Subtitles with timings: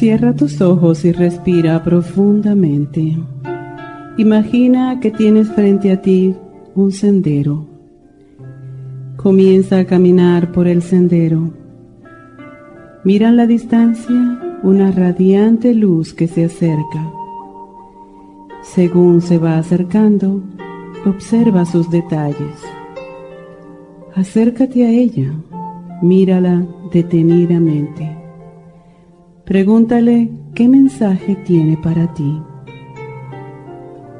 [0.00, 3.18] Cierra tus ojos y respira profundamente.
[4.16, 6.34] Imagina que tienes frente a ti
[6.74, 7.66] un sendero.
[9.18, 11.50] Comienza a caminar por el sendero.
[13.04, 17.12] Mira en la distancia una radiante luz que se acerca.
[18.62, 20.42] Según se va acercando,
[21.04, 22.56] observa sus detalles.
[24.14, 25.30] Acércate a ella,
[26.00, 28.19] mírala detenidamente.
[29.50, 32.40] Pregúntale qué mensaje tiene para ti.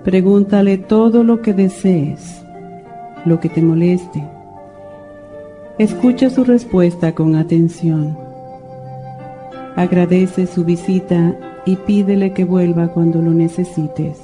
[0.02, 2.44] Pregúntale todo lo que desees,
[3.24, 4.28] lo que te moleste.
[5.78, 8.18] Escucha su respuesta con atención.
[9.76, 14.18] Agradece su visita y pídele que vuelva cuando lo necesites.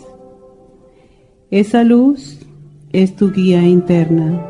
[1.53, 2.41] Esa luz
[2.91, 4.45] es tu guía interna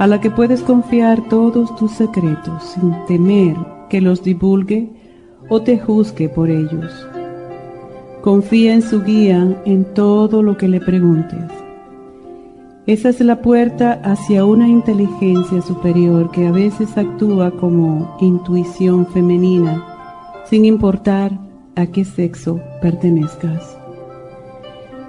[0.00, 3.54] a la que puedes confiar todos tus secretos sin temer
[3.88, 5.03] que los divulgue
[5.48, 7.06] o te juzgue por ellos.
[8.22, 11.44] Confía en su guía en todo lo que le preguntes.
[12.86, 19.82] Esa es la puerta hacia una inteligencia superior que a veces actúa como intuición femenina,
[20.50, 21.32] sin importar
[21.76, 23.78] a qué sexo pertenezcas.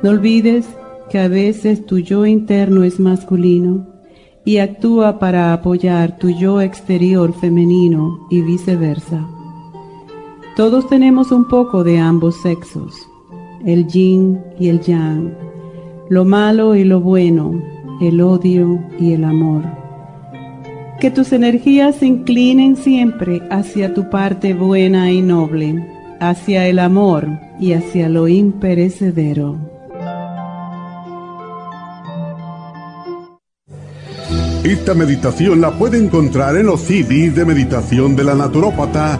[0.02, 0.68] No olvides
[1.10, 3.88] que a veces tu yo interno es masculino
[4.46, 9.28] y actúa para apoyar tu yo exterior femenino y viceversa.
[10.56, 13.10] Todos tenemos un poco de ambos sexos,
[13.66, 15.36] el yin y el yang,
[16.08, 17.62] lo malo y lo bueno,
[18.00, 19.64] el odio y el amor.
[21.02, 25.86] Que tus energías se inclinen siempre hacia tu parte buena y noble,
[26.22, 27.28] hacia el amor
[27.60, 29.58] y hacia lo imperecedero.
[34.64, 39.20] Esta meditación la puede encontrar en los CDs de meditación de la naturópata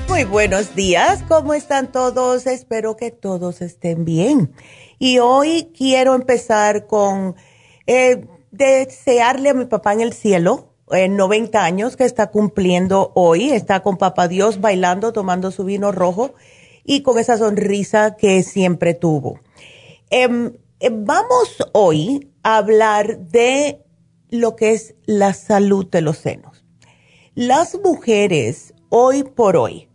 [0.10, 2.48] Muy buenos días, ¿cómo están todos?
[2.48, 4.52] Espero que todos estén bien.
[5.00, 7.36] Y hoy quiero empezar con
[7.86, 13.52] eh, desearle a mi papá en el cielo, en 90 años, que está cumpliendo hoy.
[13.52, 16.34] Está con papá Dios bailando, tomando su vino rojo
[16.84, 19.40] y con esa sonrisa que siempre tuvo.
[20.10, 23.84] Em, em, vamos hoy a hablar de
[24.30, 26.66] lo que es la salud de los senos.
[27.36, 29.87] Las mujeres hoy por hoy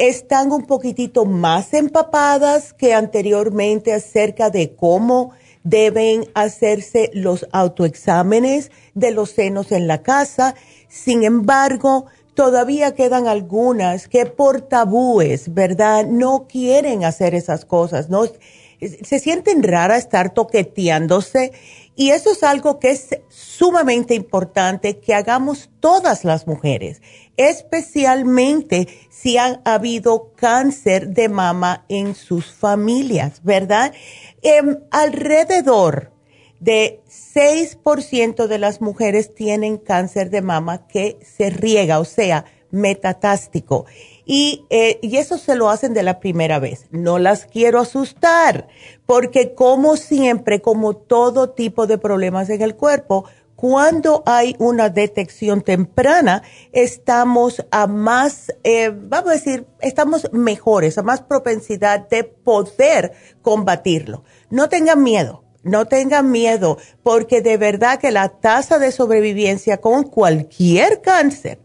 [0.00, 5.32] están un poquitito más empapadas que anteriormente acerca de cómo
[5.62, 10.54] deben hacerse los autoexámenes de los senos en la casa.
[10.88, 16.06] Sin embargo, todavía quedan algunas que por tabúes, ¿verdad?
[16.06, 21.52] No quieren hacer esas cosas, no se sienten rara estar toqueteándose
[22.00, 27.02] y eso es algo que es sumamente importante que hagamos todas las mujeres,
[27.36, 33.92] especialmente si han habido cáncer de mama en sus familias, ¿verdad?
[34.40, 36.10] Em, alrededor
[36.58, 43.84] de 6% de las mujeres tienen cáncer de mama que se riega, o sea, metatástico.
[44.32, 46.86] Y, eh, y, eso se lo hacen de la primera vez.
[46.92, 48.68] No las quiero asustar,
[49.04, 53.24] porque como siempre, como todo tipo de problemas en el cuerpo,
[53.56, 61.02] cuando hay una detección temprana, estamos a más, eh, vamos a decir, estamos mejores, a
[61.02, 63.10] más propensidad de poder
[63.42, 64.22] combatirlo.
[64.48, 70.04] No tengan miedo, no tengan miedo, porque de verdad que la tasa de sobrevivencia con
[70.04, 71.58] cualquier cáncer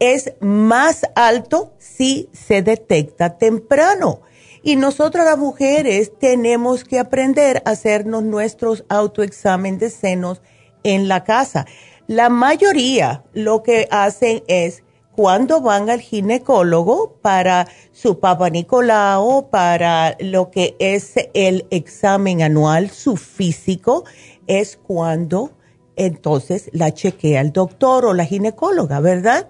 [0.00, 4.22] es más alto si se detecta temprano.
[4.62, 10.42] Y nosotras las mujeres tenemos que aprender a hacernos nuestros autoexámenes de senos
[10.82, 11.66] en la casa.
[12.06, 14.82] La mayoría lo que hacen es
[15.14, 22.90] cuando van al ginecólogo para su papa Nicolau, para lo que es el examen anual,
[22.90, 24.04] su físico,
[24.46, 25.52] es cuando
[25.96, 29.48] entonces la chequea el doctor o la ginecóloga, ¿verdad?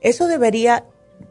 [0.00, 0.84] Eso debería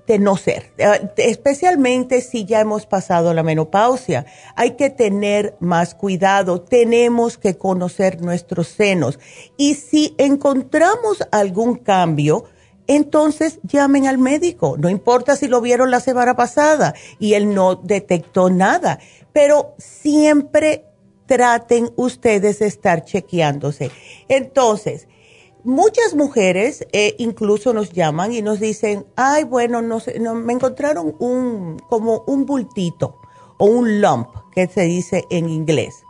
[0.06, 4.26] de no ser, eh, especialmente si ya hemos pasado la menopausia.
[4.56, 9.20] Hay que tener más cuidado, tenemos que conocer nuestros senos.
[9.58, 12.46] Y si encontramos algún cambio,
[12.88, 17.76] entonces llamen al médico, no importa si lo vieron la semana pasada y él no
[17.76, 19.00] detectó nada,
[19.34, 20.86] pero siempre
[21.26, 23.92] traten ustedes de estar chequeándose.
[24.30, 25.10] Entonces,
[25.68, 30.54] muchas mujeres eh, incluso nos llaman y nos dicen, ay, bueno, no, sé, no, me
[30.54, 33.20] encontraron un, como un bultito
[33.58, 36.04] o un lump, que se dice en inglés.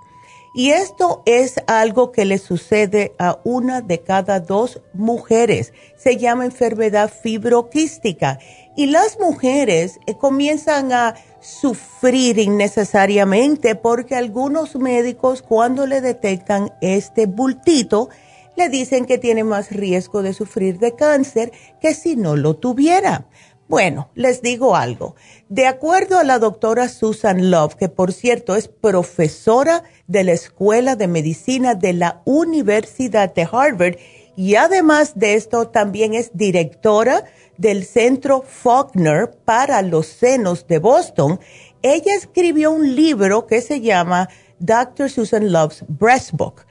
[0.53, 5.73] Y esto es algo que le sucede a una de cada dos mujeres.
[5.97, 8.39] Se llama enfermedad fibroquística.
[8.75, 17.27] Y las mujeres eh, comienzan a sufrir innecesariamente porque algunos médicos cuando le detectan este
[17.27, 18.09] bultito,
[18.57, 23.27] le dicen que tiene más riesgo de sufrir de cáncer que si no lo tuviera.
[23.69, 25.15] Bueno, les digo algo.
[25.49, 30.95] De acuerdo a la doctora Susan Love, que por cierto es profesora de la Escuela
[30.95, 33.97] de Medicina de la Universidad de Harvard
[34.37, 37.25] y además de esto también es directora
[37.57, 41.39] del Centro Faulkner para los Senos de Boston,
[41.81, 44.29] ella escribió un libro que se llama
[44.59, 45.09] Dr.
[45.09, 46.67] Susan Love's Breast Book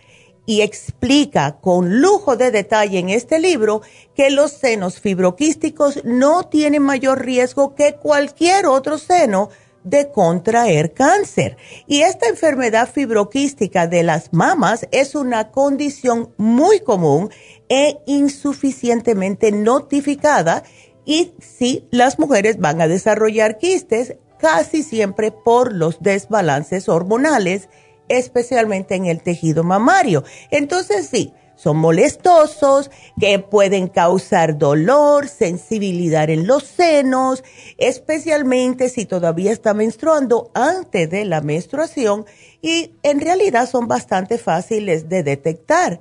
[0.47, 3.83] y explica con lujo de detalle en este libro
[4.15, 9.51] que los senos fibroquísticos no tienen mayor riesgo que cualquier otro seno
[9.83, 11.57] de contraer cáncer.
[11.87, 17.31] Y esta enfermedad fibroquística de las mamas es una condición muy común
[17.69, 20.65] e insuficientemente notificada
[21.05, 27.69] y si las mujeres van a desarrollar quistes casi siempre por los desbalances hormonales
[28.09, 30.25] especialmente en el tejido mamario.
[30.51, 37.43] Entonces sí, son molestosos, que pueden causar dolor, sensibilidad en los senos,
[37.79, 42.27] especialmente si todavía está menstruando antes de la menstruación
[42.61, 46.01] y en realidad son bastante fáciles de detectar.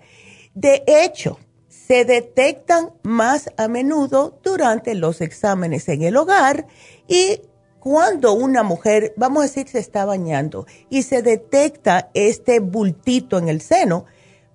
[0.54, 6.68] De hecho, se detectan más a menudo durante los exámenes en el hogar
[7.08, 7.42] y
[7.86, 13.48] cuando una mujer, vamos a decir, se está bañando y se detecta este bultito en
[13.48, 14.06] el seno,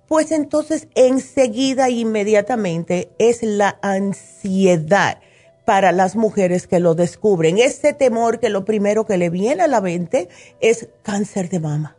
[0.09, 5.19] pues entonces enseguida, inmediatamente, es la ansiedad
[5.63, 7.57] para las mujeres que lo descubren.
[7.57, 10.27] Ese temor que lo primero que le viene a la mente
[10.59, 11.95] es cáncer de mama.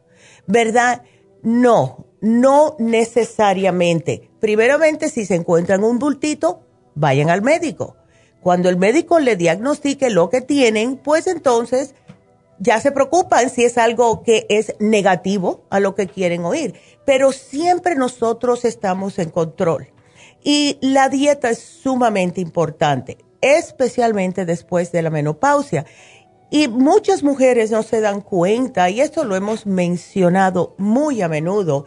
[0.47, 1.01] ¿Verdad?
[1.43, 4.29] No, no necesariamente.
[4.39, 6.61] Primeramente, si se encuentran un bultito,
[6.95, 7.97] vayan al médico
[8.43, 11.95] cuando el médico le diagnostique lo que tienen, pues entonces
[12.59, 16.75] ya se preocupan si es algo que es negativo a lo que quieren oír.
[17.05, 19.89] Pero siempre nosotros estamos en control.
[20.43, 25.87] Y la dieta es sumamente importante, especialmente después de la menopausia.
[26.51, 31.87] Y muchas mujeres no se dan cuenta, y esto lo hemos mencionado muy a menudo,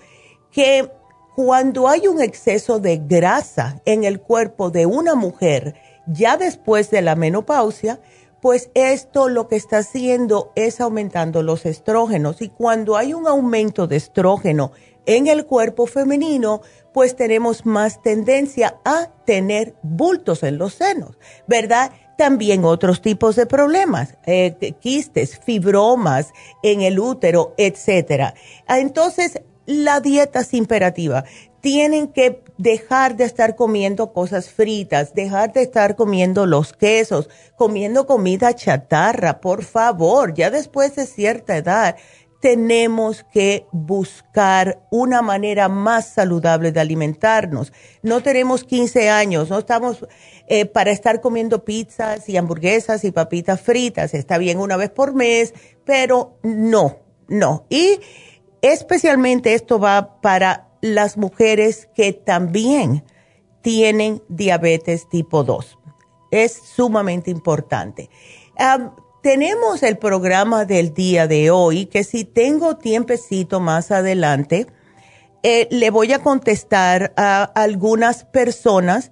[0.51, 0.89] que
[1.35, 5.75] cuando hay un exceso de grasa en el cuerpo de una mujer
[6.07, 7.99] ya después de la menopausia,
[8.41, 13.87] pues esto lo que está haciendo es aumentando los estrógenos y cuando hay un aumento
[13.87, 14.71] de estrógeno
[15.07, 16.61] en el cuerpo femenino,
[16.93, 21.91] pues tenemos más tendencia a tener bultos en los senos, ¿verdad?
[22.17, 26.31] También otros tipos de problemas, eh, quistes, fibromas
[26.63, 28.35] en el útero, etcétera.
[28.67, 31.25] Entonces, la dieta es imperativa
[31.65, 38.05] tienen que dejar de estar comiendo cosas fritas, dejar de estar comiendo los quesos, comiendo
[38.05, 41.95] comida chatarra, por favor, ya después de cierta edad
[42.39, 47.73] tenemos que buscar una manera más saludable de alimentarnos.
[48.03, 50.05] No tenemos 15 años, no estamos
[50.45, 54.13] eh, para estar comiendo pizzas y hamburguesas y papitas fritas.
[54.13, 57.65] Está bien una vez por mes, pero no, no.
[57.71, 57.99] Y
[58.71, 63.03] especialmente esto va para las mujeres que también
[63.61, 65.77] tienen diabetes tipo 2.
[66.31, 68.09] Es sumamente importante.
[69.21, 74.67] tenemos el programa del día de hoy, que si tengo tiempecito más adelante,
[75.41, 79.11] eh, le voy a contestar a algunas personas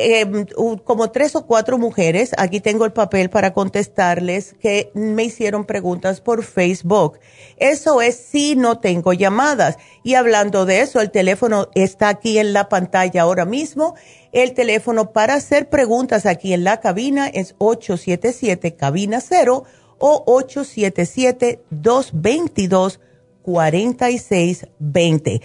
[0.00, 0.46] Em,
[0.84, 6.20] como tres o cuatro mujeres, aquí tengo el papel para contestarles, que me hicieron preguntas
[6.20, 7.18] por Facebook.
[7.56, 9.76] Eso es si no tengo llamadas.
[10.04, 13.96] Y hablando de eso, el teléfono está aquí en la pantalla ahora mismo.
[14.30, 19.64] El teléfono para hacer preguntas aquí en la cabina es 877 cabina 0
[19.98, 23.00] o 877 222
[23.42, 25.40] 4620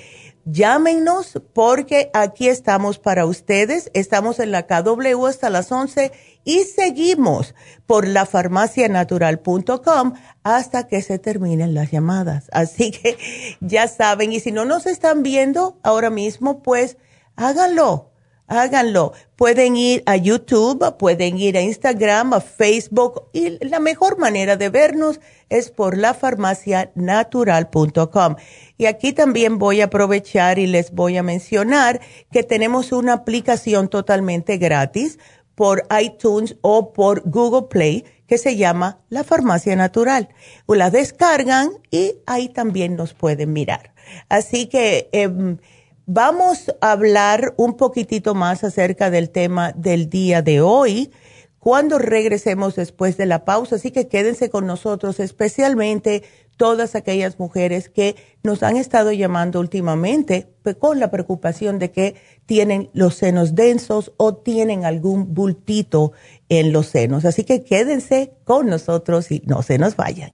[0.46, 3.90] Llámenos porque aquí estamos para ustedes.
[3.94, 6.12] Estamos en la KW hasta las 11
[6.44, 12.50] y seguimos por la farmacianatural.com hasta que se terminen las llamadas.
[12.52, 13.18] Así que
[13.62, 16.98] ya saben, y si no nos están viendo ahora mismo, pues
[17.36, 18.13] háganlo
[18.48, 19.14] háganlo.
[19.36, 24.70] Pueden ir a YouTube, pueden ir a Instagram, a Facebook y la mejor manera de
[24.70, 25.20] vernos
[25.50, 28.36] es por lafarmacianatural.com.
[28.78, 33.88] Y aquí también voy a aprovechar y les voy a mencionar que tenemos una aplicación
[33.88, 35.20] totalmente gratis
[35.56, 40.30] por iTunes o por Google Play que se llama La Farmacia Natural.
[40.68, 43.94] La descargan y ahí también nos pueden mirar.
[44.30, 45.10] Así que...
[45.12, 45.58] Em,
[46.06, 51.12] Vamos a hablar un poquitito más acerca del tema del día de hoy
[51.60, 56.24] cuando regresemos después de la pausa, así que quédense con nosotros, especialmente
[56.58, 62.90] todas aquellas mujeres que nos han estado llamando últimamente con la preocupación de que tienen
[62.94, 66.12] los senos densos o tienen algún bultito
[66.50, 67.24] en los senos.
[67.24, 70.34] Así que quédense con nosotros y no se nos vayan.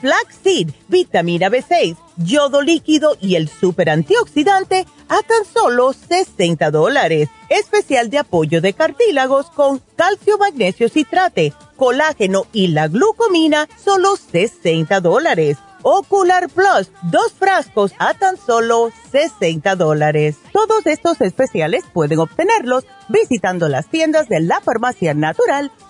[0.00, 7.28] flaxseed, vitamina B6, yodo líquido y el super antioxidante a tan solo 60 dólares.
[7.48, 15.00] Especial de apoyo de cartílagos con calcio, magnesio, citrate, colágeno y la glucomina, solo 60
[15.00, 20.36] dólares Ocular Plus, dos frascos a tan solo 60 dólares.
[20.52, 25.70] Todos estos especiales pueden obtenerlos visitando las tiendas de la Farmacia Natural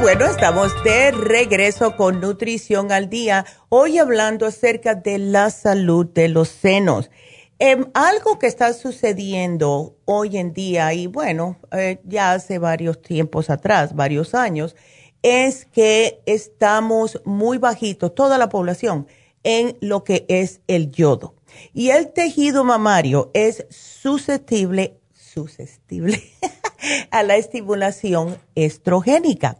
[0.00, 6.28] Bueno, estamos de regreso con Nutrición al Día, hoy hablando acerca de la salud de
[6.28, 7.10] los senos.
[7.58, 13.50] Em, algo que está sucediendo hoy en día, y bueno, eh, ya hace varios tiempos
[13.50, 14.74] atrás, varios años,
[15.22, 19.06] es que estamos muy bajitos, toda la población,
[19.42, 21.34] en lo que es el yodo.
[21.74, 26.22] Y el tejido mamario es susceptible, susceptible
[27.10, 29.58] a la estimulación estrogénica.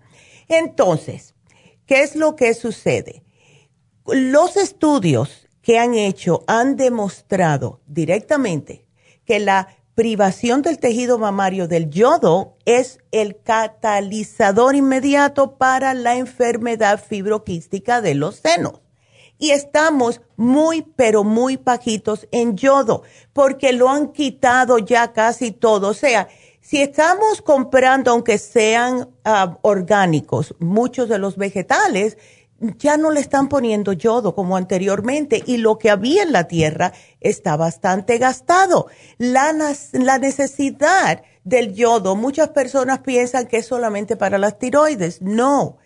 [0.50, 1.37] Entonces,
[1.87, 3.23] ¿qué es lo que sucede?
[4.04, 8.85] Los estudios que han hecho han demostrado directamente
[9.25, 17.00] que la privación del tejido mamario del yodo es el catalizador inmediato para la enfermedad
[17.00, 18.80] fibroquística de los senos.
[19.38, 25.88] Y estamos muy, pero muy bajitos en yodo, porque lo han quitado ya casi todo.
[25.88, 26.28] O sea,
[26.61, 32.17] si estamos comprando, aunque sean ah, orgánicos, muchos de los vegetales
[32.79, 36.93] ya no le están poniendo yodo como anteriormente y lo que había en la tierra
[37.21, 38.88] está bastante gastado.
[39.17, 39.55] La,
[39.93, 45.23] la necesidad del yodo, muchas personas piensan que es solamente para las tiroides.
[45.23, 45.79] No,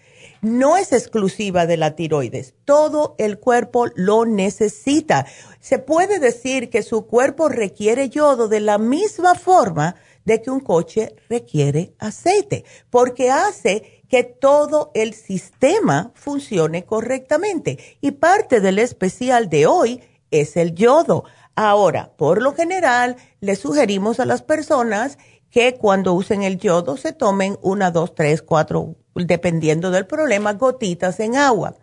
[0.43, 2.54] no es exclusiva de la tiroides.
[2.64, 5.27] Todo el cuerpo lo necesita.
[5.61, 9.94] Se puede decir que su cuerpo requiere yodo de la misma forma
[10.25, 17.79] de que un coche requiere aceite, porque hace que todo el sistema funcione correctamente.
[18.01, 21.25] Y parte del especial de hoy es el yodo.
[21.57, 25.19] Ahora, por lo general, le sugerimos a las personas
[25.51, 31.21] que cuando usen el yodo se tomen una, dos, tres, cuatro, dependiendo del problema, gotitas
[31.21, 31.77] en agua.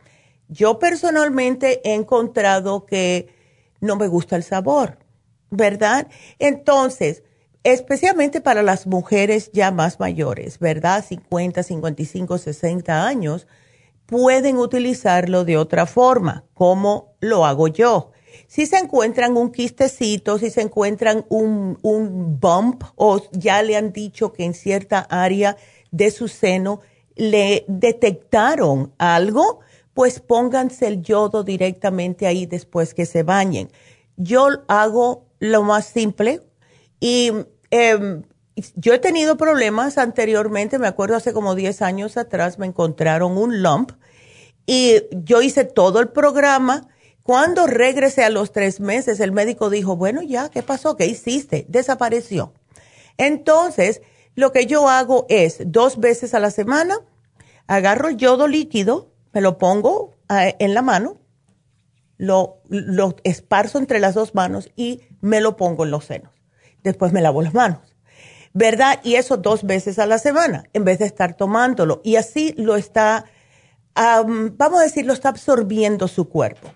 [0.50, 3.34] Yo personalmente he encontrado que
[3.80, 5.00] no me gusta el sabor,
[5.50, 6.08] ¿verdad?
[6.38, 7.24] Entonces,
[7.64, 11.06] especialmente para las mujeres ya más mayores, ¿verdad?
[11.08, 13.48] 50, 55, 60 años,
[14.06, 18.12] pueden utilizarlo de otra forma, como lo hago yo.
[18.48, 23.94] Si se encuentran un quistecito, si se encuentran un, un bump o ya le han
[23.94, 25.56] dicho que en cierta área
[25.92, 26.82] de su seno
[27.16, 29.60] le detectaron algo,
[29.94, 33.70] pues pónganse el yodo directamente ahí después que se bañen.
[34.18, 36.42] Yo hago lo más simple,
[37.02, 37.32] y
[37.72, 38.24] em,
[38.76, 43.62] yo he tenido problemas anteriormente, me acuerdo hace como 10 años atrás me encontraron un
[43.62, 43.92] lump
[44.66, 46.88] y yo hice todo el programa.
[47.24, 50.96] Cuando regresé a los tres meses, el médico dijo, bueno, ya, ¿qué pasó?
[50.96, 51.66] ¿Qué hiciste?
[51.70, 52.54] Desapareció.
[53.18, 54.02] Entonces,
[54.36, 56.98] lo que yo hago es dos veces a la semana,
[57.68, 61.20] agarro yodo líquido, me lo pongo en la mano,
[62.18, 66.31] lo, lo esparzo entre las dos manos y me lo pongo en los senos
[66.84, 67.96] después me lavo las manos.
[68.54, 69.00] ¿Verdad?
[69.04, 72.02] Y eso dos veces a la semana, en vez de estar tomándolo.
[72.04, 73.26] Y así lo está,
[73.96, 76.70] vamos a decir, lo está absorbiendo su cuerpo.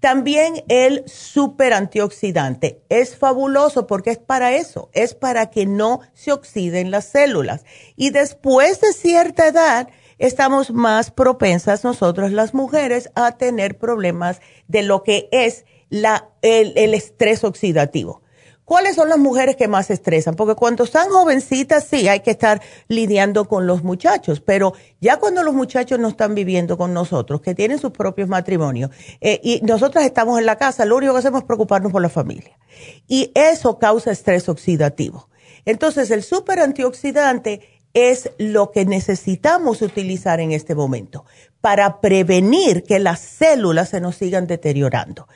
[0.00, 6.32] También el super antioxidante es fabuloso porque es para eso, es para que no se
[6.32, 7.64] oxiden las células.
[7.96, 14.82] Y después de cierta edad, estamos más propensas nosotros las mujeres a tener problemas de
[14.82, 18.22] lo que es la, el estrés oxidativo.
[18.66, 20.34] ¿Cuáles son las mujeres que más estresan?
[20.34, 25.44] Porque cuando están jovencitas sí hay que estar lidiando con los muchachos, pero ya cuando
[25.44, 30.04] los muchachos no están viviendo con nosotros, que tienen sus propios matrimonios, eh, y nosotras
[30.04, 32.58] estamos en la casa, lo único que hacemos es preocuparnos por la familia.
[33.06, 35.28] Y eso causa estrés oxidativo.
[35.64, 37.60] Entonces el super antioxidante
[37.94, 41.24] es lo que necesitamos utilizar en este momento
[41.60, 45.28] para prevenir que las células se nos sigan deteriorando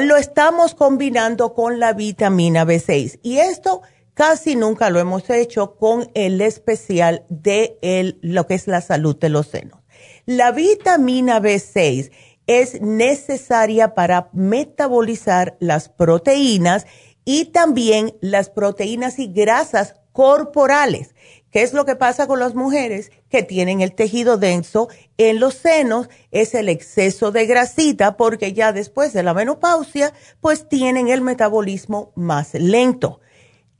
[0.00, 3.82] lo estamos combinando con la vitamina B6 y esto
[4.14, 7.78] casi nunca lo hemos hecho con el especial de
[8.22, 9.80] lo que es la salud de los senos.
[10.24, 12.10] La vitamina B6
[12.46, 16.86] es necesaria para metabolizar las proteínas
[17.24, 21.14] y también las proteínas y grasas corporales.
[21.52, 24.88] ¿Qué es lo que pasa con las mujeres que tienen el tejido denso
[25.18, 26.08] en los senos?
[26.30, 32.10] Es el exceso de grasita porque ya después de la menopausia pues tienen el metabolismo
[32.14, 33.20] más lento.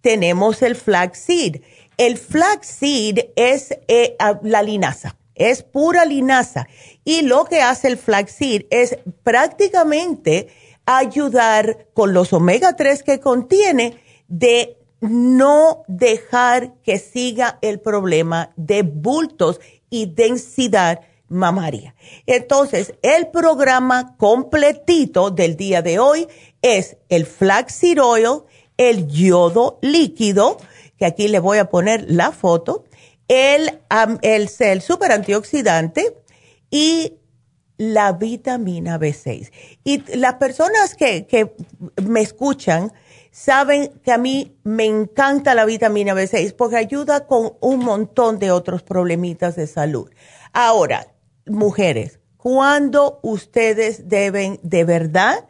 [0.02, 1.62] Tenemos el flaxseed.
[1.96, 6.68] El flaxseed es eh, la linaza, es pura linaza
[7.04, 10.48] y lo que hace el flaxseed es prácticamente
[10.84, 13.96] ayudar con los omega 3 que contiene
[14.28, 19.60] de no dejar que siga el problema de bultos
[19.90, 21.94] y densidad mamaria.
[22.26, 26.28] Entonces, el programa completito del día de hoy
[26.62, 28.42] es el flaxseed oil,
[28.76, 30.58] el yodo líquido,
[30.96, 32.84] que aquí le voy a poner la foto,
[33.26, 33.80] el,
[34.22, 36.16] el, el super antioxidante
[36.70, 37.14] y
[37.76, 39.50] la vitamina B6.
[39.82, 41.54] Y las personas que, que
[42.02, 42.92] me escuchan
[43.32, 48.52] saben que a mí me encanta la vitamina B6 porque ayuda con un montón de
[48.52, 50.10] otros problemitas de salud.
[50.52, 51.08] Ahora,
[51.46, 55.48] mujeres, ¿cuándo ustedes deben de verdad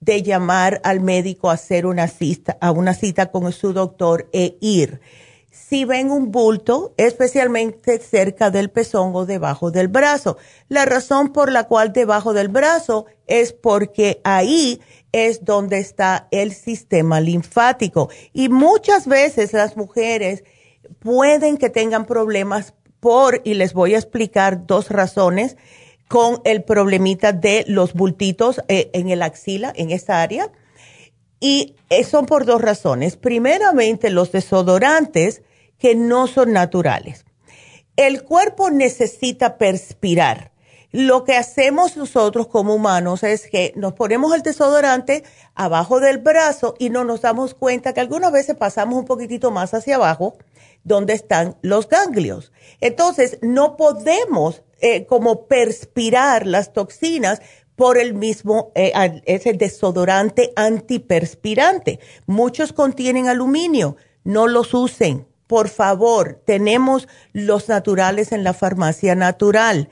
[0.00, 4.58] de llamar al médico a hacer una cita, a una cita con su doctor e
[4.60, 5.00] ir?
[5.52, 10.38] si ven un bulto, especialmente cerca del pezón o debajo del brazo.
[10.68, 14.80] La razón por la cual debajo del brazo es porque ahí
[15.12, 18.08] es donde está el sistema linfático.
[18.32, 20.44] Y muchas veces las mujeres
[20.98, 25.56] pueden que tengan problemas por, y les voy a explicar dos razones,
[26.08, 30.52] con el problemita de los bultitos eh, en el axila, en esta área.
[31.40, 33.16] Y eh, son por dos razones.
[33.16, 35.42] Primeramente, los desodorantes
[35.78, 37.24] que no son naturales.
[37.96, 40.51] El cuerpo necesita perspirar.
[40.92, 45.24] Lo que hacemos nosotros como humanos es que nos ponemos el desodorante
[45.54, 49.72] abajo del brazo y no nos damos cuenta que algunas veces pasamos un poquitito más
[49.72, 50.36] hacia abajo
[50.84, 52.52] donde están los ganglios.
[52.80, 57.40] Entonces, no podemos eh, como perspirar las toxinas
[57.74, 58.92] por el mismo, eh,
[59.24, 62.00] ese desodorante antiperspirante.
[62.26, 69.90] Muchos contienen aluminio, no los usen por favor, tenemos los naturales en la farmacia natural.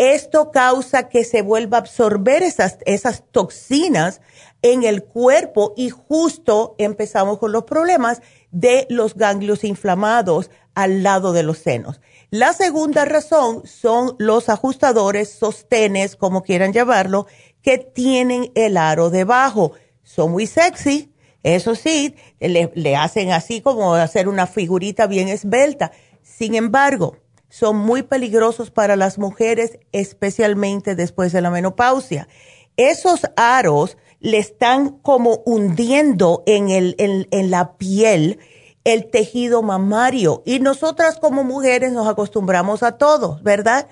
[0.00, 4.22] Esto causa que se vuelva a absorber esas, esas toxinas
[4.62, 11.34] en el cuerpo y justo empezamos con los problemas de los ganglios inflamados al lado
[11.34, 12.00] de los senos.
[12.30, 17.26] La segunda razón son los ajustadores, sostenes, como quieran llamarlo,
[17.60, 19.72] que tienen el aro debajo.
[20.02, 25.92] Son muy sexy, eso sí, le, hacen así como hacer una figurita bien esbelta.
[26.22, 27.18] Sin embargo,
[27.50, 32.28] son muy peligrosos para las mujeres, especialmente después de la menopausia.
[32.76, 38.38] Esos aros le están como hundiendo en, el, en la piel
[38.84, 43.88] el tejido mamario y nosotras como mujeres nos acostumbramos a todo, ¿verdad?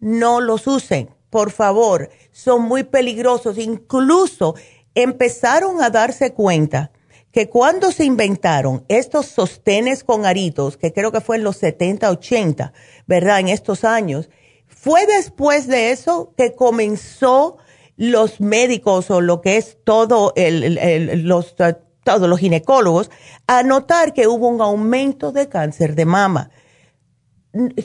[0.00, 3.56] No los usen, por favor, son muy peligrosos.
[3.56, 4.56] Incluso
[4.94, 6.90] empezaron a darse cuenta
[7.32, 12.10] que cuando se inventaron estos sostenes con aritos, que creo que fue en los 70,
[12.10, 12.72] 80,
[13.06, 13.40] ¿verdad?
[13.40, 14.30] En estos años,
[14.66, 17.58] fue después de eso que comenzó
[17.96, 23.10] los médicos o lo que es todo el, los, todos los ginecólogos
[23.46, 26.50] a notar que hubo un aumento de cáncer de mama.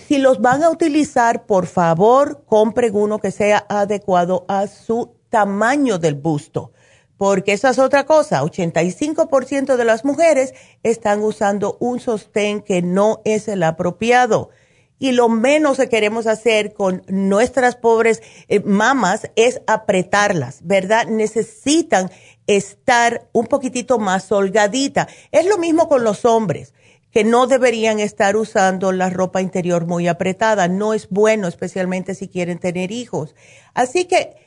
[0.07, 5.97] Si los van a utilizar, por favor, compren uno que sea adecuado a su tamaño
[5.97, 6.71] del busto
[7.17, 13.21] porque esa es otra cosa, 85% de las mujeres están usando un sostén que no
[13.25, 14.49] es el apropiado.
[14.97, 21.07] Y lo menos que queremos hacer con nuestras pobres eh, mamas es apretarlas, ¿verdad?
[21.07, 22.09] Necesitan
[22.47, 25.09] estar un poquitito más holgadita.
[25.31, 26.73] Es lo mismo con los hombres,
[27.11, 30.67] que no deberían estar usando la ropa interior muy apretada.
[30.67, 33.35] No es bueno, especialmente si quieren tener hijos.
[33.73, 34.44] Así que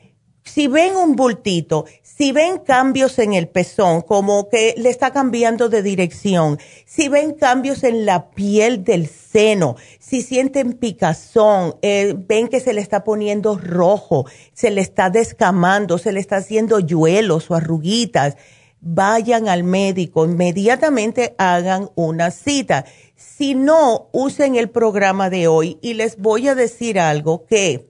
[0.49, 5.69] si ven un bultito, si ven cambios en el pezón, como que le está cambiando
[5.69, 12.47] de dirección, si ven cambios en la piel del seno, si sienten picazón, eh, ven
[12.47, 17.51] que se le está poniendo rojo, se le está descamando, se le está haciendo yuelos
[17.51, 18.35] o arruguitas,
[18.81, 22.85] vayan al médico, inmediatamente hagan una cita.
[23.15, 27.88] Si no, usen el programa de hoy y les voy a decir algo que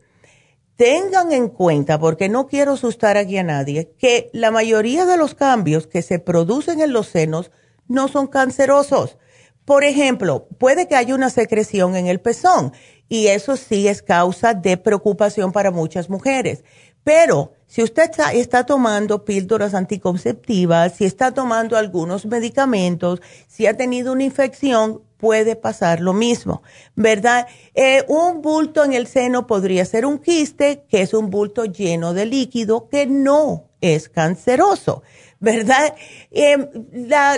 [0.79, 5.35] tengan en cuenta, porque no quiero asustar aquí a nadie, que la mayoría de los
[5.35, 7.51] cambios que se producen en los senos
[7.89, 9.17] no son cancerosos.
[9.65, 12.71] Por ejemplo, puede que haya una secreción en el pezón
[13.09, 16.63] y eso sí es causa de preocupación para muchas mujeres.
[17.03, 24.11] Pero si usted está, tomando píldoras anticonceptivas, si está tomando algunos medicamentos, si ha tenido
[24.11, 26.63] una infección, puede pasar lo mismo,
[26.95, 27.45] ¿verdad?
[27.75, 32.15] Eh, un bulto en el seno podría ser un quiste, que es un bulto lleno
[32.15, 35.03] de líquido que no es canceroso,
[35.39, 35.93] ¿verdad?
[36.31, 36.57] Eh,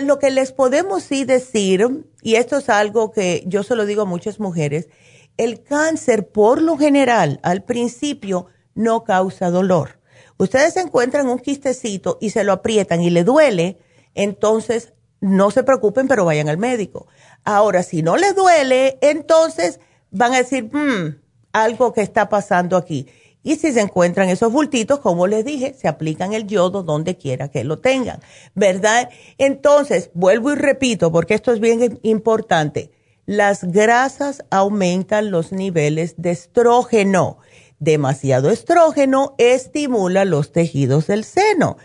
[0.04, 4.04] lo que les podemos sí decir, y esto es algo que yo se lo digo
[4.04, 4.88] a muchas mujeres,
[5.36, 10.01] el cáncer por lo general al principio no causa dolor.
[10.42, 13.78] Ustedes encuentran un quistecito y se lo aprietan y le duele,
[14.16, 17.06] entonces no se preocupen, pero vayan al médico.
[17.44, 21.22] Ahora, si no le duele, entonces van a decir, hmm,
[21.54, 23.06] algo que está pasando aquí.
[23.44, 27.50] Y si se encuentran esos bultitos, como les dije, se aplican el yodo donde quiera
[27.50, 28.20] que lo tengan,
[28.56, 29.12] ¿verdad?
[29.38, 32.90] Entonces, vuelvo y repito, porque esto es bien importante,
[33.28, 37.38] las grasas aumentan los niveles de estrógeno.
[37.82, 41.78] Demasiado estrógeno estimula los tejidos del seno.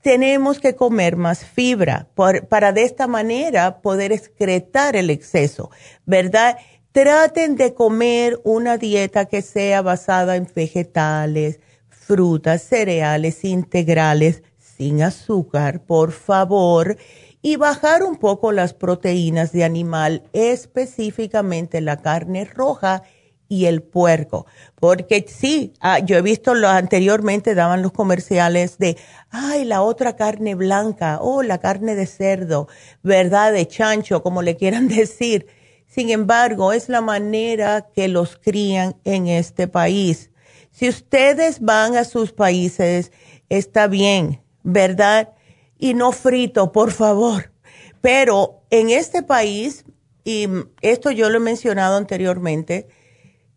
[0.00, 2.08] Tenemos que comer más fibra
[2.48, 5.70] para de esta manera poder excretar el exceso,
[6.06, 6.56] ¿verdad?
[6.92, 11.60] Traten de comer una dieta que sea basada en vegetales,
[11.90, 16.96] frutas, cereales integrales, sin azúcar, por favor,
[17.42, 23.02] y bajar un poco las proteínas de animal, específicamente la carne roja
[23.48, 24.46] y el puerco.
[24.76, 28.96] Porque sí, ah, yo he visto lo anteriormente daban los comerciales de,
[29.30, 32.68] ay, la otra carne blanca, o oh, la carne de cerdo,
[33.02, 33.52] ¿verdad?
[33.52, 35.46] De chancho, como le quieran decir.
[35.86, 40.30] Sin embargo, es la manera que los crían en este país.
[40.70, 43.10] Si ustedes van a sus países,
[43.48, 45.30] está bien, ¿verdad?
[45.78, 47.52] Y no frito, por favor.
[48.00, 49.84] Pero en este país,
[50.24, 50.46] y
[50.82, 52.86] esto yo lo he mencionado anteriormente,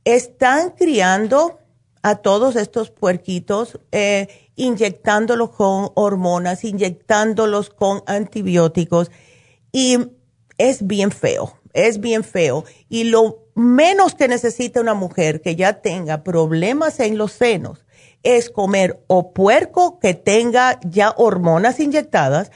[0.05, 1.59] están criando
[2.01, 9.11] a todos estos puerquitos, eh, inyectándolos con hormonas, inyectándolos con antibióticos
[9.71, 9.97] y
[10.57, 12.65] es bien feo, es bien feo.
[12.89, 17.85] Y lo menos que necesita una mujer que ya tenga problemas en los senos
[18.23, 22.51] es comer o puerco que tenga ya hormonas inyectadas,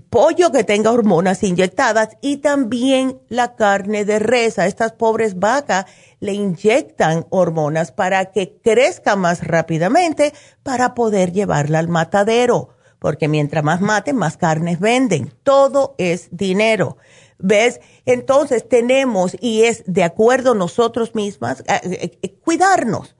[0.00, 4.58] pollo que tenga hormonas inyectadas y también la carne de res.
[4.58, 5.86] A estas pobres vacas
[6.20, 10.32] le inyectan hormonas para que crezca más rápidamente
[10.62, 12.70] para poder llevarla al matadero.
[12.98, 15.32] Porque mientras más maten, más carnes venden.
[15.42, 16.96] Todo es dinero.
[17.38, 17.80] ¿Ves?
[18.04, 23.14] Entonces tenemos, y es de acuerdo nosotros mismas, eh, eh, eh, cuidarnos.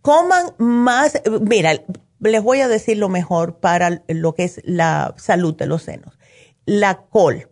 [0.00, 1.72] Coman más, mira,
[2.20, 6.18] les voy a decir lo mejor para lo que es la salud de los senos.
[6.66, 7.46] La col,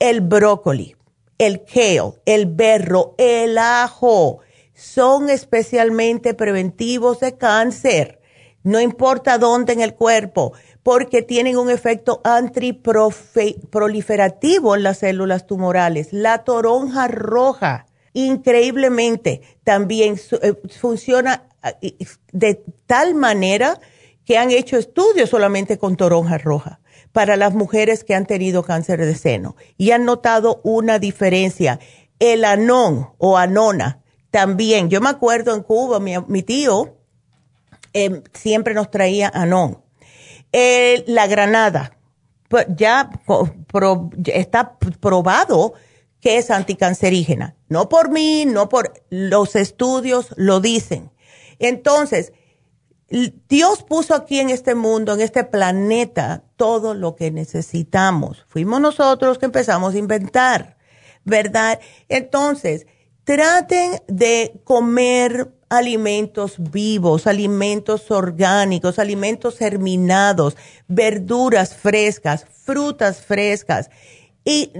[0.00, 0.96] el brócoli,
[1.38, 4.40] el kale, el berro, el ajo,
[4.74, 8.20] son especialmente preventivos de cáncer.
[8.64, 16.12] No importa dónde en el cuerpo, porque tienen un efecto antiproliferativo en las células tumorales.
[16.12, 21.44] La toronja roja, increíblemente, también eh, funciona
[22.32, 23.78] de tal manera
[24.24, 26.80] que han hecho estudios solamente con toronja roja
[27.12, 31.80] para las mujeres que han tenido cáncer de seno y han notado una diferencia.
[32.18, 34.90] El anón o anona también.
[34.90, 36.96] Yo me acuerdo en Cuba, mi, tío
[37.92, 39.82] em, siempre nos traía anón.
[40.52, 41.96] la granada,
[42.48, 43.10] pues ya
[44.26, 45.74] está probado
[46.20, 47.56] que es anticancerígena.
[47.68, 51.10] No por mí, no por los estudios lo dicen.
[51.58, 52.32] Entonces,
[53.48, 58.44] Dios puso aquí en este mundo, en este planeta, todo lo que necesitamos.
[58.46, 60.76] Fuimos nosotros que empezamos a inventar,
[61.24, 61.80] ¿verdad?
[62.10, 62.86] Entonces,
[63.24, 73.88] traten de comer alimentos vivos, alimentos orgánicos, alimentos germinados, verduras frescas, frutas frescas.
[74.44, 74.74] Y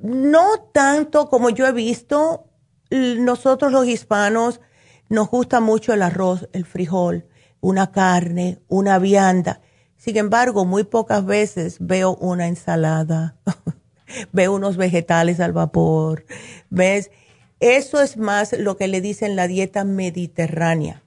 [0.00, 2.46] no tanto como yo he visto,
[2.90, 4.62] nosotros los hispanos
[5.10, 7.26] nos gusta mucho el arroz, el frijol
[7.60, 9.60] una carne, una vianda.
[10.06, 13.34] Sin embargo, muy pocas veces veo una ensalada,
[14.32, 16.24] veo unos vegetales al vapor,
[16.70, 17.10] ¿ves?
[17.58, 21.02] Eso es más lo que le dicen la dieta mediterránea.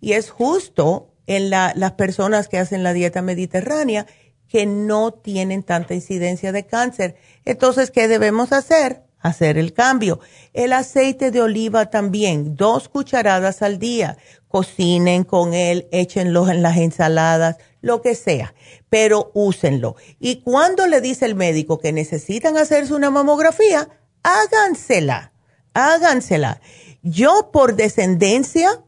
[0.00, 4.06] Y es justo en las personas que hacen la dieta mediterránea
[4.46, 7.16] que no tienen tanta incidencia de cáncer.
[7.44, 9.02] Entonces, ¿qué debemos hacer?
[9.18, 10.20] Hacer el cambio.
[10.52, 16.76] El aceite de oliva también, dos cucharadas al día cocinen con él, échenlo en las
[16.76, 18.54] ensaladas, lo que sea,
[18.88, 19.96] pero úsenlo.
[20.18, 23.88] Y cuando le dice el médico que necesitan hacerse una mamografía,
[24.22, 25.32] hágansela,
[25.74, 26.60] hágansela.
[27.02, 28.82] Yo por descendencia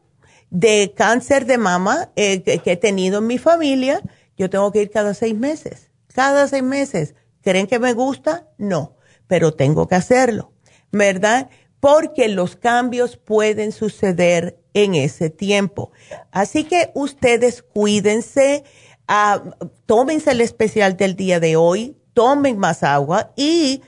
[0.49, 4.01] de cáncer de mama eh, que, he tenido en mi familia,
[4.37, 5.89] yo tengo que ir cada seis meses.
[6.13, 7.15] Cada seis meses.
[7.41, 8.47] ¿Creen que me gusta?
[8.57, 8.95] No,
[9.27, 10.51] pero tengo que hacerlo,
[10.91, 11.49] ¿verdad?
[11.79, 15.91] Porque los cambios pueden suceder en ese tiempo.
[16.31, 18.63] Así que ustedes cuídense,
[19.11, 19.43] ah,
[19.85, 23.81] tómense el especial del día de hoy, tomen más agua y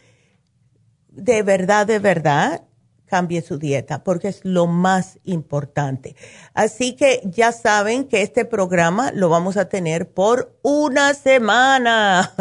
[1.08, 2.64] de verdad, de verdad,
[3.06, 6.18] cambie su dieta porque es lo más importante.
[6.54, 12.34] Así que ya saben que este programa lo vamos a tener por una semana.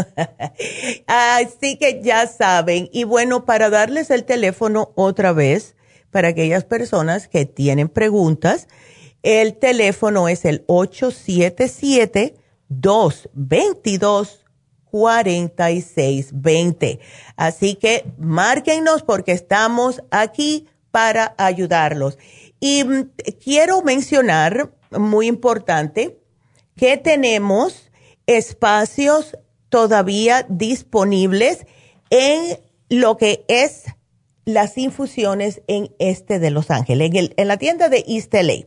[1.06, 2.88] Así que ya saben.
[2.92, 5.76] Y bueno, para darles el teléfono otra vez,
[6.10, 8.66] para aquellas personas que tienen preguntas,
[9.22, 12.41] el teléfono es el 877
[12.80, 14.42] 222
[14.92, 17.00] 4620.
[17.36, 22.18] Así que márquennos porque estamos aquí para ayudarlos.
[22.60, 23.10] Y mm,
[23.42, 26.18] quiero mencionar, muy importante,
[26.76, 27.90] que tenemos
[28.26, 29.38] espacios
[29.70, 31.66] todavía disponibles
[32.10, 33.84] en lo que es
[34.44, 38.66] las infusiones en este de Los Ángeles, en, en la tienda de East LA.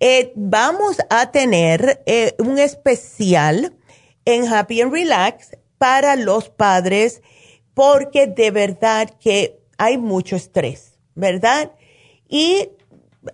[0.00, 3.76] Eh, vamos a tener eh, un especial
[4.24, 7.22] en Happy and Relax para los padres
[7.74, 11.72] porque de verdad que hay mucho estrés, ¿verdad?
[12.28, 12.70] Y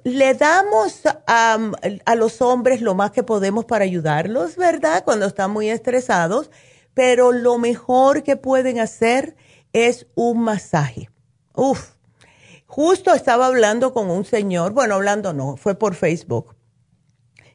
[0.05, 5.05] le damos a los hombres lo más que podemos para ayudarlos, ¿verdad?
[5.05, 6.51] Cuando están muy estresados,
[6.95, 9.37] pero lo mejor que pueden hacer
[9.73, 11.11] es un masaje.
[11.55, 11.93] Uf,
[12.67, 16.55] justo estaba hablando con un señor, bueno, hablando no, fue por Facebook,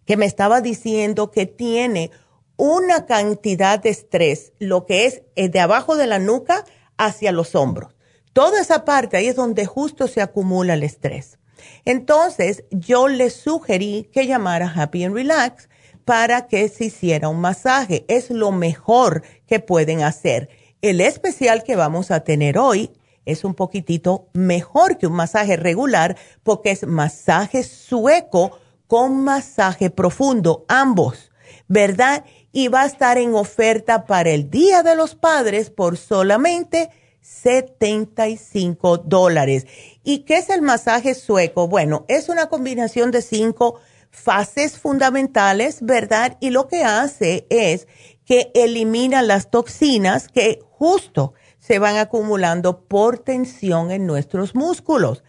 [0.06, 2.12] que me estaba diciendo que tiene
[2.58, 6.66] una cantidad de estrés, lo que es eh, de abajo de la nuca
[6.98, 7.96] hacia los hombros.
[8.34, 11.38] Toda esa parte ahí es donde justo se acumula el estrés.
[11.86, 15.70] Entonces, yo le sugerí que llamara Happy and Relax
[16.06, 18.06] para que se hiciera un masaje.
[18.08, 20.50] Es lo mejor que pueden hacer
[20.84, 22.92] el especial que vamos a tener hoy
[23.26, 30.66] es un poquitito mejor que un masaje regular porque es masaje sueco con masaje profundo,
[30.68, 31.32] ambos,
[31.70, 32.26] ¿verdad?
[32.52, 36.90] Y va a estar en oferta para el Día de los Padres por solamente
[37.24, 39.66] 75 dólares.
[40.04, 41.68] ¿Y qué es el masaje sueco?
[41.68, 43.80] Bueno, es una combinación de cinco
[44.12, 46.38] fases fundamentales, ¿verdad?
[46.40, 47.88] Y lo que hace es
[48.26, 55.24] que elimina las toxinas que justo se van acumulando por tensión en nuestros músculos.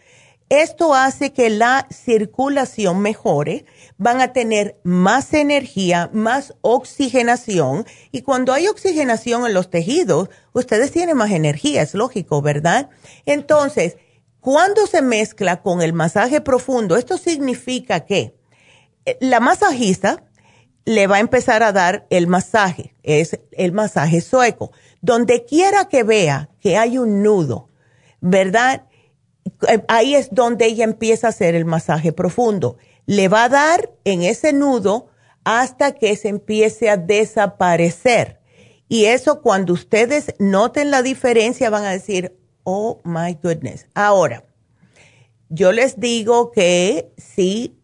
[0.49, 3.65] Esto hace que la circulación mejore,
[3.97, 10.91] van a tener más energía, más oxigenación y cuando hay oxigenación en los tejidos, ustedes
[10.91, 12.89] tienen más energía, es lógico, ¿verdad?
[13.25, 13.97] Entonces,
[14.39, 18.35] cuando se mezcla con el masaje profundo, esto significa que
[19.19, 20.23] la masajista
[20.85, 24.71] le va a empezar a dar el masaje, es el masaje sueco.
[25.01, 27.69] Donde quiera que vea que hay un nudo,
[28.21, 28.85] ¿verdad?
[29.67, 32.77] Eh, ahí es donde ella empieza a hacer el masaje profundo.
[33.05, 35.07] Le va a dar en ese nudo
[35.43, 38.39] hasta que se empiece a desaparecer.
[38.87, 43.87] Y eso cuando ustedes noten la diferencia van a decir, oh my goodness.
[43.93, 44.43] Ahora,
[45.49, 47.77] yo les digo que si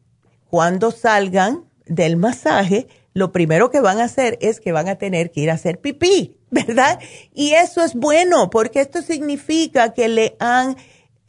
[0.50, 5.32] cuando salgan del masaje, lo primero que van a hacer es que van a tener
[5.32, 7.00] que ir a hacer pipí, ¿verdad?
[7.34, 10.78] Y eso es bueno porque esto significa que le han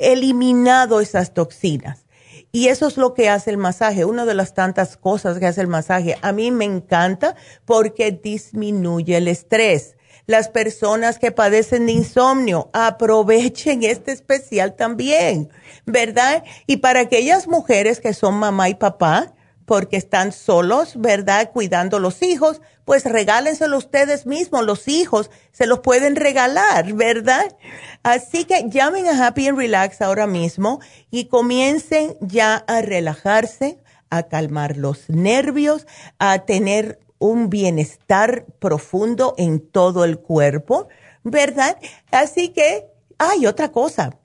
[0.02, 2.06] eliminado esas toxinas.
[2.54, 5.62] Y eso es lo que hace el masaje, una de las tantas cosas que hace
[5.62, 6.18] el masaje.
[6.20, 7.34] A mí me encanta
[7.64, 9.96] porque disminuye el estrés.
[10.26, 15.50] Las personas que padecen de insomnio, aprovechen este especial también,
[15.86, 16.44] ¿verdad?
[16.66, 19.32] Y para aquellas mujeres que son mamá y papá,
[19.64, 21.50] porque están solos, ¿verdad?
[21.52, 27.56] Cuidando los hijos, pues regálenselo ustedes mismos, los hijos se los pueden regalar, ¿verdad?
[28.02, 33.78] Así que llamen a Happy and Relax ahora mismo y comiencen ya a relajarse,
[34.10, 35.86] a calmar los nervios,
[36.18, 40.88] a tener un bienestar profundo en todo el cuerpo,
[41.22, 41.78] ¿verdad?
[42.10, 44.18] Así que, hay otra cosa.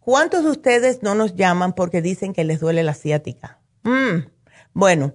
[0.00, 3.60] ¿Cuántos de ustedes no nos llaman porque dicen que les duele la ciática?
[3.84, 4.26] Mm,
[4.74, 5.14] bueno,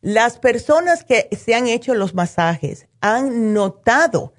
[0.00, 4.32] las personas que se han hecho los masajes han notado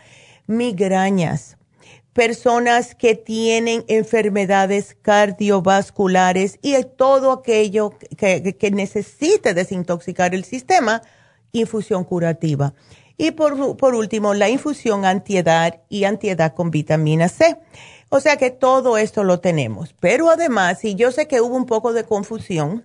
[0.47, 1.57] Migrañas,
[2.13, 11.03] personas que tienen enfermedades cardiovasculares y todo aquello que, que, necesite desintoxicar el sistema,
[11.53, 12.75] infusión curativa.
[13.17, 17.57] Y por, por último, la infusión antiedad y antiedad con vitamina C.
[18.09, 19.95] O sea que todo esto lo tenemos.
[19.99, 22.85] Pero además, y yo sé que hubo un poco de confusión,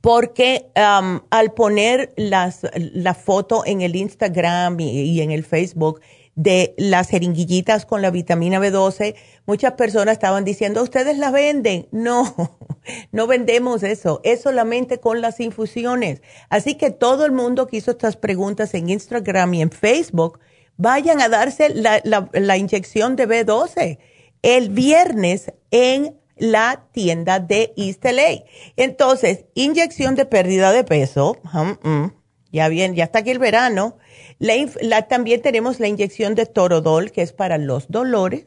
[0.00, 6.00] porque al poner las, la foto en el Instagram y en el Facebook,
[6.34, 9.14] de las jeringuillitas con la vitamina B12,
[9.46, 11.88] muchas personas estaban diciendo, ¿ustedes la venden?
[11.90, 12.58] No,
[13.12, 16.22] no vendemos eso, es solamente con las infusiones.
[16.48, 20.38] Así que todo el mundo que hizo estas preguntas en Instagram y en Facebook,
[20.80, 23.98] vayan a darse la, la, inyección de B12
[24.40, 28.06] el viernes en la tienda de East.
[28.76, 31.36] Entonces, inyección de pérdida de peso,
[32.50, 33.98] ya bien, ya está aquí el verano
[35.08, 38.46] también tenemos la inyección de Torodol, que es para los dolores,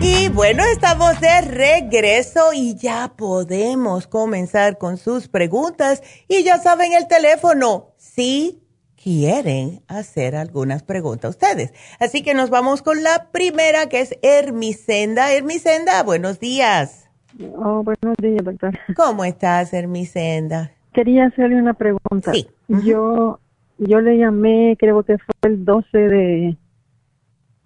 [0.00, 6.02] Y bueno, estamos de regreso y ya podemos comenzar con sus preguntas.
[6.26, 8.61] Y ya saben el teléfono, si
[9.02, 11.72] quieren hacer algunas preguntas ustedes.
[11.98, 15.32] Así que nos vamos con la primera, que es Hermisenda.
[15.32, 17.08] Hermisenda, buenos días.
[17.56, 18.78] Oh, buenos días, doctor.
[18.96, 20.70] ¿Cómo estás, Hermisenda?
[20.92, 22.32] Quería hacerle una pregunta.
[22.32, 22.48] Sí.
[22.68, 23.40] Yo,
[23.78, 26.56] yo le llamé, creo que fue el 12 de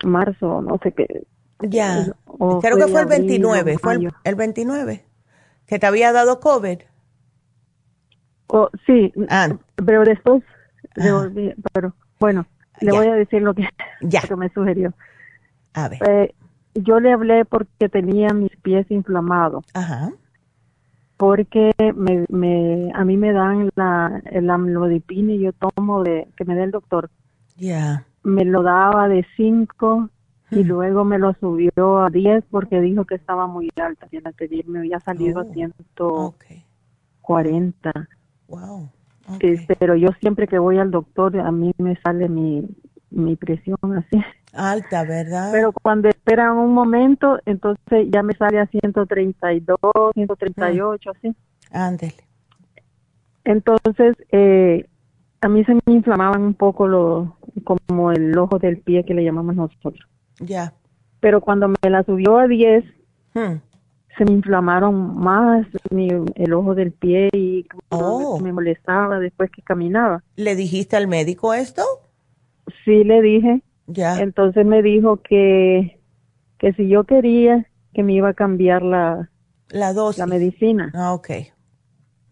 [0.05, 1.27] marzo, no sé qué.
[1.61, 5.05] Ya, O creo que fue el abril, 29, o fue el, el 29,
[5.67, 6.79] que te había dado COVID.
[8.49, 9.57] Oh, sí, Ah.
[9.85, 10.43] pero después
[10.99, 11.29] Ah.
[11.73, 12.47] pero bueno,
[12.81, 12.99] le Ya.
[12.99, 13.63] voy a decir lo que,
[14.01, 14.21] Ya.
[14.23, 14.93] lo que me sugirió.
[15.75, 16.35] A ver, Eh,
[16.75, 20.13] yo le hablé porque tenía mis pies inflamados, ajá,
[21.17, 26.45] porque me, me, a mí me dan la, el amlodipina y yo tomo de, que
[26.45, 27.11] me dé el doctor,
[27.57, 30.11] ya, me lo daba de 5
[30.51, 30.69] y Mm.
[30.69, 34.69] luego me lo subió a 10 porque dijo que estaba muy alta y al pedir
[34.69, 36.27] me había salido Oh, a 140.
[36.27, 36.45] ok,
[38.49, 38.89] wow,
[39.29, 39.45] ok.
[39.45, 42.67] Este, pero yo siempre que voy al doctor a mí me sale mi,
[43.11, 44.23] mi presión así.
[44.53, 45.51] Alta, ¿verdad?
[45.53, 49.79] Pero cuando esperan un momento, entonces ya me sale a 132,
[50.15, 51.37] 138, así.
[51.71, 52.15] Ándele,
[53.45, 54.87] Entonces, eh,
[55.41, 59.25] a mí se me inflamaban un poco lo, como el ojo del pie que le
[59.25, 60.09] llamamos nosotros.
[60.41, 60.73] ya.
[61.21, 62.85] Pero cuando me la subió a 10,
[63.35, 63.61] Hmm.
[64.19, 68.41] Se me inflamaron más mi, el ojo del pie y como Oh.
[68.41, 70.23] me molestaba después que caminaba.
[70.37, 71.83] ¿Le dijiste al médico esto?
[72.85, 76.01] Sí le dije, Ya, entonces me dijo que,
[76.59, 79.31] que si yo quería, que me iba a cambiar la,
[79.69, 80.19] la dosis.
[80.19, 81.31] la medicina, Ah, ok,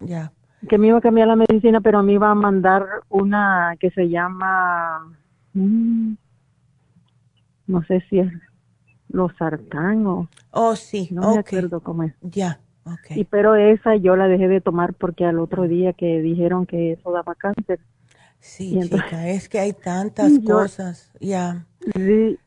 [0.01, 0.32] ya,
[0.68, 4.09] que me iba a cambiar la medicina, pero me iba a mandar una que se
[4.09, 5.16] llama,
[5.53, 6.14] mm,
[7.66, 8.32] no sé si es
[9.15, 12.12] los sartán o oh, sí, no me acuerdo cómo es.
[12.21, 13.17] ya, ok.
[13.17, 16.93] Y pero esa yo la dejé de tomar porque al otro día que dijeron que
[16.93, 17.81] eso daba cáncer.
[18.41, 21.65] Sí, entonces- chica, es que hay tantas Yo- cosas, ya.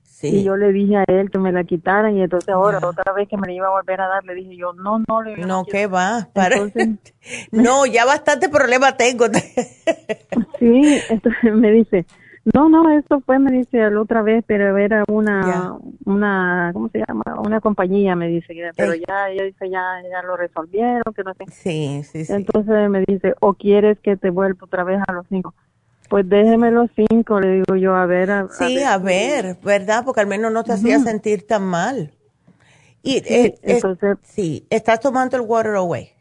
[0.03, 3.13] Sí, Y yo le dije a él que me la quitaran y entonces ahora otra
[3.13, 5.37] vez que me la iba a volver a dar le dije yo, no, no, le
[5.37, 6.29] No, ¿qué va?
[7.51, 9.25] no, ya bastante problema tengo.
[10.59, 12.05] sí, entonces me dice,
[12.53, 16.99] no, no, esto fue, me dice la otra vez, pero era una, una, ¿cómo se
[16.99, 17.23] llama?
[17.43, 21.45] Una compañía, me dice, pero ya, ella dice, ya, ya lo resolvieron, que no sé.
[21.51, 22.33] Sí, sí, sí.
[22.33, 25.53] Entonces me dice, o quieres que te vuelva otra vez a los cinco.
[26.09, 28.31] Pues déjeme los cinco, le digo yo, a ver.
[28.31, 30.03] A, sí, a ver, ¿verdad?
[30.05, 32.11] Porque al menos no te hacía sentir tan mal.
[33.03, 36.11] Y, sí, eh, entonces, sí, ¿estás tomando el Water Away?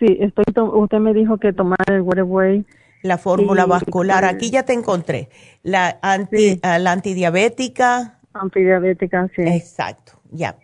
[0.00, 2.64] Sí, estoy usted me dijo que tomar el Water Away
[3.04, 4.24] la fórmula vascular.
[4.24, 5.28] Aquí ya te encontré.
[5.62, 8.18] La, anti, la antidiabética.
[8.32, 9.42] Antidiabética, sí.
[9.42, 10.56] Exacto, ya.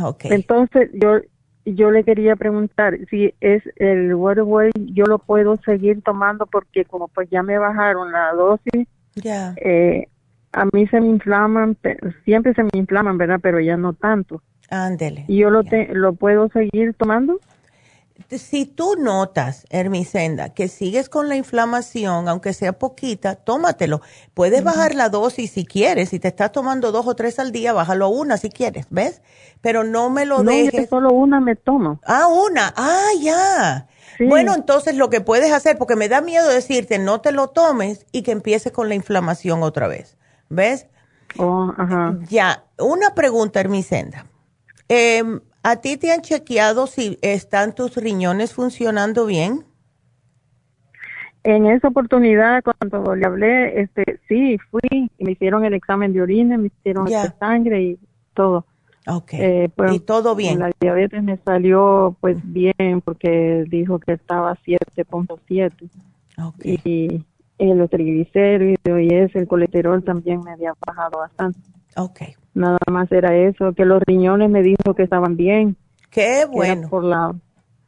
[0.00, 0.30] Okay.
[0.30, 1.18] Entonces, yo
[1.66, 7.08] yo le quería preguntar si es el Waterway, yo lo puedo seguir tomando porque como
[7.08, 9.54] pues ya me bajaron la dosis, ya.
[9.56, 10.08] Eh,
[10.52, 11.76] a mí se me inflaman,
[12.24, 13.40] siempre se me inflaman, ¿verdad?
[13.42, 14.42] Pero ya no tanto.
[14.70, 15.24] Ándele.
[15.28, 15.62] ¿Y yo lo,
[15.92, 17.40] lo puedo seguir tomando?
[18.28, 24.00] Si tú notas, Hermisenda, que sigues con la inflamación, aunque sea poquita, tómatelo.
[24.34, 26.10] Puedes bajar la dosis si quieres.
[26.10, 29.22] Si te estás tomando dos o tres al día, bájalo a una si quieres, ¿ves?
[29.60, 30.88] Pero no me lo no, dejes.
[30.88, 32.00] solo una me tomo.
[32.04, 32.72] Ah, una.
[32.76, 33.88] Ah, ya.
[34.18, 38.06] Bueno, entonces lo que puedes hacer, porque me da miedo decirte no te lo tomes
[38.12, 40.18] y que empieces con la inflamación otra vez.
[40.48, 40.86] ¿Ves?
[41.38, 42.18] Oh, ajá.
[42.28, 42.64] Ya.
[42.78, 44.26] Una pregunta, Hermisenda.
[44.88, 45.22] Eh,
[45.62, 49.64] ¿A ti te han chequeado si están tus riñones funcionando bien?
[51.42, 56.22] En esa oportunidad, cuando le hablé, este, sí, fui y me hicieron el examen de
[56.22, 57.98] orina, me hicieron el sangre y
[58.34, 58.66] todo.
[59.06, 59.32] Ok.
[59.34, 60.58] Eh, pues, y todo bien.
[60.58, 65.90] La diabetes me salió pues bien porque dijo que estaba 7.7.
[66.42, 66.78] Okay.
[66.84, 67.24] Y,
[67.58, 71.58] y los triglicéridos y ese, el colesterol también me había bajado bastante.
[71.96, 72.20] Ok.
[72.54, 75.76] Nada más era eso, que los riñones me dijo que estaban bien.
[76.10, 76.88] Qué bueno.
[76.88, 77.34] Por la,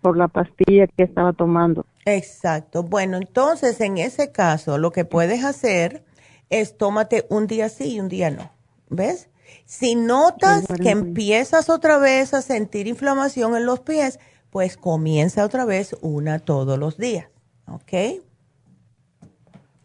[0.01, 1.85] por la pastilla que estaba tomando.
[2.05, 2.83] Exacto.
[2.83, 6.05] Bueno, entonces en ese caso lo que puedes hacer
[6.51, 8.51] es tómate un día sí y un día no.
[8.91, 9.31] ¿Ves?
[9.65, 14.19] Si notas que empiezas otra vez a sentir inflamación en los pies,
[14.51, 17.27] pues comienza otra vez una todos los días.
[17.67, 18.21] ¿Ok?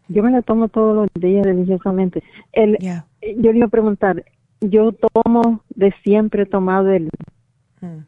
[0.08, 2.22] Yo me la tomo todos los días religiosamente.
[2.52, 4.24] El, Yo le iba a preguntar,
[4.60, 7.10] yo tomo de siempre he tomado el,
[7.80, 7.98] mm.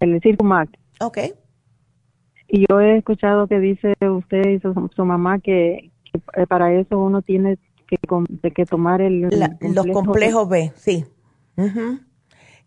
[0.00, 0.72] el Circumax.
[1.00, 1.18] Ok.
[2.48, 5.90] Y yo he escuchado que dice usted y su, mamá que,
[6.36, 7.96] eh, para eso uno tiene que,
[8.50, 9.22] que tomar el,
[9.60, 11.06] los complejos B, sí.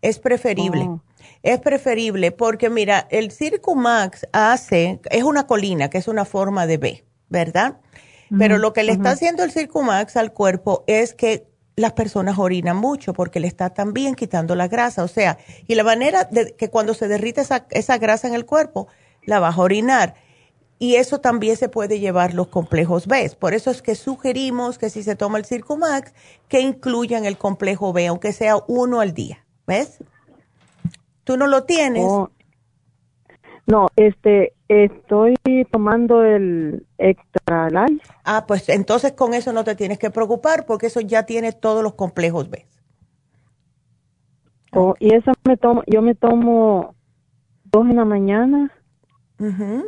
[0.02, 0.82] Es preferible.
[0.82, 1.02] Oh.
[1.42, 6.78] Es preferible porque mira, el Circumax hace, es una colina, que es una forma de
[6.78, 7.78] B, ¿verdad?
[8.36, 11.46] Pero lo que le está haciendo el Circumax al cuerpo es que
[11.76, 15.04] las personas orinan mucho porque le está también quitando la grasa.
[15.04, 18.46] O sea, y la manera de que cuando se derrite esa, esa grasa en el
[18.46, 18.88] cuerpo,
[19.24, 20.14] la vas a orinar.
[20.78, 23.30] Y eso también se puede llevar los complejos B.
[23.38, 26.12] Por eso es que sugerimos que si se toma el Circumax,
[26.48, 29.44] que incluyan el complejo B, aunque sea uno al día.
[29.66, 29.98] ¿Ves?
[31.24, 32.04] Tú no lo tienes.
[32.06, 32.30] Oh,
[33.66, 35.34] no, este, estoy
[35.70, 38.06] tomando el Extra Life.
[38.24, 41.82] Ah, pues entonces con eso no te tienes que preocupar porque eso ya tiene todos
[41.82, 42.66] los complejos B.
[44.72, 46.94] Oh, y eso me tomo, yo me tomo
[47.64, 48.72] dos en la mañana.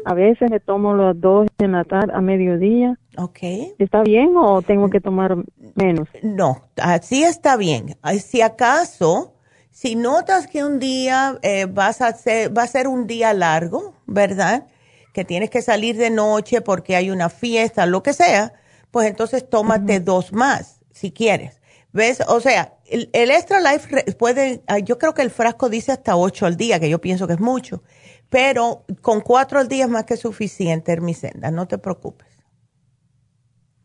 [0.04, 2.98] A veces me tomo las dos en la tarde a mediodía.
[3.16, 3.38] Ok.
[3.78, 5.36] ¿Está bien o tengo que tomar
[5.74, 6.06] menos?
[6.22, 7.96] No, así está bien.
[8.18, 9.37] Si acaso
[9.70, 13.94] si notas que un día eh, vas a ser, va a ser un día largo,
[14.06, 14.66] ¿verdad?
[15.12, 18.52] Que tienes que salir de noche porque hay una fiesta, lo que sea,
[18.90, 21.60] pues entonces tómate dos más, si quieres.
[21.92, 22.22] ¿Ves?
[22.28, 26.56] O sea, el, Extra Life puede, yo creo que el frasco dice hasta ocho al
[26.56, 27.82] día, que yo pienso que es mucho,
[28.28, 32.28] pero con cuatro al día es más que suficiente, Hermisenda, no te preocupes.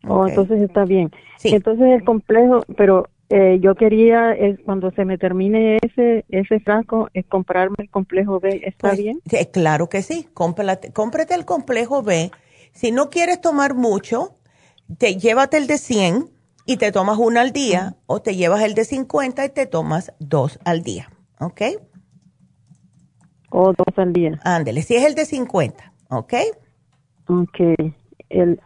[0.05, 1.11] Oh, entonces está bien.
[1.37, 1.49] Sí.
[1.55, 7.09] Entonces el complejo, pero eh, yo quería, es, cuando se me termine ese ese frasco,
[7.13, 8.61] es comprarme el complejo B.
[8.63, 9.21] ¿Está pues, bien?
[9.51, 10.27] claro que sí.
[10.33, 12.31] Cómprate, cómprate el complejo B.
[12.73, 14.35] Si no quieres tomar mucho,
[14.97, 16.29] te llévate el de 100
[16.65, 20.13] y te tomas uno al día, o te llevas el de 50 y te tomas
[20.19, 21.09] dos al día.
[21.39, 21.61] ¿Ok?
[23.49, 24.39] O dos al día.
[24.43, 26.33] Ándele, si es el de 50, ¿ok?
[27.27, 27.59] Ok.
[28.29, 28.59] El,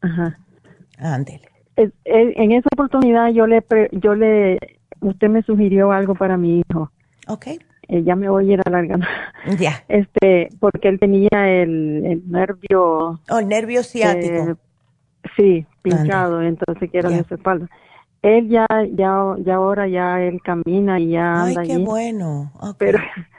[0.00, 0.38] ajá.
[0.98, 1.49] Ándele
[2.04, 4.58] en esa oportunidad yo le, yo le,
[5.00, 6.90] usted me sugirió algo para mi hijo.
[7.28, 7.46] Ok.
[7.88, 9.06] Eh, ya me voy a ir alargando.
[9.58, 9.82] Ya.
[9.88, 13.20] Este, porque él tenía el, nervio.
[13.28, 14.56] Oh, el nervio ciático.
[15.36, 17.68] sí, pinchado, entonces quiero en su espalda.
[18.22, 21.84] él ya, ya, ya ahora ya él camina y ya anda Ay, qué allí.
[21.84, 22.52] bueno.
[22.60, 22.76] Ok.
[22.78, 22.98] Pero,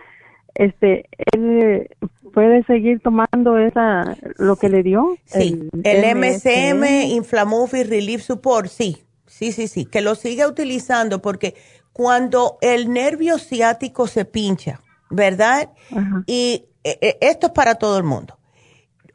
[0.56, 1.88] este, él
[2.32, 5.18] puede seguir tomando esa, lo que le dio.
[5.26, 11.56] Sí, el, MSM, Inflamovir Relief Support, sí, sí, sí, sí, que lo siga utilizando porque
[11.94, 15.70] cuando el nervio ciático se pincha, ¿verdad?
[15.92, 16.24] Ajá.
[16.26, 18.38] Y eh, eh, esto es para todo el mundo.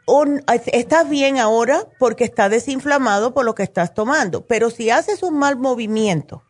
[0.07, 0.43] Un,
[0.73, 5.37] estás bien ahora porque está desinflamado por lo que estás tomando, pero si haces un
[5.37, 6.45] mal movimiento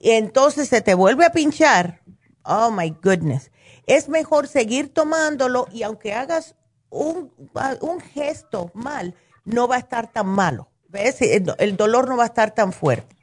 [0.00, 2.00] y entonces se te vuelve a pinchar,
[2.42, 3.52] oh my goodness,
[3.96, 6.54] es mejor seguir tomándolo y aunque hagas
[6.90, 7.32] un,
[7.80, 9.14] un gesto mal,
[9.44, 11.20] no va a estar tan malo, ¿ves?
[11.22, 13.16] El, el dolor no va a estar tan fuerte.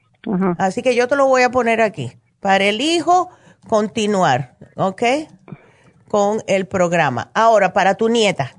[0.57, 2.11] Así que yo te lo voy a poner aquí.
[2.41, 3.30] Para el hijo,
[3.68, 5.03] continuar, ¿ok?
[6.09, 7.32] Con el programa.
[7.34, 8.55] Ahora, para tu nieta.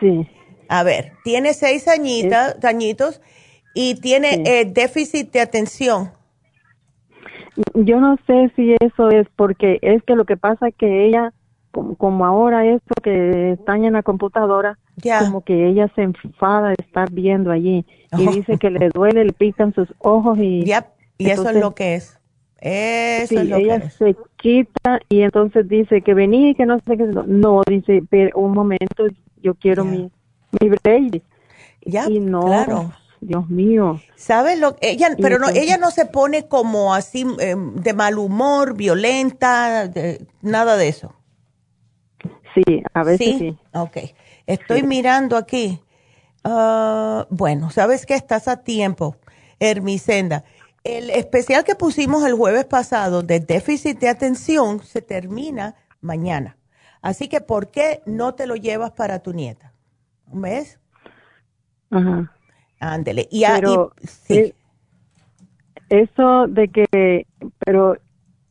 [0.00, 0.28] Sí.
[0.68, 3.20] A ver, tiene seis añitas, añitos
[3.74, 4.42] y tiene Sí.
[4.46, 6.12] eh, déficit de atención.
[7.74, 11.32] Yo no sé si eso es porque es que lo que pasa es que ella,
[11.70, 14.78] como, como ahora esto que están en la computadora,
[15.18, 17.84] como que ella se enfada de estar viendo allí
[18.18, 18.30] y Oh.
[18.32, 20.64] dice que le duele, le pican sus ojos y
[21.18, 22.18] y eso es lo que es.
[22.58, 23.92] Eso sí, es lo ella que es.
[23.94, 27.04] se quita y entonces dice que vení, que no sé qué.
[27.26, 29.06] No, dice, pero un momento,
[29.42, 30.10] yo quiero mi,
[30.60, 31.22] mi break.
[31.84, 32.92] Ya, y no, claro.
[33.20, 34.00] Dios mío.
[34.16, 38.76] ¿Sabes lo ella pero no ella no se pone como así eh, de mal humor,
[38.76, 41.14] violenta, de- nada de eso.
[42.54, 43.58] Sí, a veces sí.
[43.74, 43.98] Ok.
[44.46, 45.82] Estoy mirando aquí.
[46.44, 48.14] Ah, bueno, ¿sabes qué?
[48.14, 49.16] Estás a tiempo,
[49.58, 50.44] Hermisenda.
[50.84, 56.56] El especial que pusimos el jueves pasado de déficit de atención se termina mañana.
[57.02, 59.72] Así que, ¿por qué no te lo llevas para tu nieta?
[60.28, 60.78] ¿Ves?
[61.90, 62.32] Ajá.
[62.80, 63.28] Ándele.
[63.30, 64.54] Y, Pero sí.
[65.88, 67.26] eso de que,
[67.64, 67.96] pero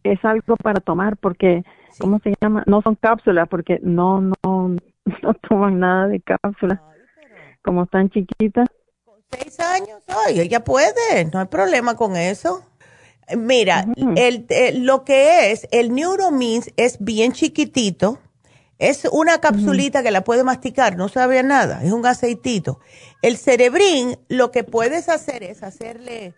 [0.03, 1.63] es algo para tomar porque,
[1.99, 2.63] ¿cómo se llama?
[2.67, 4.35] No son cápsulas porque no, no,
[5.23, 6.79] no toman nada de cápsulas.
[7.63, 8.67] Como están chiquitas.
[9.31, 12.63] seis años, ay, ella puede, no hay problema con eso.
[13.35, 18.19] Mira, el, el- lo que es, el Neuromins es bien chiquitito,
[18.77, 22.79] es una capsulita que la puede masticar, no sabe a nada, es un aceitito.
[23.21, 26.33] El cerebrín, lo que puedes hacer es hacerle,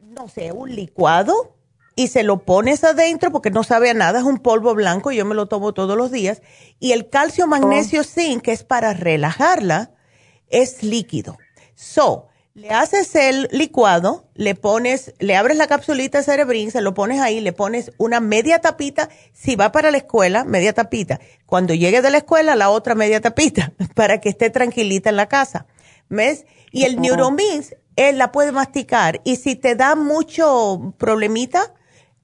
[0.00, 1.56] no sé, un licuado
[1.94, 5.24] y se lo pones adentro porque no sabe a nada, es un polvo blanco, yo
[5.24, 6.42] me lo tomo todos los días.
[6.80, 9.92] Y el calcio magnesio zinc, que es para relajarla,
[10.48, 11.38] es líquido.
[11.74, 17.18] So, le haces el licuado, le pones, le abres la capsulita cerebrín, se lo pones
[17.20, 21.18] ahí, le pones una media tapita, si va para la escuela, media tapita.
[21.52, 25.26] Cuando llegue de la escuela, la otra media tapita, para que esté tranquilita en la
[25.28, 25.66] casa.
[26.08, 26.46] ¿Ves?
[26.70, 29.20] Y el Neuromins, él la puede masticar.
[29.24, 31.74] Y si te da mucho problemita,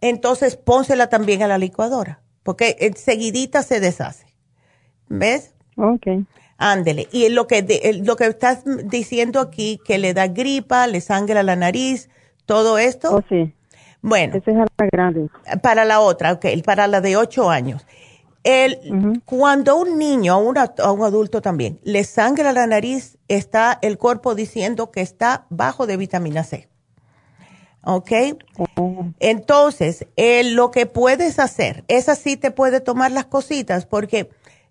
[0.00, 4.24] entonces pónsela también a la licuadora, porque enseguidita se deshace.
[5.10, 5.52] ¿Ves?
[5.76, 6.24] Okay.
[6.56, 7.06] Ándele.
[7.12, 11.42] Y lo que, de- lo que estás diciendo aquí, que le da gripa, le sangra
[11.42, 12.08] la nariz,
[12.46, 13.16] todo esto.
[13.16, 13.52] Oh, sí.
[14.00, 15.28] Bueno, Esa es la grande.
[15.60, 17.84] para la otra, ok, para la de 8 años.
[18.48, 19.20] El.
[19.26, 23.98] Cuando un niño, a, una- a un adulto también, le sangra la nariz, está el
[23.98, 26.68] cuerpo diciendo que está bajo de vitamina C.
[27.84, 28.10] ¿Ok?
[28.76, 34.30] Oh, Entonces, eh, lo que puedes hacer, es así te puede tomar las cositas, porque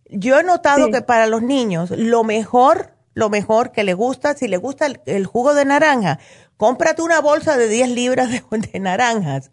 [0.09, 0.91] yo he notado Sí.
[0.91, 5.01] que para los niños, lo mejor, lo mejor que le gusta, si le gusta el,
[5.05, 6.19] el jugo de naranja,
[6.57, 9.51] cómprate una bolsa de 10 libras de, de naranjas.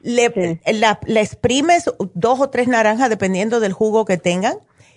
[0.00, 0.32] Le,
[0.64, 0.72] Sí.
[0.78, 4.54] la- exprimes dos o tres naranjas dependiendo del jugo que tengan.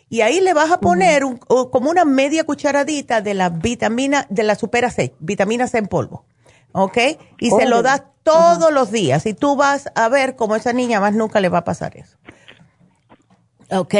[0.10, 4.26] Y ahí le vas a poner un- o como una media cucharadita de la vitamina,
[4.30, 6.26] de la supera C, vitamina C en polvo.
[6.74, 6.98] ¿Ok?
[7.40, 9.26] Y se lo das todos los días.
[9.26, 12.18] Y tú vas a ver cómo esa niña más nunca le va a pasar eso.
[13.72, 13.96] ¿Ok?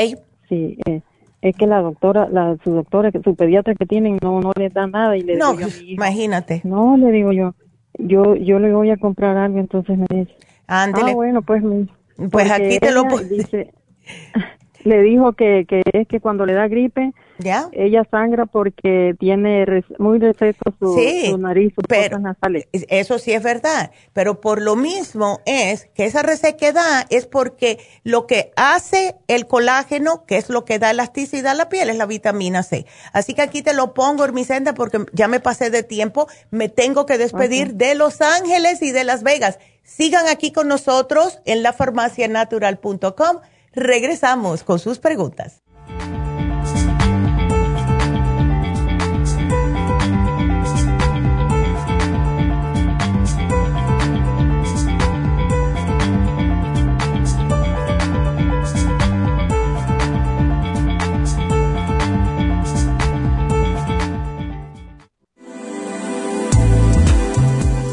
[0.50, 0.78] sí.
[0.86, 1.02] eh,
[1.42, 4.86] es que la doctora, la, su doctora, su pediatra que tienen, no, no le da
[4.86, 6.62] nada y le No, digo yo imagínate.
[6.64, 7.56] no, le digo yo,
[7.98, 10.36] yo, yo le voy a comprar algo, entonces me dice,
[10.74, 11.12] Ándele.
[11.12, 11.88] ah, bueno, pues, me,
[12.30, 13.74] Pues aquí te lo dice,
[14.84, 17.70] le dijo que, que es que cuando le da gripe, ¿Ya?
[17.72, 22.68] ella sangra porque tiene res- muy reseco su, Sí, su nariz, sus pero- nasales.
[22.72, 27.80] Es- Eso sí es verdad, pero por lo mismo es que esa resequedad es porque
[28.04, 31.98] lo que hace el colágeno, que es lo que da elasticidad a la piel, es
[31.98, 32.86] la vitamina C.
[33.14, 37.06] Así que aquí te lo pongo, Hermisenda, porque ya me pasé de tiempo, me tengo
[37.06, 39.60] que despedir de Los Ángeles y de Las Vegas.
[39.84, 43.38] Sigan aquí con nosotros en lafarmacianatural.com.
[43.74, 45.62] Regresamos con sus preguntas.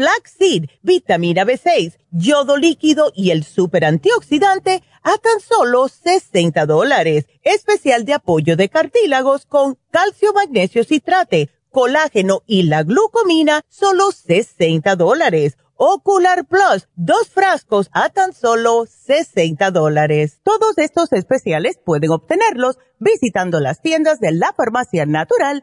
[0.00, 7.26] flaxseed, vitamina B6, yodo líquido y el super antioxidante a tan solo 60 dólares.
[7.42, 14.96] Especial de apoyo de cartílagos con calcio, magnesio, citrate, colágeno y la glucomina, solo 60
[14.96, 15.58] dólares.
[15.76, 20.40] Ocular Plus, dos frascos a tan solo 60 dólares.
[20.42, 25.62] Todos estos especiales pueden obtenerlos visitando las tiendas de la farmacia natural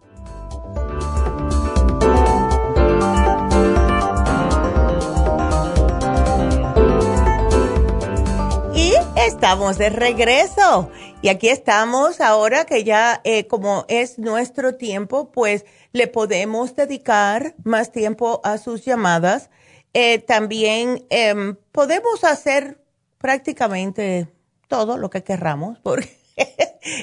[9.41, 10.91] Estamos de regreso
[11.23, 17.55] y aquí estamos ahora que ya eh, como es nuestro tiempo, pues le podemos dedicar
[17.63, 19.49] más tiempo a sus llamadas.
[19.95, 22.83] Eh, también em, podemos hacer
[23.17, 24.27] prácticamente
[24.67, 26.07] todo lo que querramos porque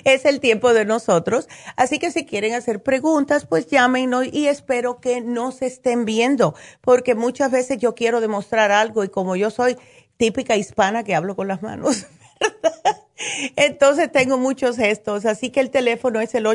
[0.05, 1.49] es el tiempo de nosotros.
[1.75, 7.17] Así que si quieren hacer preguntas, pues llámenos y espero que nos estén viendo porque
[7.17, 9.77] muchas veces yo quiero demostrar algo y como yo soy
[10.19, 12.07] típica hispana que hablo con las manos.
[13.57, 16.47] Entonces tengo muchos gestos, así que el teléfono es el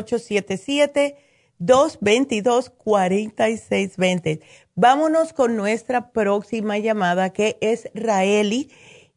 [1.60, 4.40] 877-222-4620.
[4.74, 8.70] Vámonos con nuestra próxima llamada que es Raeli.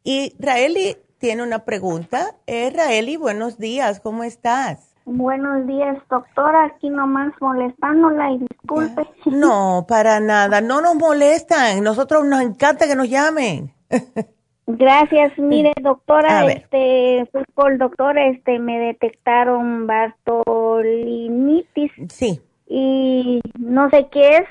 [0.04, 2.36] Y Raeli tiene una pregunta.
[2.46, 4.88] Eh, Raeli, buenos días, ¿cómo estás?
[5.10, 6.66] Buenos días, doctora.
[6.66, 9.08] Aquí nomás molestándola y disculpe.
[9.26, 10.60] No, para nada.
[10.60, 11.82] No nos molestan.
[11.82, 13.74] Nosotros nos encanta que nos llamen.
[14.70, 21.90] Gracias, mire doctora, este, fui por el doctor, este, me detectaron bartolinitis.
[22.10, 22.42] Sí.
[22.68, 24.46] Y no sé qué es,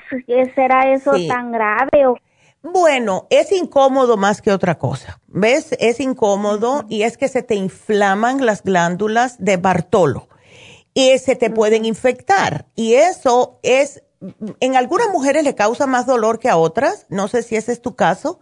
[0.55, 2.15] ¿será eso tan grave o?
[2.63, 5.75] Bueno, es incómodo más que otra cosa, ¿ves?
[5.79, 10.29] Es incómodo y es que se te inflaman las glándulas de Bartolo
[10.95, 14.01] y se te pueden infectar y eso es,
[14.59, 17.83] en algunas mujeres le causa más dolor que a otras, no sé si ese es
[17.83, 18.39] tu caso.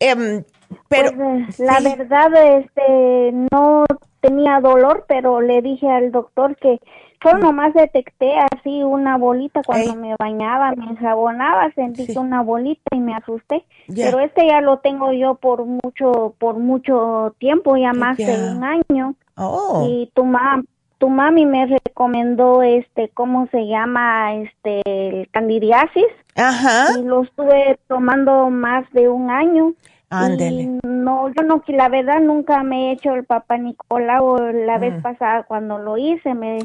[0.00, 0.42] Em,
[0.88, 3.84] pero pues, la verdad este no
[4.20, 6.80] tenía dolor, pero le dije al doctor que
[7.22, 13.00] solo nomás detecté así una bolita cuando me bañaba, me enjabonaba, sentí una bolita y
[13.00, 13.64] me asusté.
[13.94, 18.64] Pero este ya lo tengo yo por mucho por mucho tiempo, ya más de un
[18.64, 19.14] año.
[19.36, 19.86] Oh.
[19.88, 20.62] Y tu mamá
[20.98, 26.06] tu mami me recomendó este cómo se llama este el candidiasis.
[26.34, 26.98] Ajá.
[26.98, 29.74] Y lo estuve tomando más de un año.
[30.08, 30.78] Ándele.
[30.84, 34.38] No, yo no, la verdad nunca me he hecho el papá Nicolau.
[34.52, 36.58] La vez pasada cuando lo hice me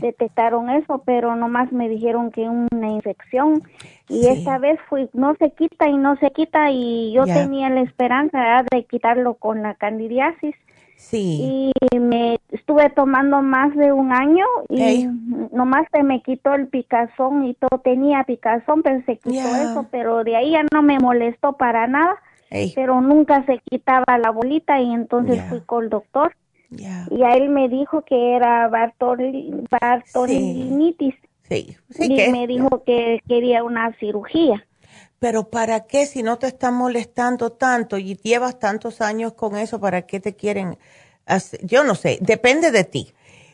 [0.00, 3.62] detectaron eso, pero nomás me dijeron que una infección.
[4.08, 7.80] Y esta vez fui, no se quita y no se quita y yo tenía la
[7.80, 10.54] esperanza de quitarlo con la candidiasis.
[10.96, 11.72] Sí.
[11.92, 15.08] Y me estuve tomando más de un año y
[15.50, 20.22] nomás se me quitó el picazón y todo tenía picazón, pero se quitó eso, pero
[20.24, 22.16] de ahí ya no me molestó para nada
[22.74, 26.34] pero nunca se quitaba la bolita y entonces fui con el doctor
[26.70, 31.14] Y a él me dijo que era bartolinitis.
[31.48, 31.76] Sí.
[31.90, 32.04] sí.
[32.04, 34.66] y me dijo que quería una cirugía.
[35.18, 39.80] Pero ¿para qué si no te están molestando tanto y llevas tantos años con eso?
[39.80, 40.78] ¿Para qué te quieren
[41.26, 41.64] hacer?
[41.64, 43.12] Yo no sé, depende de ti.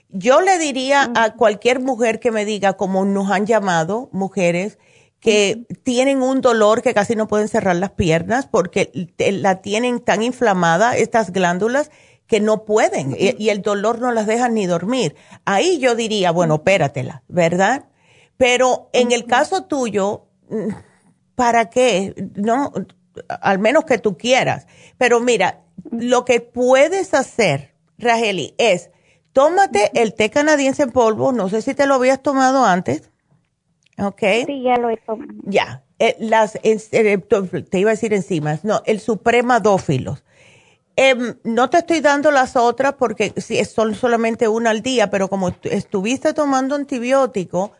[0.08, 4.78] Yo le diría a cualquier mujer que me diga, como nos han llamado mujeres,
[5.20, 10.22] que tienen un dolor que casi no pueden cerrar las piernas porque la tienen tan
[10.22, 11.90] inflamada, estas glándulas,
[12.26, 15.16] que no pueden y, el dolor no las deja ni dormir.
[15.44, 17.86] Ahí yo diría, bueno, espératela, ¿verdad?
[18.36, 20.68] Pero en el caso tuyo, mm,
[21.34, 22.14] ¿para qué?
[22.34, 22.72] No,
[23.40, 24.66] al menos que tú quieras.
[24.98, 28.90] Pero mira, lo que puedes hacer, Rajeli, es
[29.32, 33.07] tómate el té canadiense en polvo, no sé si te lo habías tomado antes.
[33.98, 34.22] ¿Ok?
[34.46, 35.30] Sí, ya lo he tomado.
[35.44, 35.82] Ya.
[35.98, 40.22] Eh, las, eh, te iba a decir enzimas, no, el Suprema Dófilos.
[40.94, 43.32] Em, no te estoy dando las otras porque
[43.64, 47.72] son solamente una al día, pero como estuviste tomando antibiótico,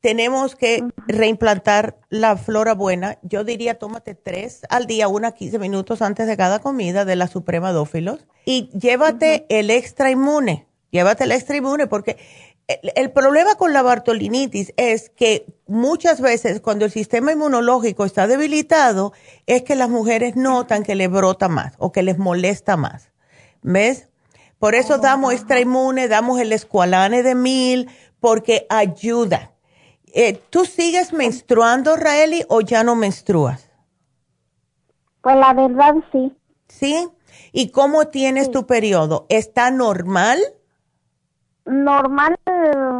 [0.00, 3.18] tenemos que reimplantar la flora buena.
[3.22, 7.26] Yo diría, tómate tres al día, una 15 minutos antes de cada comida de la
[7.26, 10.66] Suprema Dófilos y llévate el extra inmune.
[10.90, 12.18] Llévate el extra inmune porque
[12.66, 19.12] el, problema con la bartolinitis es que muchas veces cuando el sistema inmunológico está debilitado
[19.46, 23.10] es que las mujeres notan que le brota más o que les molesta más.
[23.62, 24.08] ¿Ves?
[24.58, 29.52] Por eso damos extra inmune, damos el escualane de mil, porque ayuda.
[30.14, 33.70] Eh, ¿Tú sigues menstruando, Raeli, o ya no menstruas?
[35.20, 36.32] Pues la verdad sí.
[36.68, 37.08] ¿Sí?
[37.52, 39.26] ¿Y cómo tienes tu periodo?
[39.28, 40.38] ¿Está normal?
[41.64, 42.36] normal,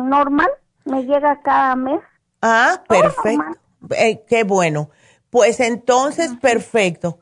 [0.09, 0.49] normal,
[0.85, 2.01] me llega cada mes.
[2.43, 3.59] Ah, perfecto.
[3.97, 4.91] Eh, qué bueno.
[5.31, 7.19] Pues entonces, perfecto.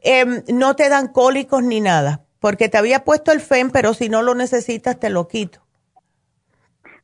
[0.00, 4.08] Em, no te dan cólicos ni nada, porque te había puesto el FEM, pero si
[4.08, 5.60] no lo necesitas, te lo quito.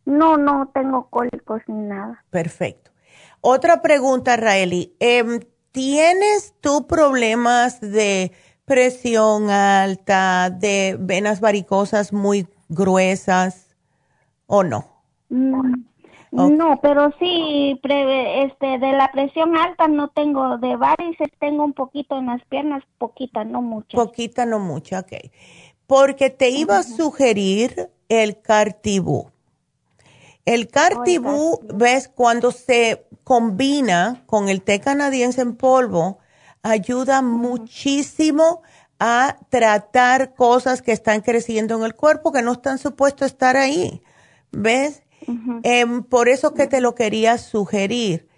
[0.05, 2.24] No, no tengo cólicos ni nada.
[2.31, 2.91] Perfecto.
[3.41, 4.95] Otra pregunta, Raeli.
[5.01, 5.41] Em,
[5.72, 8.33] ¿Tienes tú problemas de
[8.64, 13.76] presión alta, de venas varicosas muy gruesas?
[14.47, 14.99] ¿O no?
[15.31, 15.74] Mm,
[16.33, 22.18] no, pero sí, este, de la presión alta no tengo, de varices tengo un poquito
[22.18, 23.97] en las piernas, poquita, no mucha.
[23.97, 25.12] Poquita, no mucha, ok.
[25.87, 29.31] Porque te iba a sugerir el cartibú.
[30.45, 36.18] El cartibú, ves, cuando se combina con el té canadiense en polvo,
[36.62, 38.62] ayuda muchísimo
[38.99, 43.57] a tratar cosas que están creciendo en el cuerpo que no están supuestos a estar
[43.57, 44.03] ahí.
[44.53, 45.03] ¿Ves?
[45.62, 48.29] Em, por eso que te lo quería sugerir.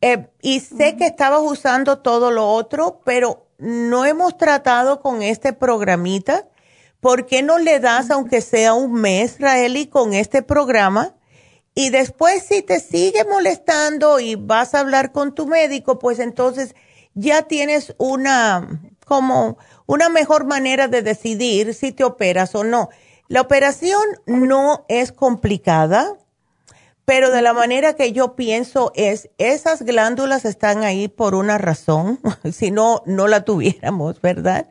[0.00, 5.52] Em, y sé que estabas usando todo lo otro, pero no hemos tratado con este
[5.52, 6.48] programita.
[7.00, 11.14] ¿Por qué no le das, aunque sea un mes, Raeli, con este programa?
[11.74, 16.74] Y después, si te sigue molestando y vas a hablar con tu médico, pues entonces
[17.14, 22.88] ya tienes una, como, una mejor manera de decidir si te operas o no.
[23.28, 26.16] La operación no es complicada,
[27.08, 32.20] pero de la manera que yo pienso es, esas glándulas están ahí por una razón,
[32.52, 34.68] si no, no la tuviéramos, ¿verdad?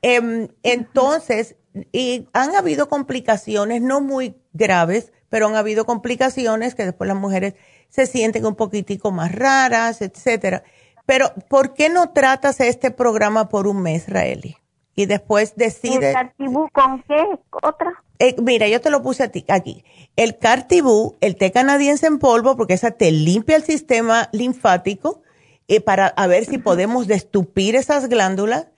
[0.00, 1.56] Em, entonces,
[1.92, 7.56] y han habido complicaciones, no muy graves, pero han habido complicaciones que después las mujeres
[7.90, 10.62] se sienten un poquitico más raras, etcétera.
[11.04, 14.56] Pero, ¿por qué no tratas este programa por un mes, Raeli?
[14.96, 16.08] Y después decide.
[16.08, 17.22] ¿El cartibú con qué?
[17.62, 18.02] ¿Otra?
[18.18, 19.84] Eh, mira, yo te lo puse a ti, aquí.
[20.16, 25.20] El cartibú, el té canadiense en polvo, porque esa te limpia el sistema linfático
[25.68, 28.68] eh, para a ver si podemos destupir esas glándulas.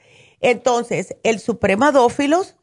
[0.41, 2.57] Entonces, el supremadófilos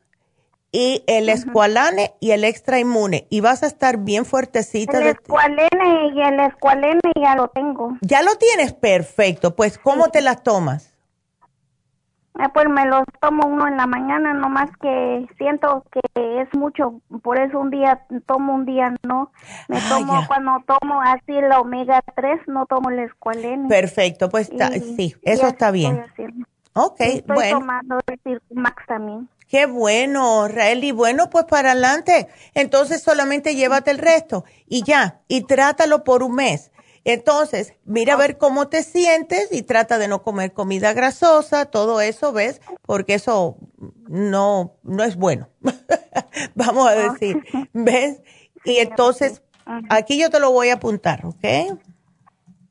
[0.73, 3.27] y el escualane y el extra inmune.
[3.29, 4.99] Y vas a estar bien fuertecita.
[4.99, 7.97] El escualene y el escualene ya lo tengo.
[8.01, 9.55] Ya lo tienes, perfecto.
[9.55, 10.94] Pues, ¿cómo te las tomas?
[12.37, 16.01] Eh, pues me los tomo uno en la mañana, nomás que siento que
[16.41, 19.31] es mucho, por eso un día tomo, un día no.
[19.69, 23.69] Me ah, tomo, cuando tomo así la omega 3, no tomo el escualene.
[23.69, 24.51] Perfecto, pues
[24.97, 26.03] sí, eso está bien.
[26.73, 27.59] Ok, estoy bueno.
[27.59, 29.29] tomando el Max también.
[29.47, 30.91] Qué bueno, Raeli.
[30.91, 32.27] Bueno, pues para adelante.
[32.53, 36.71] Entonces solamente llévate el resto y ya, y trátalo por un mes.
[37.05, 42.01] Entonces, mira a ver cómo te sientes y trata de no comer comida grasosa, todo
[42.01, 42.61] eso, ¿ves?
[42.81, 43.57] Porque eso
[44.07, 45.47] no, no es bueno,
[46.55, 47.41] vamos a decir,
[47.73, 48.21] ¿ves?
[48.67, 49.43] Y entonces,
[49.91, 51.77] aquí yo te lo voy a apuntar, ¿ok?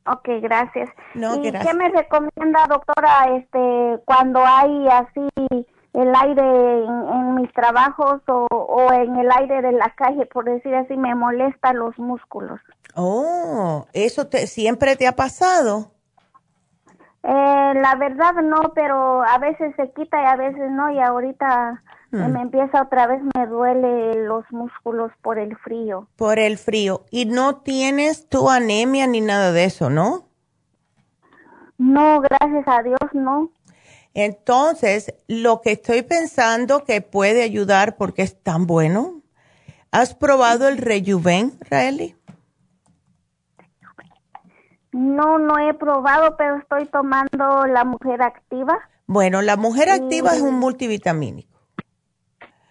[0.07, 0.91] Ok, gracias.
[1.14, 8.47] ¿Y qué me recomienda, doctora, este, cuando hay así el aire en, mis trabajos o,
[8.51, 12.61] o, en el aire de la calle, por decir así, me molesta los músculos.
[12.97, 15.92] Oh, ¿eso te, siempre te ha pasado?
[17.22, 21.82] Eh, la verdad no, pero a veces se quita y a veces no, y ahorita
[22.11, 22.32] hmm.
[22.32, 26.09] me empieza otra vez, me duele los músculos por el frío.
[26.16, 27.05] Por el frío.
[27.11, 30.28] ¿Y no tienes tu anemia ni nada de eso, no?
[31.78, 33.51] No, gracias a Dios, no.
[34.14, 39.22] Entonces, lo que estoy pensando que puede ayudar porque es tan bueno,
[39.90, 42.16] ¿has probado el Rejuven, Raeli?
[44.92, 48.78] No, no he probado, pero estoy tomando la mujer activa.
[49.06, 51.58] Bueno, la mujer activa es un multivitamínico.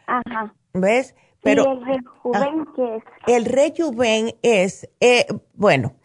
[0.07, 0.53] Ajá.
[0.73, 1.13] ¿Ves?
[1.41, 3.03] Pero, ¿Y el Rejuven ah, qué es?
[3.27, 5.95] El Rejuven es, eh, bueno,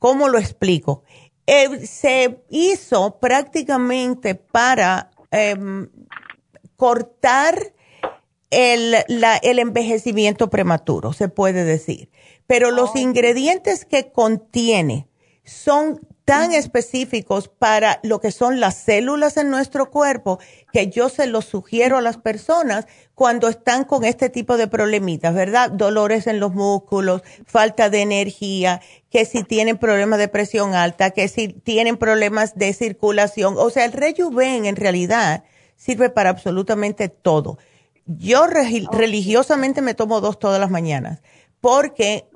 [0.00, 1.04] ¿cómo lo explico?
[1.52, 5.88] Eh, se hizo prácticamente para em,
[6.76, 7.74] cortar
[8.50, 8.94] el,
[9.42, 12.08] el, envejecimiento prematuro, se puede decir.
[12.46, 15.08] Pero los ingredientes que contiene
[15.42, 20.38] son tan específicos para lo que son las células en nuestro cuerpo
[20.72, 25.34] que yo se los sugiero a las personas cuando están con este tipo de problemitas,
[25.34, 25.72] ¿verdad?
[25.72, 31.26] Dolores en los músculos, falta de energía, que si tienen problemas de presión alta, que
[31.26, 33.56] si tienen problemas de circulación.
[33.58, 35.42] O sea, el rejuven en realidad
[35.74, 37.58] sirve para absolutamente todo.
[38.06, 41.22] Yo religiosamente me tomo dos todas las mañanas
[41.60, 42.26] porque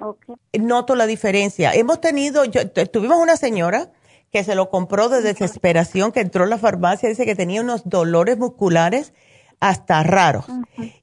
[0.53, 1.73] noto la diferencia.
[1.73, 3.91] Hemos tenido, yo, tuvimos una señora
[4.31, 7.89] que se lo compró de desesperación, que entró a la farmacia, dice que tenía unos
[7.89, 9.13] dolores musculares
[9.61, 10.47] hasta raros.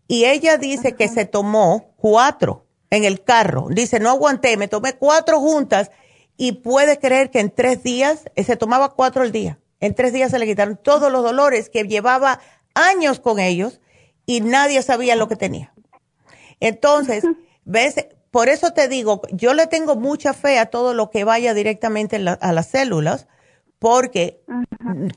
[0.08, 3.68] Y ella dice que se tomó cuatro en el carro.
[3.70, 5.92] Dice, no aguanté, me tomé cuatro juntas
[6.38, 9.60] y puede creer que en tres días, eh, se tomaba cuatro al día.
[9.80, 12.40] En tres días se le quitaron todos los dolores que llevaba
[12.74, 13.80] años con ellos
[14.26, 15.74] y nadie sabía lo que tenía.
[16.60, 17.24] Entonces,
[17.64, 17.96] ¿Ves?
[18.32, 22.16] Por eso te digo, yo le tengo mucha fe a todo lo que vaya directamente
[22.16, 23.28] a las células,
[23.78, 24.42] porque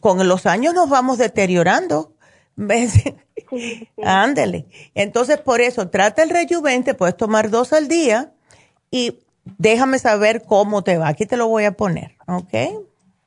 [0.00, 2.12] con los años nos vamos deteriorando.
[2.56, 2.94] ¿Ves?
[4.04, 4.66] Ándele.
[4.94, 8.32] Entonces, por eso, trata el rejuvente, puedes tomar dos al día
[8.90, 9.20] y
[9.58, 11.08] déjame saber cómo te va.
[11.08, 12.54] Aquí te lo voy a poner, ¿ok?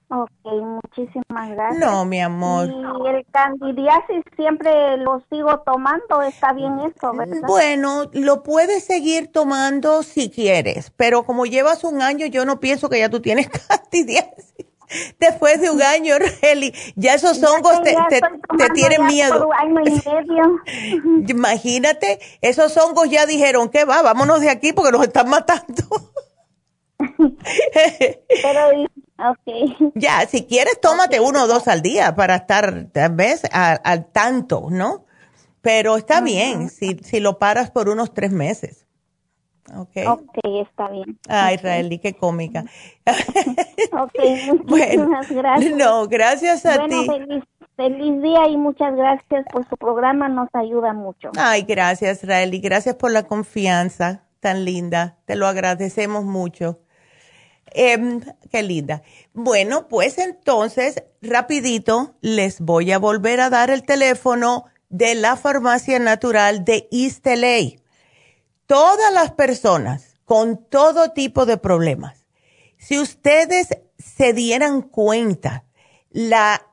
[0.09, 1.79] Ok, muchísimas gracias.
[1.79, 2.69] No, mi amor.
[2.69, 7.45] Y el candidiasis siempre lo sigo tomando, está bien eso, ¿verdad?
[7.45, 12.89] Bueno, lo puedes seguir tomando si quieres, pero como llevas un año, yo no pienso
[12.89, 14.65] que ya tú tienes candidiasis.
[15.19, 19.49] Después de un año, Relly, ya esos hongos te, te, tienen miedo.
[21.27, 25.83] Imagínate, esos hongos ya dijeron que va, vámonos de aquí porque nos están matando.
[26.97, 28.87] pero
[29.17, 29.75] Okay.
[29.95, 33.41] Ya, si quieres, tómate uno o dos al día para estar, ¿ves?
[33.51, 35.05] Al, tanto, ¿no?
[35.61, 38.85] Pero está bien si, si lo paras por unos tres meses.
[39.75, 40.05] Okay.
[40.05, 41.19] ok, está bien.
[41.27, 42.63] Ay, Israeli, qué cómica.
[43.91, 45.75] ok, muchas gracias.
[45.75, 47.05] No, gracias a ti.
[47.07, 47.43] Feliz,
[47.75, 51.31] feliz día y muchas gracias por su programa, nos ayuda mucho.
[51.37, 56.79] Ay, gracias, Israeli, gracias por la confianza tan linda, te lo agradecemos mucho.
[57.71, 59.03] Em, qué linda.
[59.33, 65.99] Bueno, pues entonces, rapidito, les voy a volver a dar el teléfono de la farmacia
[65.99, 67.81] natural de LA.
[68.65, 72.25] Todas las personas con todo tipo de problemas,
[72.77, 75.65] si ustedes se dieran cuenta
[76.09, 76.63] la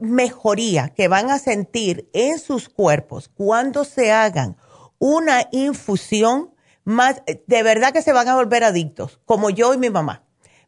[0.00, 4.56] mejoría que van a sentir en sus cuerpos cuando se hagan
[4.98, 6.54] una infusión,
[6.84, 10.23] más, de verdad que se van a volver adictos, como yo y mi mamá.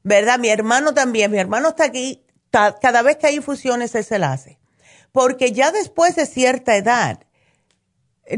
[0.07, 0.39] ¿Verdad?
[0.39, 2.23] Mi hermano también, mi hermano está aquí,
[2.53, 4.61] cada vez que hay infusiones él se la hace.
[5.11, 7.25] Porque ya después de cierta edad,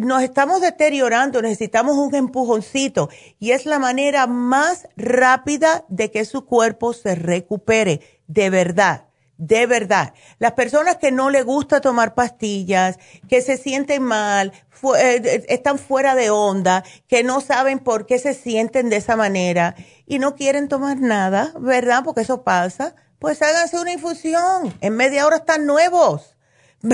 [0.01, 6.47] nos estamos deteriorando, necesitamos un empujoncito y es la manera más rápida de que su
[6.47, 9.08] cuerpo se recupere, de verdad
[9.39, 10.13] de verdad.
[10.39, 12.99] Las personas que no les gusta tomar pastillas,
[13.29, 14.53] que se sienten mal,
[14.99, 19.77] eh, están fuera de onda, que no saben por qué se sienten de esa manera
[20.07, 22.03] y no quieren tomar nada, ¿verdad?
[22.05, 22.95] Porque eso pasa.
[23.19, 24.75] Pues háganse una infusión.
[24.81, 26.37] En media hora están nuevos.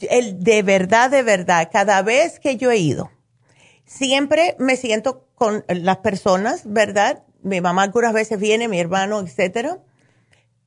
[0.00, 3.10] El, de verdad, de verdad, cada vez que yo he ido,
[3.86, 7.22] siempre me siento con las personas, ¿verdad?
[7.42, 9.78] Mi mamá algunas veces viene, mi hermano, etcétera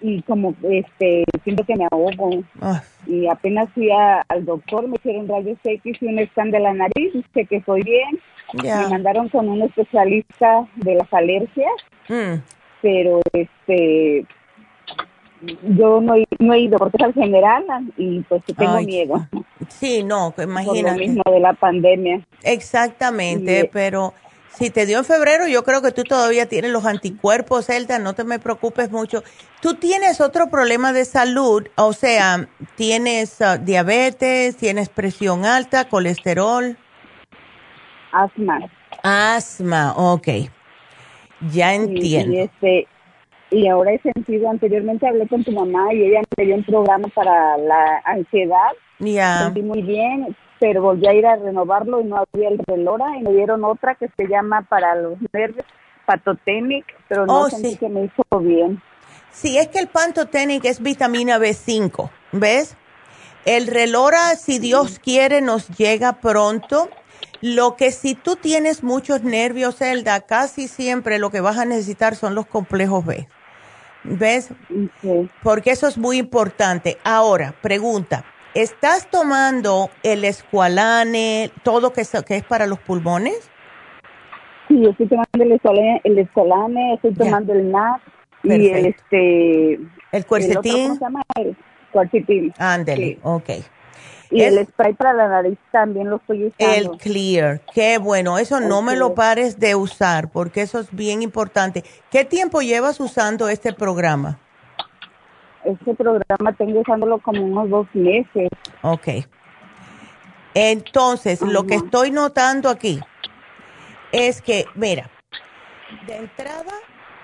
[0.00, 2.30] y como, este, siento que me ahogo.
[2.60, 2.82] Ah.
[3.06, 7.12] Y apenas fui al doctor, me hicieron rayos X y un scan de la nariz,
[7.12, 8.18] dice que estoy bien.
[8.62, 11.72] Me mandaron con un especialista de las alergias.
[12.08, 12.40] Mm.
[12.80, 14.24] Pero, este,
[15.62, 17.64] yo no, no he ido porque es al general
[17.96, 19.26] y pues tengo miedo.
[19.68, 20.82] Sí, no, imagínate.
[20.82, 22.22] Por lo mismo de la pandemia.
[22.42, 24.14] Exactamente, pero
[24.58, 28.14] si te dio en febrero, yo creo que tú todavía tienes los anticuerpos, Elda, no
[28.14, 29.22] te me preocupes mucho.
[29.60, 36.76] Tú tienes otro problema de salud, o sea, tienes ah, diabetes, tienes presión alta, colesterol.
[38.10, 38.70] Asma.
[39.02, 40.28] Asma, ok.
[41.52, 42.34] Ya entiendo.
[42.34, 42.88] y este,
[43.50, 47.08] y ahora he sentido, anteriormente hablé con tu mamá y ella me dio un programa
[47.14, 48.72] para la ansiedad.
[48.98, 49.44] Ya.
[49.44, 53.22] Sentí muy bien, pero volví a ir a renovarlo y no había el relora y
[53.22, 55.64] me dieron otra que se llama para los nervios,
[56.04, 58.82] Patotenic, pero no oh, sentí que me hizo bien.
[59.30, 62.76] Sí, es que el Pantotenic es vitamina B5, ¿ves?
[63.44, 66.90] El relora, si Dios quiere, nos llega pronto.
[67.40, 72.16] Lo que si tú tienes muchos nervios, Elda, casi siempre lo que vas a necesitar
[72.16, 73.28] son los complejos B.
[74.10, 74.50] ¿Ves?
[75.42, 76.98] Porque eso es muy importante.
[77.04, 78.24] Ahora, pregunta,
[78.54, 83.50] ¿estás tomando el escualane, todo que es, que es para los pulmones?
[84.68, 88.02] Sí, estoy tomando el escualane, el escualane estoy tomando el NAC
[88.44, 89.80] y el este...
[90.12, 90.88] ¿El cuercetín?
[90.88, 91.22] ¿Cómo se llama?
[91.36, 91.56] El
[91.92, 92.52] cuercetín.
[92.58, 93.50] Ándele, ok.
[94.30, 96.92] Y el spray para la nariz también lo estoy usando.
[96.92, 98.38] El Clear, qué bueno.
[98.38, 101.82] Eso no me lo pares de usar porque eso es bien importante.
[102.10, 104.38] ¿Qué tiempo llevas usando este programa?
[105.64, 108.48] Este programa tengo usándolo como unos dos meses.
[108.82, 109.08] Ok.
[110.54, 113.00] Entonces, lo que estoy notando aquí
[114.12, 115.10] es que, mira,
[116.06, 116.72] de entrada,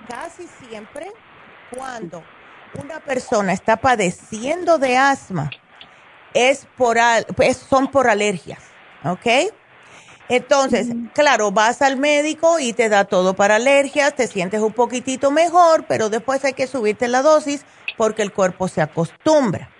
[0.08, 1.10] casi siempre
[1.74, 2.22] cuando
[2.82, 5.50] una persona está padeciendo de asma,
[6.34, 6.98] es por,
[7.68, 8.60] son por alergias,
[9.04, 9.52] ¿ok?
[10.28, 15.30] Entonces, claro, vas al médico y te da todo para alergias, te sientes un poquitito
[15.30, 17.64] mejor, pero después hay que subirte la dosis
[17.96, 19.70] porque el cuerpo se acostumbra.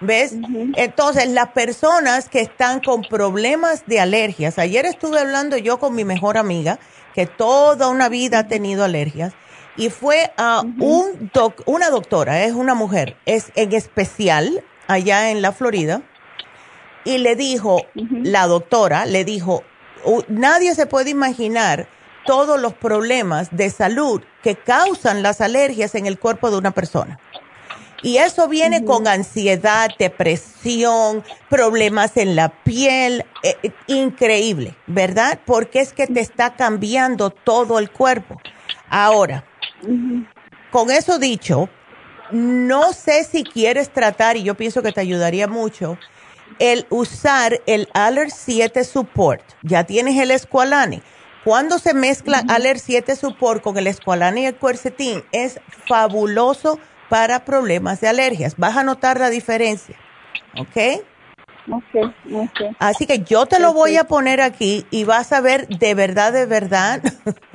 [0.00, 0.36] ¿Ves?
[0.76, 6.04] Entonces, las personas que están con problemas de alergias, ayer estuve hablando yo con mi
[6.04, 6.78] mejor amiga,
[7.14, 9.32] que toda una vida ha tenido alergias,
[9.76, 11.30] y fue a un
[11.66, 16.02] una doctora, es una mujer, es en especial, allá en la Florida
[17.04, 19.62] y le dijo, la doctora le dijo,
[20.28, 21.88] nadie se puede imaginar
[22.26, 27.18] todos los problemas de salud que causan las alergias en el cuerpo de una persona.
[28.02, 35.40] Y eso viene con ansiedad, depresión, problemas en la piel, eh, eh, increíble, ¿verdad?
[35.44, 38.40] Porque es que te está cambiando todo el cuerpo.
[38.88, 39.44] Ahora,
[40.70, 41.68] con eso dicho,
[42.30, 45.98] no sé si quieres tratar, y yo pienso que te ayudaría mucho,
[46.58, 49.42] el usar el Aller 7 Support.
[49.62, 51.02] Ya tienes el Esqualane.
[51.44, 56.78] Cuando se mezcla Aller 7 Support con el Esqualane y el Quercetin, es fabuloso
[57.08, 58.56] para problemas de alergias.
[58.56, 59.96] Vas a notar la diferencia.
[60.58, 61.02] ¿Ok?
[61.70, 62.76] Ok, ok.
[62.78, 66.32] Así que yo te lo voy a poner aquí y vas a ver de verdad,
[66.32, 67.02] de verdad,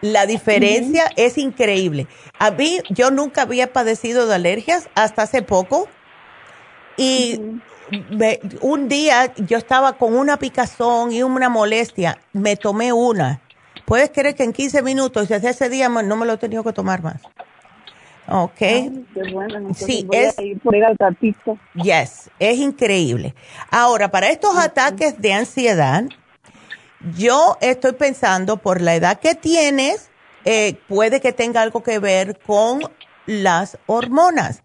[0.00, 2.06] La diferencia es increíble.
[2.38, 5.88] A mí, yo nunca había padecido de alergias hasta hace poco.
[6.96, 7.40] Y
[8.60, 12.18] un día yo estaba con una picazón y una molestia.
[12.32, 13.40] Me tomé una.
[13.84, 16.72] Puedes creer que en 15 minutos, desde ese día no me lo he tenido que
[16.72, 17.20] tomar más.
[18.28, 18.58] Ok.
[19.74, 20.34] sí, es.
[20.62, 21.58] por ir al ratito.
[21.74, 23.34] Yes, es increíble.
[23.70, 26.04] Ahora, para estos ataques de ansiedad,
[27.16, 30.10] yo estoy pensando por la edad que tienes,
[30.44, 32.80] eh, puede que tenga algo que ver con
[33.26, 34.62] las hormonas.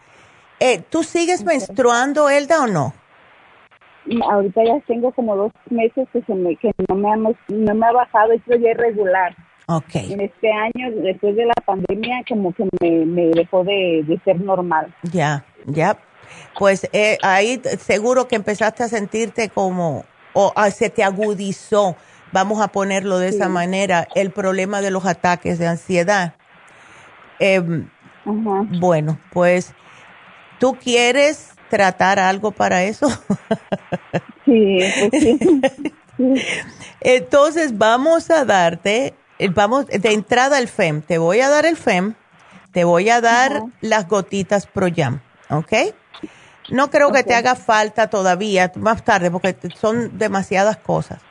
[0.60, 2.94] Eh, ¿Tú sigues menstruando, Elda, o no?
[4.30, 7.86] Ahorita ya tengo como dos meses que, se me, que no, me ha, no me
[7.86, 9.36] ha bajado, estoy ya irregular.
[9.68, 10.12] Okay.
[10.12, 14.94] En este año, después de la pandemia, como que me, dejó de, ser normal.
[15.12, 15.98] Ya, ya.
[16.58, 20.04] Pues eh, ahí seguro que empezaste a sentirte como,
[20.34, 21.96] o ah, se te agudizó,
[22.32, 26.36] vamos a ponerlo de esa manera, el problema de los ataques de ansiedad.
[27.40, 27.90] Em,
[28.26, 29.74] bueno, pues,
[30.60, 33.08] ¿tú quieres tratar algo para eso?
[34.46, 34.80] sí,
[35.10, 35.24] pues
[36.18, 36.36] sí.
[37.00, 41.76] Entonces vamos a darte eh, vamos, de entrada el FEM, te voy a dar el
[41.76, 42.14] FEM,
[42.72, 45.74] te voy a dar las gotitas ProYam, ¿ok?
[46.70, 51.22] No creo que te haga falta todavía, más tarde, porque son demasiadas cosas.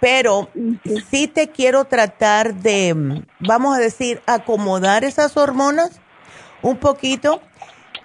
[0.00, 0.48] Pero
[1.10, 6.00] sí te quiero tratar de, vamos a decir, acomodar esas hormonas
[6.62, 7.40] un poquito.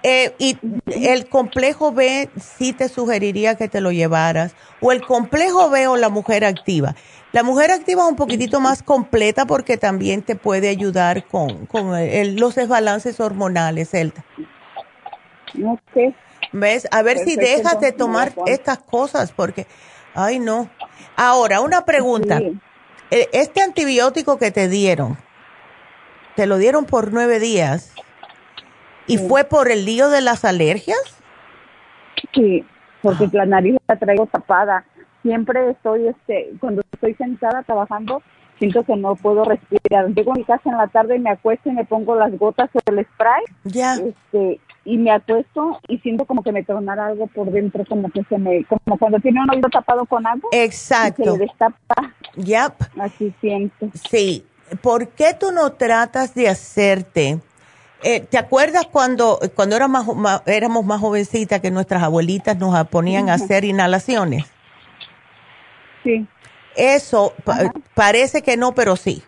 [0.05, 0.57] Eh, y
[0.87, 4.53] el complejo B sí te sugeriría que te lo llevaras.
[4.81, 6.95] O el complejo B o la mujer activa.
[7.33, 11.67] La mujer activa es un poquitito más completa porque también te puede ayudar con,
[12.35, 14.23] los desbalances hormonales, Elta.
[15.65, 16.13] Ok.
[16.51, 16.87] ¿Ves?
[16.91, 19.65] A ver si dejas de tomar estas cosas porque,
[20.15, 20.69] ay no.
[21.15, 22.39] Ahora, una pregunta.
[23.11, 25.17] E, este antibiótico que te dieron,
[26.35, 27.93] te lo dieron por nueve días
[29.07, 30.99] y fue por el lío de las alergias?
[32.33, 32.65] Sí,
[33.01, 33.29] porque ah.
[33.33, 34.85] la nariz la traigo tapada
[35.23, 38.21] siempre estoy, este, cuando estoy sentada trabajando,
[38.59, 40.09] siento que no puedo respirar.
[40.09, 42.69] Llego a mi casa en la tarde y me acuesto y me pongo las gotas
[42.73, 43.43] o el spray.
[43.63, 43.95] Ya.
[43.95, 48.23] Este, y me acuesto y siento como que me tornara algo por dentro, como que
[48.23, 50.49] se me, como cuando tiene un oído tapado con algo.
[50.51, 51.33] Exacto.
[51.33, 52.13] se destapa.
[52.35, 52.73] Yep.
[52.99, 53.89] Así siento.
[54.09, 54.45] Sí.
[54.81, 57.39] ¿Por qué tú no tratas de hacerte?
[58.01, 63.29] Eh, ¿Te acuerdas cuando, cuando éramos más, éramos más jovencitas que nuestras abuelitas nos ponían
[63.29, 64.45] a hacer inhalaciones?
[66.03, 66.27] Sí.
[66.75, 67.33] Eso
[67.93, 69.23] parece que no, pero sí.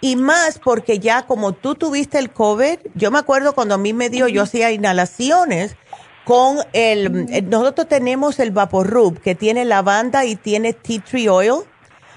[0.00, 3.92] Y más porque ya como tú tuviste el COVID, yo me acuerdo cuando a mí
[3.92, 5.76] me dio, yo hacía inhalaciones
[6.24, 11.62] con el, eh, nosotros tenemos el Vapor que tiene lavanda y tiene tea tree oil,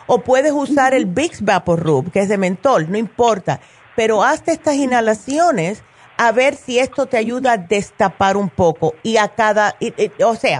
[0.07, 3.61] o puedes usar el Vicks Vapor que es de mentol, no importa,
[3.95, 5.83] pero hazte estas inhalaciones
[6.17, 9.75] a ver si esto te ayuda a destapar un poco y a cada,
[10.25, 10.59] o sea,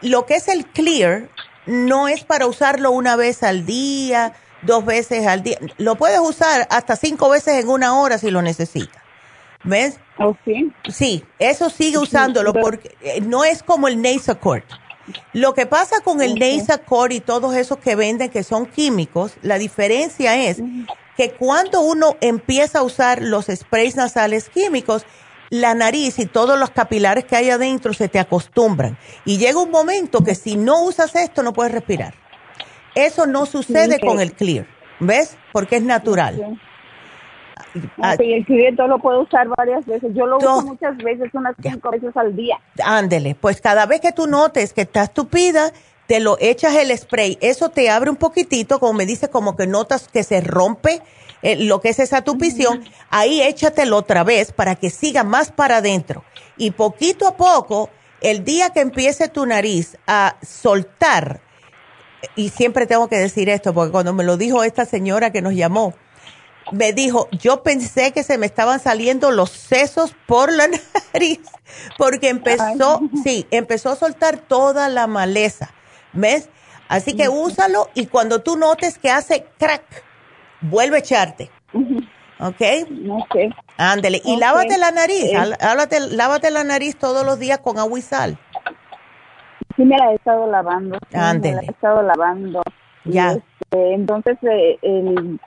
[0.00, 1.28] lo que es el clear,
[1.66, 4.34] no es para usarlo una vez al día,
[4.64, 5.58] dos veces al día.
[5.78, 9.02] Lo puedes usar hasta cinco veces en una hora si lo necesitas.
[9.64, 9.98] ¿Ves?
[10.18, 10.72] ¿Oh, sí?
[10.90, 14.64] Sí, eso sigue usándolo porque eh, no es como el Nasacort.
[15.32, 16.58] Lo que pasa con el okay.
[16.58, 20.62] Nasacort y todos esos que venden que son químicos, la diferencia es
[21.16, 25.04] que cuando uno empieza a usar los sprays nasales químicos,
[25.50, 28.98] la nariz y todos los capilares que hay adentro se te acostumbran.
[29.24, 32.14] Y llega un momento que si no usas esto no puedes respirar.
[32.94, 34.66] Eso no sucede con el clear,
[35.00, 35.36] ¿ves?
[35.52, 36.58] Porque es natural.
[38.00, 40.12] Ah, sí, el clear lo puedo usar varias veces.
[40.14, 42.60] Yo lo uso muchas veces, unas cinco veces al día.
[42.84, 45.72] Ándele, pues cada vez que tú notes que estás tupida,
[46.06, 47.38] te lo echas el spray.
[47.40, 51.02] Eso te abre un poquitito, como me dice, como que notas que se rompe
[51.42, 55.76] eh, lo que es esa tupición, ahí échatelo otra vez para que siga más para
[55.76, 56.24] adentro.
[56.56, 57.90] Y poquito a poco,
[58.22, 61.42] el día que empiece tu nariz a soltar,
[62.36, 65.54] y siempre tengo que decir esto, porque cuando me lo dijo esta señora que nos
[65.54, 65.94] llamó,
[66.72, 70.68] me dijo, yo pensé que se me estaban saliendo los sesos por la
[71.12, 71.40] nariz,
[71.98, 75.72] porque empezó, sí, empezó a soltar toda la maleza,
[76.12, 76.48] ¿ves?
[76.88, 79.82] Así que úsalo y cuando tú notes que hace crack,
[80.60, 81.50] vuelve a echarte.
[82.40, 82.60] ¿Ok?
[83.10, 83.36] Ok.
[83.76, 84.20] Ándele.
[84.24, 85.30] Y lávate la nariz.
[86.10, 88.38] lávate la nariz todos los días con agua y sal.
[89.76, 90.98] Sí, me la he estado lavando.
[91.12, 91.56] Ándele.
[91.56, 92.62] Me la he estado lavando.
[93.04, 93.32] Ya.
[93.32, 95.38] Este, entonces, eh, el,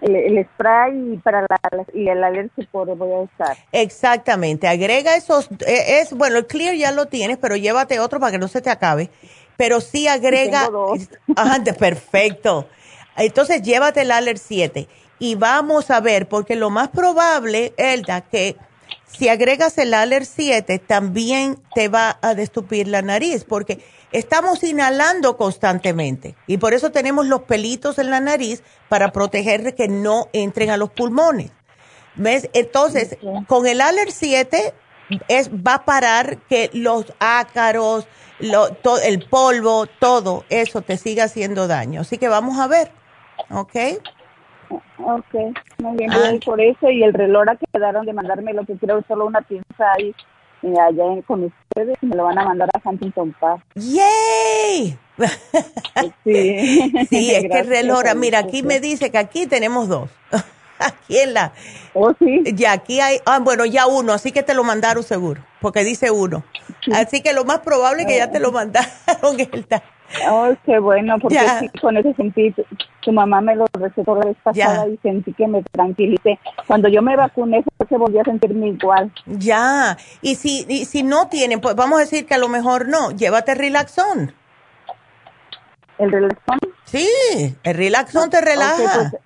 [0.00, 1.58] el, spray para la,
[1.92, 3.56] y el alergia por voy a usar.
[3.72, 4.68] Exactamente.
[4.68, 5.48] Agrega esos.
[5.66, 8.60] E, es Bueno, el clear ya lo tienes, pero llévate otro para que no se
[8.60, 9.10] te acabe.
[9.56, 10.66] Pero sí agrega.
[10.66, 11.74] Tengo dos.
[11.78, 12.66] perfecto.
[13.16, 14.86] Entonces llévate el Aller 7
[15.18, 18.56] y vamos a ver, porque lo más probable, Elda, que
[19.08, 25.36] si agregas el Aller 7 también te va a destupir la nariz, porque estamos inhalando
[25.36, 30.70] constantemente y por eso tenemos los pelitos en la nariz para proteger que no entren
[30.70, 31.50] a los pulmones.
[32.16, 32.50] ¿Ves?
[32.52, 33.16] Entonces,
[33.46, 34.74] con el Aller 7
[35.28, 38.06] es, va a parar que los ácaros,
[38.40, 42.00] lo, el polvo, todo eso te siga haciendo daño.
[42.00, 42.90] Así que vamos a ver,
[43.50, 43.76] ¿ok?
[44.70, 45.34] Ok,
[45.78, 46.32] muy bien, ah.
[46.44, 49.92] por eso y el reloj que quedaron de mandarme lo que creo solo una pieza
[49.96, 50.14] ahí
[50.62, 53.62] eh, allá con ustedes y me lo van a mandar a Huntington Park.
[53.76, 54.98] ¡Yay!
[56.24, 60.10] Sí, sí es que el reloj, mira, aquí me dice que aquí tenemos dos.
[60.78, 61.52] aquí en la.
[61.94, 62.42] Oh, sí.
[62.54, 66.10] Ya aquí hay, ah, bueno, ya uno, así que te lo mandaron seguro, porque dice
[66.10, 66.44] uno.
[66.92, 68.90] Así que lo más probable es que ya te lo mandaron,
[70.30, 71.38] Oh, qué bueno, porque
[71.80, 72.54] con ese sentí,
[73.00, 76.38] tu mamá me lo recetó la vez pasada y sentí que me tranquilicé.
[76.66, 79.12] Cuando yo me vacuné, se volvió a sentirme igual.
[79.26, 82.88] Ya, y si, y si no tienen, pues vamos a decir que a lo mejor
[82.88, 84.32] no, llévate Relaxón.
[85.98, 86.58] ¿El Relaxón?
[86.84, 87.08] Sí,
[87.62, 89.10] el Relaxón te relaja.
[89.10, 89.22] Pues,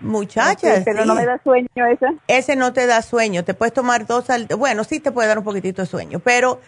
[0.00, 0.82] Muchachas.
[0.84, 2.06] pero no me da sueño ese.
[2.28, 3.44] Ese no te da sueño.
[3.44, 4.46] Te puedes tomar dos al.
[4.58, 6.60] Bueno, sí te puede dar un poquitito de sueño, pero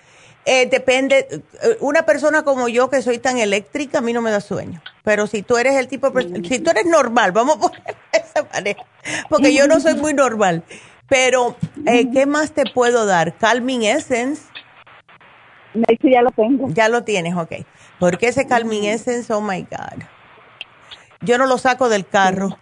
[0.47, 1.27] eh, depende.
[1.31, 4.81] Eh, una persona como yo que soy tan eléctrica, a mí no me da sueño.
[5.03, 6.11] Pero si tú eres el tipo.
[6.11, 6.45] Mm.
[6.45, 8.85] Si tú eres normal, vamos a poner esa manera.
[9.29, 10.63] Porque yo no soy muy normal.
[11.09, 11.57] Pero,
[11.87, 13.37] eh, ¿qué más te puedo dar?
[13.37, 14.43] Calming Essence.
[15.89, 16.69] Ese ya lo tengo.
[16.71, 17.53] Ya lo tienes, ok.
[17.99, 20.05] Porque ese Calming Essence, oh my God.
[21.23, 22.57] Yo no lo saco del carro.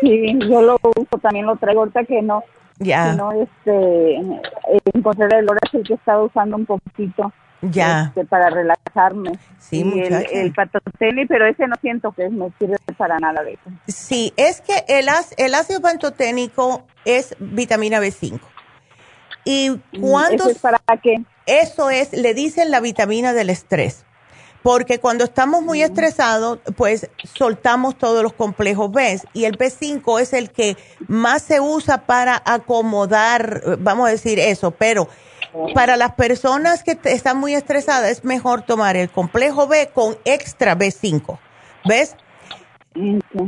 [0.00, 2.44] sí, yo lo uso, también lo traigo ahorita que no.
[2.80, 3.12] Ya.
[3.14, 4.16] no, este,
[4.94, 7.32] encontré el el que estaba usando un poquito.
[7.62, 8.06] Ya.
[8.08, 9.32] Este, para relajarme.
[9.58, 10.54] Sí, y el, el
[11.28, 13.70] pero ese no siento que me sirve para nada de eso.
[13.86, 18.40] Sí, es que el, el ácido pantoténico es vitamina B5.
[19.44, 21.22] ¿Y mm, cuando ¿Eso es para qué?
[21.44, 24.06] Eso es, le dicen la vitamina del estrés
[24.62, 30.32] porque cuando estamos muy estresados, pues soltamos todos los complejos B y el B5 es
[30.32, 30.76] el que
[31.08, 35.08] más se usa para acomodar, vamos a decir eso, pero
[35.74, 40.76] para las personas que están muy estresadas es mejor tomar el complejo B con extra
[40.76, 41.38] B5,
[41.86, 42.16] ¿ves?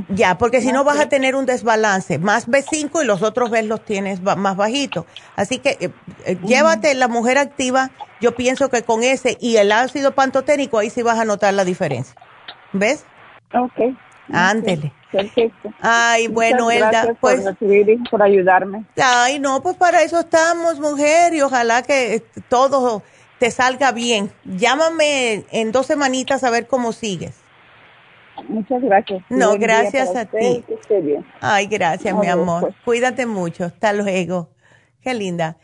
[0.08, 3.62] Ya, porque si no vas a tener un desbalance, más B5 y los otros B
[3.64, 5.04] los tienes más bajitos.
[5.34, 5.90] Así que eh,
[6.24, 7.90] eh, llévate la mujer activa,
[8.20, 11.64] yo pienso que con ese y el ácido pantoténico ahí sí vas a notar la
[11.64, 12.14] diferencia.
[12.72, 13.04] ¿Ves?
[13.52, 13.96] Ok.
[14.32, 14.92] Ándele.
[15.10, 15.70] Perfecto.
[15.80, 17.42] Ay, bueno, Elda, pues.
[17.42, 18.84] Por, por ayudarme.
[18.96, 23.02] Ay, no, pues para eso estamos, mujer, y ojalá que eh, todo
[23.38, 24.32] te salga bien.
[24.44, 27.41] Llámame en dos semanitas a ver cómo sigues.
[28.48, 29.22] Muchas gracias.
[29.28, 30.64] No, gracias a ti.
[31.40, 32.60] Ay, gracias, mi amor.
[32.62, 32.74] Pues.
[32.84, 33.64] Cuídate mucho.
[33.64, 34.50] Hasta luego.
[35.00, 35.58] Qué linda.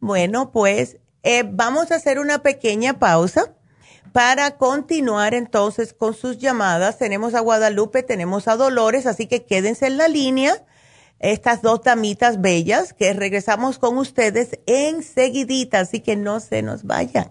[0.00, 3.54] Bueno, pues eh, vamos a hacer una pequeña pausa
[4.12, 6.98] para continuar entonces con sus llamadas.
[6.98, 10.64] Tenemos a Guadalupe, tenemos a Dolores, así que quédense en la línea.
[11.18, 17.30] Estas dos damitas bellas que regresamos con ustedes enseguidita, así que no se nos vayan.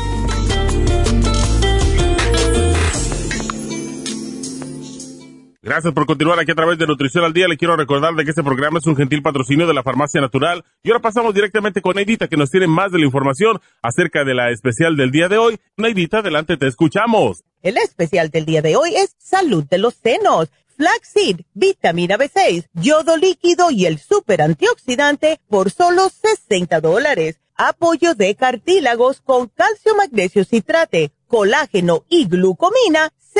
[5.63, 7.47] Gracias por continuar aquí a través de Nutrición al Día.
[7.47, 10.65] Le quiero recordar de que este programa es un gentil patrocinio de la Farmacia Natural.
[10.81, 14.33] Y ahora pasamos directamente con Neidita, que nos tiene más de la información acerca de
[14.33, 15.59] la especial del día de hoy.
[15.77, 17.43] Neidita, adelante, te escuchamos.
[17.61, 20.49] El especial del día de hoy es Salud de los Senos.
[20.77, 27.39] Flaxseed, vitamina B6, yodo líquido y el super antioxidante por solo 60 dólares.
[27.53, 33.13] Apoyo de cartílagos con calcio, magnesio, citrate, colágeno y glucomina,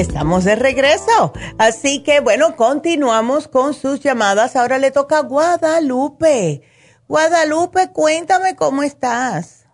[0.00, 1.32] Estamos de regreso.
[1.58, 4.56] Así que bueno, continuamos con sus llamadas.
[4.56, 6.62] Ahora le toca a Guadalupe.
[7.08, 9.66] Guadalupe, cuéntame cómo estás.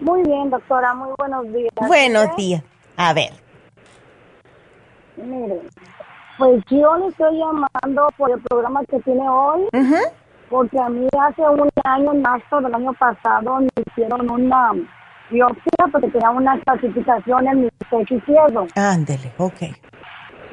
[0.00, 1.72] Muy bien, doctora, muy buenos días.
[1.88, 2.62] Buenos días.
[2.96, 3.32] A ver.
[5.16, 5.62] Mire,
[6.38, 9.62] pues yo le estoy llamando por el programa que tiene hoy,
[10.48, 14.72] porque a mí hace un año, en marzo del año pasado, me hicieron una
[15.30, 18.66] biopsia porque tenía una clasificación en mi pecho izquierdo.
[18.76, 19.62] Ándele, ok.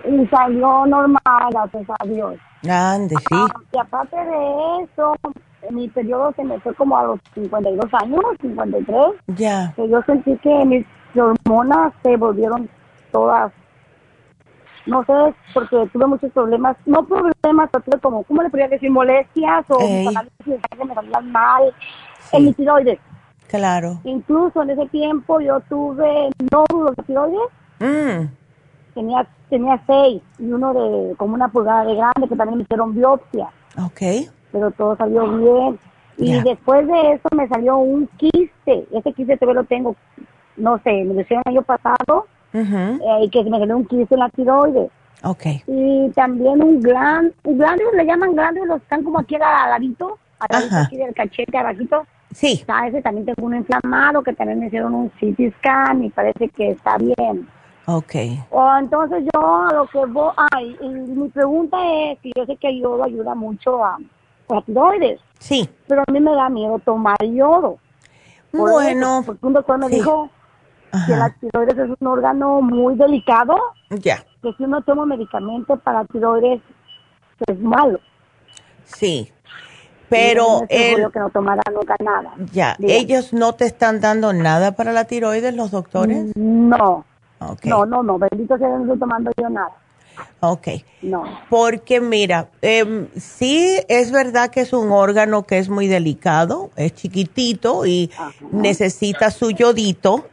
[0.08, 1.20] Y salió normal,
[1.52, 2.36] gracias a Dios.
[2.70, 3.26] Ande, sí.
[3.32, 5.16] Ah, y aparte de eso,
[5.72, 8.98] mi periodo se me fue como a los 52 años, 53.
[9.38, 9.74] Ya.
[9.76, 10.86] Que yo sentí que mis
[11.16, 12.70] hormonas se volvieron
[13.12, 13.52] todas,
[14.86, 18.92] no sé, porque tuve muchos problemas, no problemas, pero tuve como, ¿cómo le podría decir?
[18.92, 21.74] Molestias o mis análisis me salían mal
[22.32, 23.00] en mi tiroides.
[23.48, 24.00] Claro.
[24.04, 27.50] Incluso en ese tiempo yo tuve nódulos de tiroides.
[27.80, 28.28] Mm.
[28.94, 32.94] Tenía, tenía seis y uno de como una pulgada de grande que también me hicieron
[32.96, 33.50] biopsia.
[33.84, 34.30] Ok.
[34.52, 35.80] Pero todo salió bien.
[36.18, 38.88] Y después de eso me salió un quiste.
[38.92, 39.96] Ese quiste todavía lo tengo,
[40.56, 42.28] no sé, me lo hicieron el año pasado.
[42.56, 44.90] Eh, y que me salió un quiste en la tiroides.
[45.24, 45.64] Okay.
[45.68, 50.70] Y también un glán, un glándulo le llaman glándulos, están como aquí al ladito, al
[50.72, 52.06] aquí del cachete abajito.
[52.32, 52.66] Sí.
[52.88, 56.72] ese también tengo uno inflamado que también me hicieron un CT scan y parece que
[56.72, 57.48] está bien.
[57.88, 58.16] Ok.
[58.50, 62.58] O entonces yo a lo que voy, ay, y mi pregunta es que yo sé
[62.58, 63.98] que el yodo ayuda mucho a,
[64.50, 65.20] la tiroides.
[65.40, 65.70] Sí.
[65.88, 67.78] Pero a mí me da miedo tomar yodo.
[68.52, 69.24] bueno.
[69.26, 70.30] porque un doctor me dijo
[71.06, 73.56] que la tiroides es un órgano muy delicado.
[73.90, 74.24] Ya.
[74.42, 76.62] Que si uno toma medicamento para tiroides
[77.48, 78.00] es malo.
[78.84, 79.32] Sí.
[80.10, 82.34] Pero él, que no tomara nunca nada.
[82.52, 86.36] Ya, ellos no te están dando nada para la tiroides, los doctores.
[86.36, 87.06] No.
[87.64, 89.72] No, no, no, bendito sea, no estoy tomando yo nada.
[90.40, 90.68] Ok.
[91.02, 91.24] No.
[91.50, 96.94] Porque mira, eh, sí es verdad que es un órgano que es muy delicado, es
[96.94, 98.12] chiquitito y
[98.52, 100.26] necesita su yodito.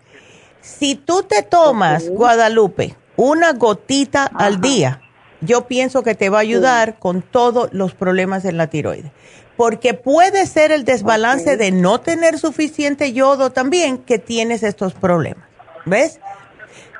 [0.62, 5.02] Si tú te tomas, Guadalupe, una gotita al día,
[5.42, 9.12] yo pienso que te va a ayudar con todos los problemas en la tiroides
[9.56, 15.44] porque puede ser el desbalance de no tener suficiente yodo también que tienes estos problemas.
[15.84, 16.20] ¿Ves?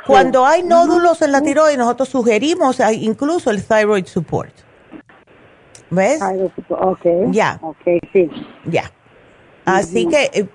[0.06, 4.52] Cuando hay nódulos en la tiroides, nosotros sugerimos incluso el thyroid support.
[5.90, 6.20] ¿Ves?
[6.68, 7.06] Ok.
[7.30, 7.58] Ya.
[7.62, 8.30] Ok, sí.
[8.66, 8.90] Ya.
[9.64, 10.48] Así que eh,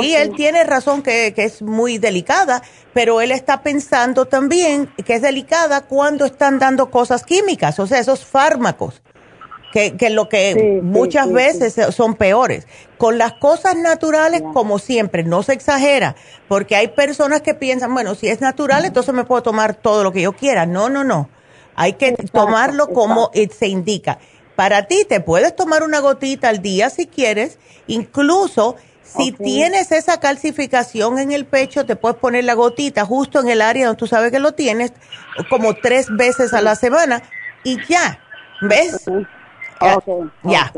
[0.00, 2.62] sí, él tiene razón que, que, es muy delicada,
[2.92, 8.00] pero él está pensando también que es delicada cuando están dando cosas químicas, o sea,
[8.00, 9.00] esos fármacos
[9.72, 12.66] que, que lo que muchas veces son peores.
[12.96, 16.16] Con las cosas naturales, como siempre, no se exagera,
[16.48, 20.12] porque hay personas que piensan, bueno, si es natural, entonces me puedo tomar todo lo
[20.12, 20.66] que yo quiera.
[20.66, 21.28] No, no, no.
[21.76, 24.18] Hay que tomarlo como se indica.
[24.58, 28.74] Para ti, te puedes tomar una gotita al día si quieres, incluso
[29.04, 33.62] si tienes esa calcificación en el pecho, te puedes poner la gotita justo en el
[33.62, 34.92] área donde tú sabes que lo tienes,
[35.48, 37.22] como tres veces a la semana,
[37.62, 38.18] y ya.
[38.60, 39.08] ¿Ves?
[39.78, 40.72] Okay, ya.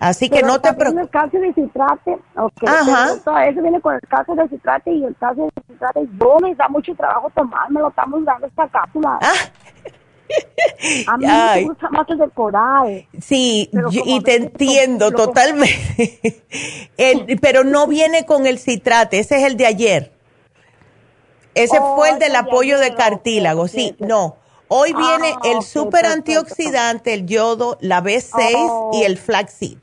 [0.00, 1.04] Así que no te preocupes.
[1.04, 3.12] El calcio de citrate, okay, Ajá.
[3.46, 6.66] eso viene con el calcio de citrate y el calcio de citrate, yo me da
[6.66, 9.16] mucho trabajo tomármelo, estamos dando esta cápsula.
[9.22, 9.59] Ah.
[11.06, 13.06] A mí me gusta más el de coral.
[13.20, 13.70] Sí,
[14.04, 16.42] y te entiendo totalmente.
[17.40, 20.12] pero no viene con el citrate, ese es el de ayer.
[21.54, 24.36] Ese fue el oh, del apoyo de cartílago, sí, no.
[24.68, 29.78] Hoy viene ah, el super antioxidante, el yodo, la B6 y el flaxseed.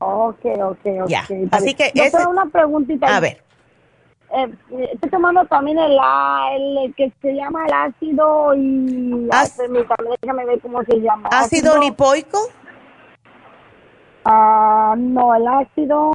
[0.00, 1.08] Ok, ok, ok.
[1.08, 2.26] Ya, así que ese...
[2.26, 3.14] una preguntita.
[3.14, 3.45] A ver.
[4.34, 4.52] Eh,
[4.92, 9.28] estoy tomando también el, el, que se llama el ácido y...
[9.30, 9.56] As...
[10.20, 11.28] déjame ver cómo se llama.
[11.30, 12.38] ¿Ácido, ácido lipoico?
[14.24, 16.12] Ah, no, el ácido...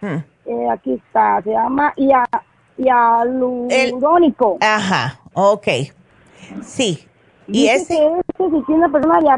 [0.00, 0.22] Hmm.
[0.46, 1.92] Eh, aquí está, se llama
[2.76, 4.58] hialurónico.
[4.60, 5.66] Ajá, ok.
[6.62, 7.08] Sí.
[7.46, 7.96] Y ese...
[7.96, 9.28] Que ese, si tiene una persona de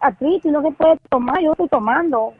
[0.00, 2.34] artritis, no se puede tomar, yo estoy tomando.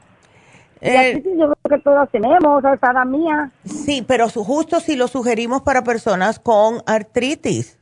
[0.80, 3.52] Eh, yo creo que todas tenemos, hasta la mía.
[3.64, 7.76] Sí, pero justo si lo sugerimos para personas con artritis.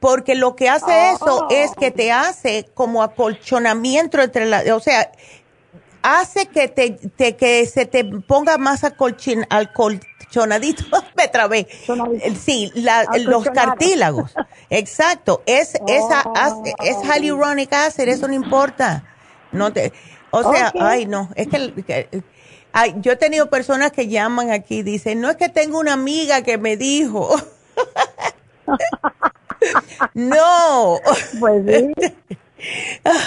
[0.00, 5.12] Porque lo que hace eso es que te hace como acolchonamiento entre la, o sea,
[6.02, 10.84] hace que te, que se te ponga más acolchonadito,
[11.16, 11.68] me trabé.
[12.36, 12.72] Sí,
[13.24, 14.34] los cartílagos.
[14.70, 15.42] Exacto.
[15.46, 16.24] Es esa
[16.82, 17.04] es oh.
[17.04, 19.04] hyaluronic acid, eso no importa.
[19.52, 19.92] No te
[20.32, 22.22] o sea, ay, no, es que,
[22.72, 25.92] ay, yo he tenido personas que llaman aquí y dicen, no es que tengo una
[25.92, 27.28] amiga que me dijo.
[30.14, 30.98] no.
[31.38, 31.92] Pues sí.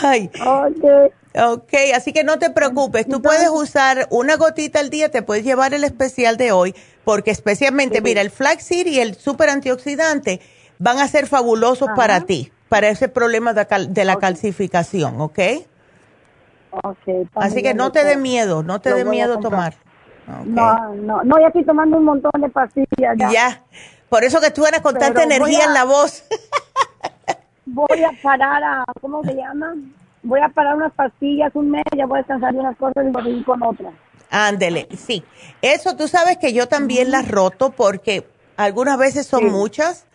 [0.04, 0.30] Ay.
[0.34, 1.44] Okay.
[1.44, 5.44] ok, así que no te preocupes, tú puedes usar una gotita al día, te puedes
[5.44, 10.42] llevar el especial de hoy, porque especialmente, mira, el flaxseed y el super antioxidante
[10.80, 15.40] van a ser fabulosos para ti, para ese problema de, la calcificación, ¿ok?
[17.36, 19.76] Así que no te dé miedo, no te dé miedo tomar.
[20.46, 23.16] No, no, no, ya estoy tomando un montón de pastillas.
[23.18, 23.64] Ya,
[24.10, 26.24] por eso que tú eres con tanta energía en la voz.
[27.66, 29.76] voy a parar a, ¿cómo se llama?
[30.24, 33.12] Voy a parar unas pastillas un mes, ya voy a descansar de unas cosas y
[33.12, 33.94] voy a ir con otras.
[34.30, 35.24] Ándele, sí.
[35.62, 38.28] Eso tú sabes que yo también las roto porque
[38.58, 40.08] algunas veces son muchas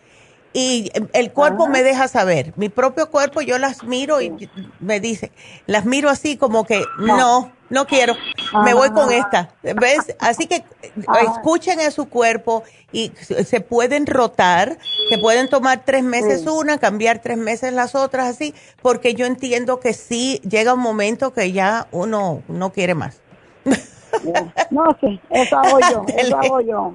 [0.53, 2.53] y el cuerpo me deja saber.
[2.57, 4.49] Mi propio cuerpo yo las miro y
[4.79, 5.31] me dice,
[5.65, 8.15] las miro así como que no, no quiero,
[8.65, 9.53] me voy con esta.
[9.63, 10.15] ¿Ves?
[10.19, 10.65] Así que
[11.21, 14.77] escuchen a su cuerpo y se pueden rotar,
[15.09, 19.79] se pueden tomar tres meses una, cambiar tres meses las otras así, porque yo entiendo
[19.79, 23.21] que sí llega un momento que ya uno no quiere más.
[24.69, 26.93] No, sí, eso hago yo, eso hago yo.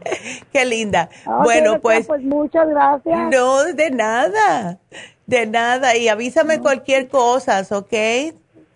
[0.52, 1.09] Qué linda.
[1.44, 2.22] bueno, pues, pues.
[2.22, 3.30] muchas gracias.
[3.30, 4.78] No, de nada,
[5.26, 5.97] de nada.
[5.97, 7.94] Y avísame cualquier cosa, ¿ok?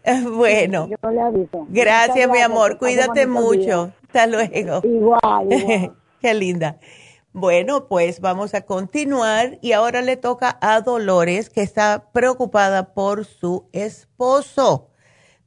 [0.33, 0.89] Bueno.
[0.89, 1.67] Yo le aviso.
[1.69, 2.79] Gracias, mi amor.
[2.79, 3.93] Cuídate mucho.
[4.07, 4.81] Hasta luego.
[4.85, 6.79] Igual, Qué linda.
[7.33, 13.25] Bueno, pues vamos a continuar y ahora le toca a Dolores que está preocupada por
[13.25, 14.90] su esposo.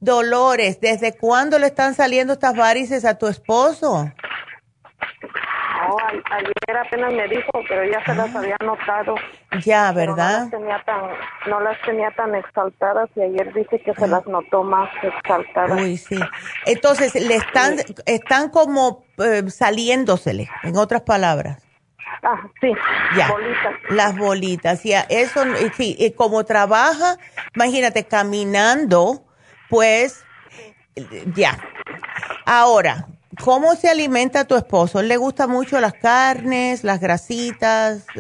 [0.04, 4.12] Dolores, ¿desde cuándo le están saliendo estas varices a tu esposo?
[6.32, 8.40] ayer apenas me dijo, pero ya se las ah.
[8.40, 9.16] había notado.
[9.64, 10.40] Ya, ¿verdad?
[10.40, 11.02] No las, tenía tan,
[11.50, 14.08] no las tenía tan exaltadas y ayer dice que se ah.
[14.08, 15.82] las notó más exaltadas.
[15.82, 16.20] Uy, sí.
[16.66, 21.66] Entonces, le están, están como eh, saliéndosele, en otras palabras.
[22.24, 22.74] Ah, sí,
[23.16, 23.30] ya.
[23.30, 23.74] bolitas.
[23.90, 25.02] Las bolitas, ya.
[25.10, 25.44] Eso,
[25.76, 27.18] sí, y como trabaja,
[27.56, 29.26] imagínate, caminando
[29.74, 30.24] pues
[31.36, 31.58] ya.
[32.45, 33.08] Ahora,
[33.44, 35.02] ¿cómo se alimenta tu esposo?
[35.02, 38.06] ¿Le gusta mucho las carnes, las grasitas?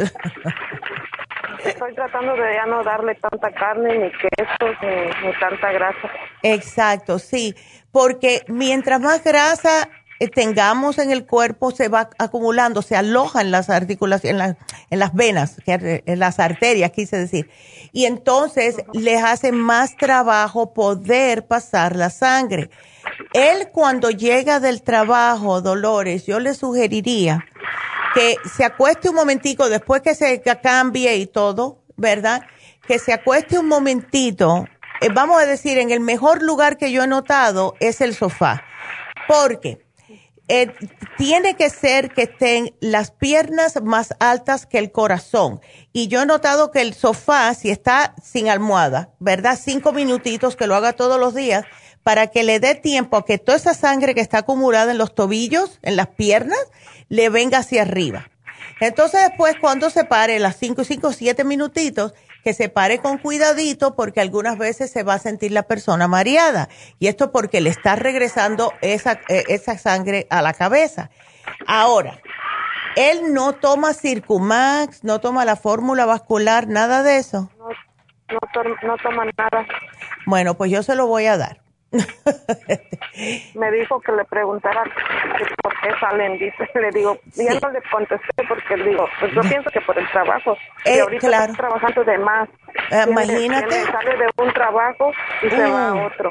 [1.63, 6.09] Estoy tratando de ya no darle tanta carne, ni quesos, ni, ni tanta grasa.
[6.41, 7.53] Exacto, sí,
[7.91, 9.87] porque mientras más grasa
[10.27, 14.57] tengamos en el cuerpo se va acumulando, se aloja en las articulaciones, en, las,
[14.89, 17.49] en las venas, en las arterias, quise decir.
[17.91, 22.69] Y entonces les hace más trabajo poder pasar la sangre.
[23.33, 27.45] Él cuando llega del trabajo, Dolores, yo le sugeriría
[28.13, 32.43] que se acueste un momentico después que se cambie y todo, ¿verdad?
[32.87, 34.65] Que se acueste un momentito,
[35.01, 38.63] eh, vamos a decir, en el mejor lugar que yo he notado es el sofá.
[39.27, 39.83] Porque
[40.49, 40.73] eh,
[41.17, 45.61] tiene que ser que estén las piernas más altas que el corazón.
[45.93, 49.57] Y yo he notado que el sofá, si está sin almohada, ¿verdad?
[49.61, 51.65] Cinco minutitos que lo haga todos los días
[52.03, 55.15] para que le dé tiempo a que toda esa sangre que está acumulada en los
[55.15, 56.59] tobillos, en las piernas,
[57.07, 58.29] le venga hacia arriba.
[58.81, 62.13] Entonces después cuando se pare, las cinco, cinco, siete minutitos,
[62.43, 66.69] que se pare con cuidadito porque algunas veces se va a sentir la persona mareada.
[66.99, 71.09] Y esto porque le está regresando esa, eh, esa sangre a la cabeza.
[71.67, 72.19] Ahora,
[72.95, 77.49] él no toma Circumax, no toma la fórmula vascular, nada de eso.
[77.57, 77.69] No,
[78.29, 79.65] no, no toma nada.
[80.25, 81.62] Bueno, pues yo se lo voy a dar.
[83.55, 84.83] me dijo que le preguntara
[85.61, 89.41] por qué salen, dice, le digo, ya no le contesté porque le digo, pues yo
[89.41, 91.53] pienso que por el trabajo, y eh, ahorita claro.
[91.53, 92.49] trabajando de más.
[92.91, 93.83] Eh, imagínate.
[93.85, 95.11] sale de un trabajo
[95.43, 96.05] y se va a uh.
[96.07, 96.29] otro.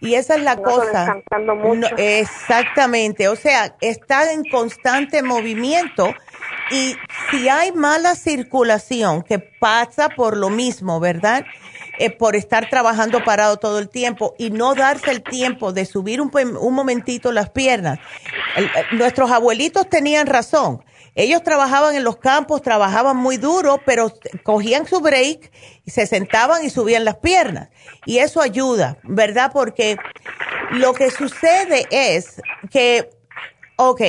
[0.00, 1.18] Y esa es la cosa.
[1.56, 1.94] Mucho.
[1.98, 6.14] exactamente, o sea, está en constante movimiento
[6.70, 6.96] y
[7.30, 11.44] si hay mala circulación que pasa por lo mismo, ¿verdad?
[12.02, 16.22] Eh, por estar trabajando parado todo el tiempo y no darse el tiempo de subir
[16.22, 17.98] un, un momentito las piernas.
[18.56, 20.82] Eh, nuestros abuelitos tenían razón.
[21.14, 24.14] Ellos trabajaban en los campos, trabajaban muy duro, pero
[24.44, 25.52] cogían su break
[25.90, 27.68] se sentaban y subían las piernas.
[28.06, 29.50] Y eso ayuda, ¿verdad?
[29.52, 29.98] Porque
[30.70, 32.40] lo que sucede es
[32.70, 33.10] que,
[33.76, 34.00] ok,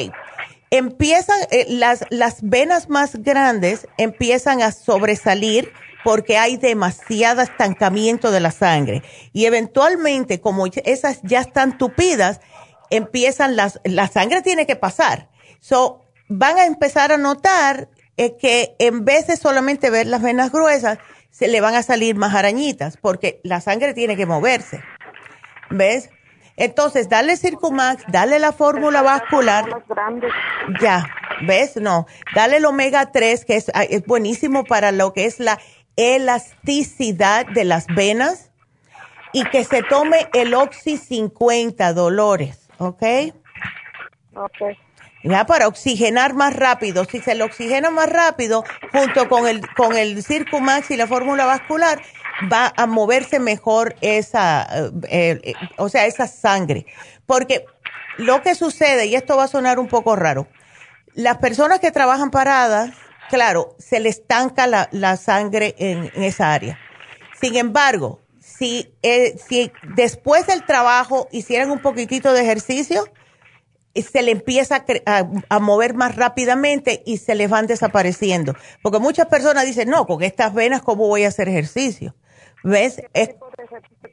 [0.70, 5.74] empiezan, eh, las, las venas más grandes empiezan a sobresalir
[6.04, 9.04] porque hay demasiado estancamiento de la sangre.
[9.34, 12.40] Y eventualmente, como esas ya están tupidas,
[12.90, 15.30] empiezan las, la sangre tiene que pasar.
[15.60, 20.52] So, van a empezar a notar eh, que en vez de solamente ver las venas
[20.52, 21.00] gruesas,
[21.30, 24.84] se le van a salir más arañitas, porque la sangre tiene que moverse.
[25.70, 26.10] ¿Ves?
[26.58, 29.66] Entonces, dale Circumax, dale la fórmula vascular.
[30.82, 31.08] Ya,
[31.48, 31.78] ¿ves?
[31.78, 32.06] No,
[32.36, 35.60] dale el omega 3, que es, ah, es buenísimo para lo que es la
[36.02, 38.52] elasticidad de las venas
[39.34, 43.04] y que se tome el Oxy 50 Dolores, ¿ok?
[44.36, 44.78] Ok.
[45.24, 47.06] Ya para oxigenar más rápido.
[47.06, 51.46] Si se le oxigena más rápido, junto con el, con el Circumax y la fórmula
[51.46, 52.02] vascular,
[52.52, 54.68] va a moverse mejor esa,
[55.10, 56.88] eh, eh, o sea, esa sangre.
[57.26, 57.66] Porque
[58.18, 60.48] lo que sucede, y esto va a sonar un poco raro,
[61.14, 62.92] las personas que trabajan paradas,
[63.32, 66.78] claro, se le estanca la, la sangre en, esa área.
[67.40, 73.06] Sin embargo, si, eh, si después del trabajo hicieran un poquitito de ejercicio,
[73.96, 78.54] se le empieza a, mover más rápidamente y se les van desapareciendo.
[78.82, 82.14] Porque muchas personas dicen, no, con estas venas, ¿cómo voy a hacer ejercicio?
[82.64, 83.02] ¿Ves?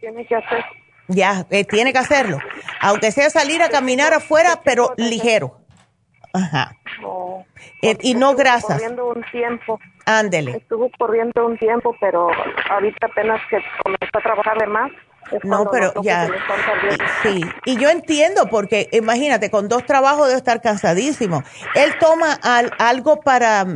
[0.00, 0.64] tiene que hacer?
[1.08, 2.38] Ya, eh, tiene que hacerlo.
[2.80, 5.60] Aunque sea salir a caminar afuera, pero ligero.
[6.38, 6.72] Ajá.
[7.82, 8.76] Eh, y no grasas.
[8.76, 9.80] corriendo un tiempo.
[10.06, 10.52] Ándele.
[10.52, 12.28] Estuvo corriendo un tiempo, pero
[12.70, 14.90] ahorita apenas que comenzó a trabajar de más,
[15.44, 16.28] no, pero ya.
[17.22, 21.42] Sí, y yo entiendo porque imagínate, con dos trabajos debe estar cansadísimo.
[21.74, 22.32] ¿Él toma
[22.78, 23.66] algo para,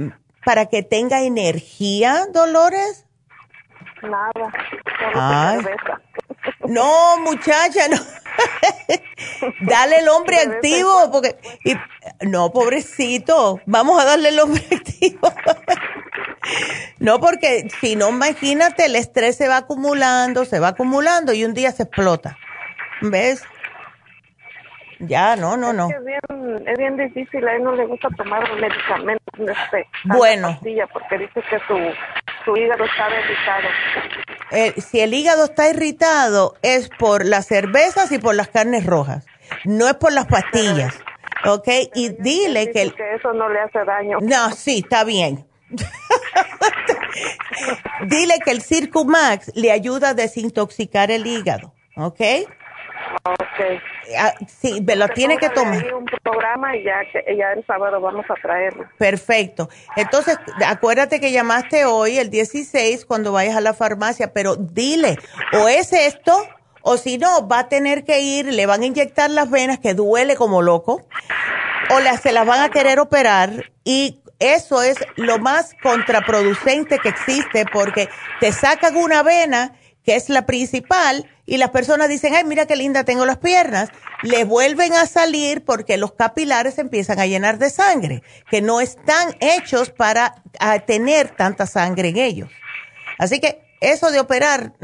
[0.44, 3.06] para que tenga energía, Dolores?
[4.02, 4.52] Nada.
[5.14, 5.60] Ay.
[6.69, 7.97] No, muchacha, no.
[9.60, 11.36] Dale el hombre activo, porque.
[11.64, 11.74] Y,
[12.27, 13.60] no, pobrecito.
[13.66, 15.32] Vamos a darle el hombre activo.
[16.98, 21.55] no, porque si no, imagínate, el estrés se va acumulando, se va acumulando y un
[21.55, 22.39] día se explota.
[23.01, 23.43] ¿Ves?
[25.01, 25.89] Ya, no, no, no.
[25.90, 30.60] Es, bien, es bien difícil, a él no le gusta tomar medicamentos, este, bueno.
[30.93, 31.74] porque dice que su,
[32.44, 33.69] su hígado está irritado.
[34.51, 39.27] Eh, si el hígado está irritado es por las cervezas y por las carnes rojas,
[39.64, 40.98] no es por las pastillas,
[41.44, 41.69] ¿ok?
[41.94, 42.93] Y dile que...
[42.93, 44.19] Que eso no le hace daño.
[44.20, 45.47] No, sí, está bien.
[48.06, 52.20] dile que el Circumax le ayuda a desintoxicar el hígado, ¿ok?
[53.24, 53.80] Ok.
[54.18, 55.94] Ah, sí, me lo tiene que tomar.
[55.94, 57.02] un programa y ya,
[57.36, 58.84] ya el sábado vamos a traerlo.
[58.98, 59.68] Perfecto.
[59.97, 65.18] Entonces, acuérdate que llamaste hoy, el 16, cuando vayas a la farmacia, pero dile,
[65.52, 66.36] o es esto,
[66.82, 69.94] o si no, va a tener que ir, le van a inyectar las venas, que
[69.94, 71.02] duele como loco,
[71.90, 77.64] o se las van a querer operar y eso es lo más contraproducente que existe
[77.72, 78.09] porque
[78.40, 79.72] te sacan una vena
[80.04, 83.90] que es la principal, y las personas dicen, ay, mira qué linda tengo las piernas,
[84.22, 89.36] le vuelven a salir porque los capilares empiezan a llenar de sangre, que no están
[89.40, 90.42] hechos para
[90.86, 92.50] tener tanta sangre en ellos.
[93.18, 94.74] Así que eso de operar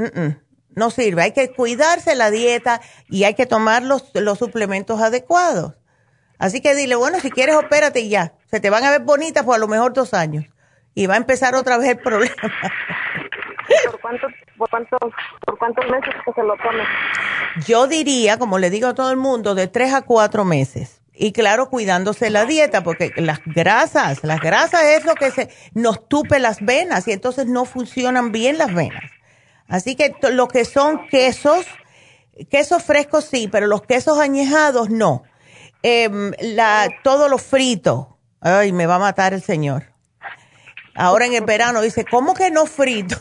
[0.70, 5.74] no sirve, hay que cuidarse la dieta y hay que tomar los, los suplementos adecuados.
[6.38, 9.44] Así que dile, bueno, si quieres opérate y ya, se te van a ver bonitas
[9.44, 10.46] por a lo mejor dos años
[10.94, 12.34] y va a empezar otra vez el problema.
[13.90, 14.68] ¿Por, por,
[15.44, 16.84] ¿Por cuántos meses que se lo tome?
[17.66, 21.00] Yo diría, como le digo a todo el mundo, de tres a cuatro meses.
[21.20, 26.08] Y claro, cuidándose la dieta, porque las grasas, las grasas es lo que se, nos
[26.08, 29.10] tupe las venas y entonces no funcionan bien las venas.
[29.66, 31.66] Así que lo que son quesos,
[32.48, 35.24] quesos frescos sí, pero los quesos añejados no.
[35.82, 39.84] Em, la, todo lo frito, ay, me va a matar el señor.
[40.98, 43.14] Ahora en el verano dice, ¿cómo que no frito?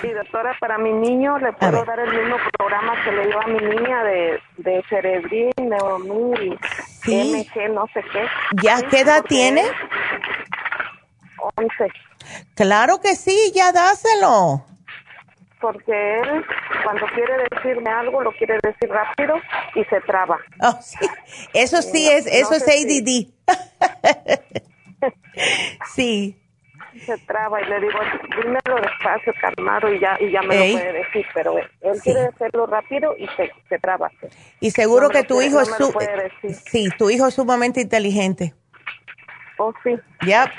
[0.00, 3.46] sí, doctora, para mi niño le puedo dar el mismo programa que le dio a
[3.46, 6.58] mi niña de, de Cerebrin, Neomir
[7.06, 8.26] y MG, no sé qué.
[8.60, 9.62] ¿Ya qué edad tiene?
[11.56, 11.86] Once.
[12.56, 14.64] Claro que sí, ya dáselo.
[15.60, 16.44] porque él
[16.82, 19.36] cuando quiere decirme algo lo quiere decir rápido
[19.76, 20.38] y se traba.
[20.60, 21.06] Oh, sí.
[21.52, 23.28] Eso sí es, eso es ADD.
[25.94, 26.40] sí.
[27.06, 27.98] Se traba y le digo,
[28.36, 32.66] dímelo despacio, calmado y ya, y ya me lo puede decir, pero él, quiere hacerlo
[32.66, 34.10] rápido y se, se traba.
[34.60, 35.92] Y seguro que tu hijo es su,
[36.66, 38.54] sí, tu hijo es sumamente inteligente.
[39.58, 39.96] Oh, sí.
[40.24, 40.52] Ya.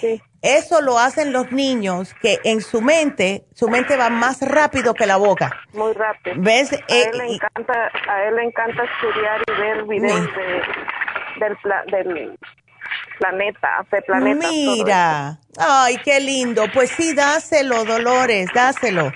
[0.00, 0.22] Sí.
[0.44, 5.06] Eso lo hacen los niños que en su mente, su mente va más rápido que
[5.06, 5.50] la boca.
[5.72, 6.36] Muy rápido.
[6.38, 6.70] ¿Ves?
[6.70, 10.28] A, él, le encanta, a él le encanta estudiar y ver videos
[11.40, 11.56] del,
[11.90, 12.38] del
[13.18, 14.48] planeta, de planeta.
[14.48, 16.64] Mira, ay, qué lindo.
[16.72, 19.12] Pues sí, dáselo, Dolores, dáselo.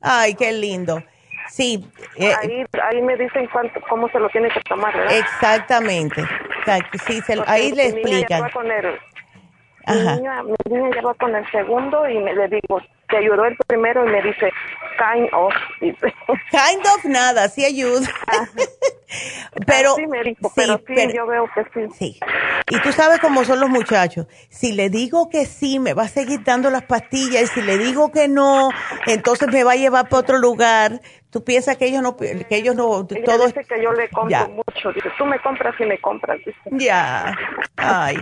[0.00, 1.02] Ay, qué lindo.
[1.48, 1.86] Sí.
[2.16, 5.16] Eh, ahí, ahí me dicen cuánto, cómo se lo tiene que tomar, ¿verdad?
[5.16, 6.22] Exactamente.
[7.06, 8.50] Sí, ahí le explican.
[9.86, 13.44] Mi niña, mi niña ya va con el segundo y me, le digo, te ayudó
[13.44, 14.50] el primero y me dice,
[14.96, 15.52] kind of.
[15.80, 18.08] kind of nada, sí ayuda.
[19.66, 21.94] pero, sí, me dijo, pero sí, yo veo que sí.
[21.98, 22.20] Sí.
[22.70, 24.26] Y tú sabes cómo son los muchachos.
[24.48, 27.42] Si le digo que sí, me va a seguir dando las pastillas.
[27.42, 28.70] Y si le digo que no,
[29.06, 31.00] entonces me va a llevar para otro lugar.
[31.30, 33.46] Tú piensas que ellos no, que ellos no, todo.
[33.46, 34.92] Dice que yo le compro mucho.
[34.92, 36.38] Dice, tú me compras y me compras.
[36.70, 37.36] Ya.
[37.76, 38.16] Ay.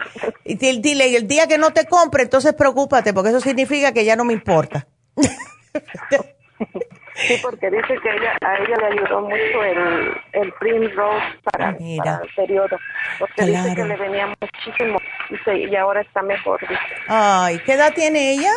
[0.45, 4.17] Y dile, el día que no te compre, entonces preocúpate, porque eso significa que ya
[4.17, 4.87] no me importa.
[7.15, 12.21] Sí, porque dice que ella, a ella le ayudó mucho el, el Primrose para, para,
[12.23, 12.79] el periodo.
[13.19, 14.99] Porque dice que le venía muchísimo
[15.47, 16.61] y, ahora está mejor.
[16.61, 16.81] Dice.
[17.09, 18.53] Ay, ¿qué edad tiene ella?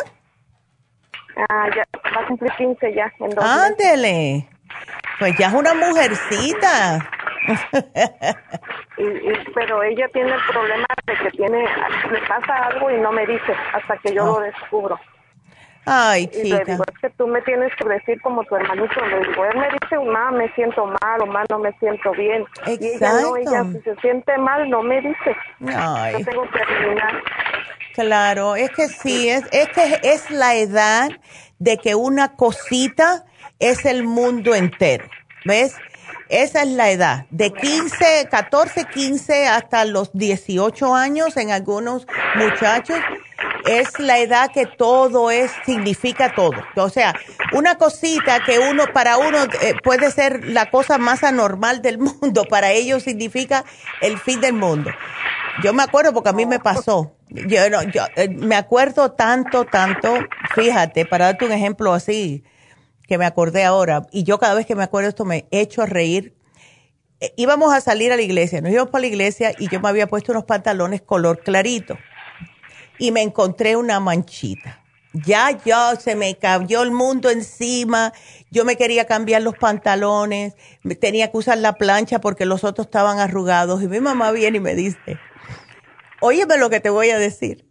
[1.48, 1.84] Ah, ya
[2.16, 3.12] va a cumplir 15 ya.
[3.38, 4.48] Ándele.
[5.18, 7.10] Pues ya es una mujercita.
[8.96, 11.64] y, pero ella tiene el problema de que tiene,
[12.10, 14.98] le pasa algo y no me dice hasta que yo lo descubro.
[15.86, 16.46] Ay, chica.
[16.46, 19.00] Y le digo, es que tú me tienes que decir como tu hermanito.
[19.06, 22.44] Le digo, él me dice, mamá, me siento mal o mal, no me siento bien.
[22.66, 22.84] Exacto.
[22.84, 25.36] Y ella no, ella si se siente mal, no me dice.
[25.66, 26.16] Ay.
[26.18, 27.22] Yo tengo que terminar.
[27.94, 31.08] Claro, es que sí, es, es que es la edad
[31.58, 33.24] de que una cosita
[33.58, 35.06] es el mundo entero.
[35.44, 35.76] ¿Ves?
[36.28, 42.98] Esa es la edad, de 15, 14, 15 hasta los 18 años en algunos muchachos
[43.66, 46.52] es la edad que todo es, significa todo.
[46.76, 47.14] O sea,
[47.52, 52.44] una cosita que uno, para uno eh, puede ser la cosa más anormal del mundo,
[52.48, 53.64] para ellos significa
[54.00, 54.90] el fin del mundo.
[55.62, 57.12] Yo me acuerdo porque a mí me pasó.
[57.28, 60.14] Yo, no, yo eh, me acuerdo tanto, tanto,
[60.54, 62.44] fíjate, para darte un ejemplo así,
[63.06, 65.86] que me acordé ahora, y yo cada vez que me acuerdo esto me echo a
[65.86, 66.34] reír.
[67.20, 69.88] Eh, íbamos a salir a la iglesia, nos íbamos para la iglesia y yo me
[69.88, 71.96] había puesto unos pantalones color clarito
[72.98, 74.82] y me encontré una manchita.
[75.24, 78.12] Ya, ya se me cayó el mundo encima.
[78.50, 80.54] Yo me quería cambiar los pantalones.
[81.00, 83.82] Tenía que usar la plancha porque los otros estaban arrugados.
[83.82, 85.18] Y mi mamá viene y me dice,
[86.20, 87.65] óyeme lo que te voy a decir.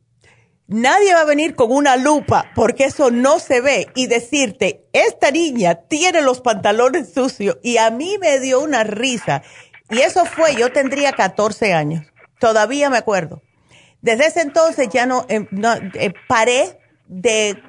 [0.68, 5.30] Nadie va a venir con una lupa porque eso no se ve y decirte, esta
[5.30, 7.58] niña tiene los pantalones sucios.
[7.62, 9.44] Y a mí me dio una risa.
[9.92, 12.06] Y eso fue, yo tendría 14 años.
[12.40, 13.44] Todavía me acuerdo.
[14.02, 15.48] Desde ese entonces ya no, eh,
[15.96, 17.62] eh, paré de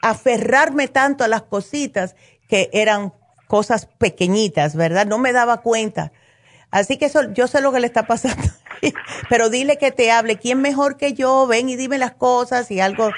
[0.00, 2.16] aferrarme tanto a las cositas
[2.48, 3.12] que eran
[3.48, 5.06] cosas pequeñitas, ¿verdad?
[5.06, 6.12] No me daba cuenta.
[6.72, 8.42] Así que eso, yo sé lo que le está pasando.
[9.28, 10.38] Pero dile que te hable.
[10.38, 11.46] ¿Quién mejor que yo?
[11.46, 13.10] Ven y dime las cosas y algo,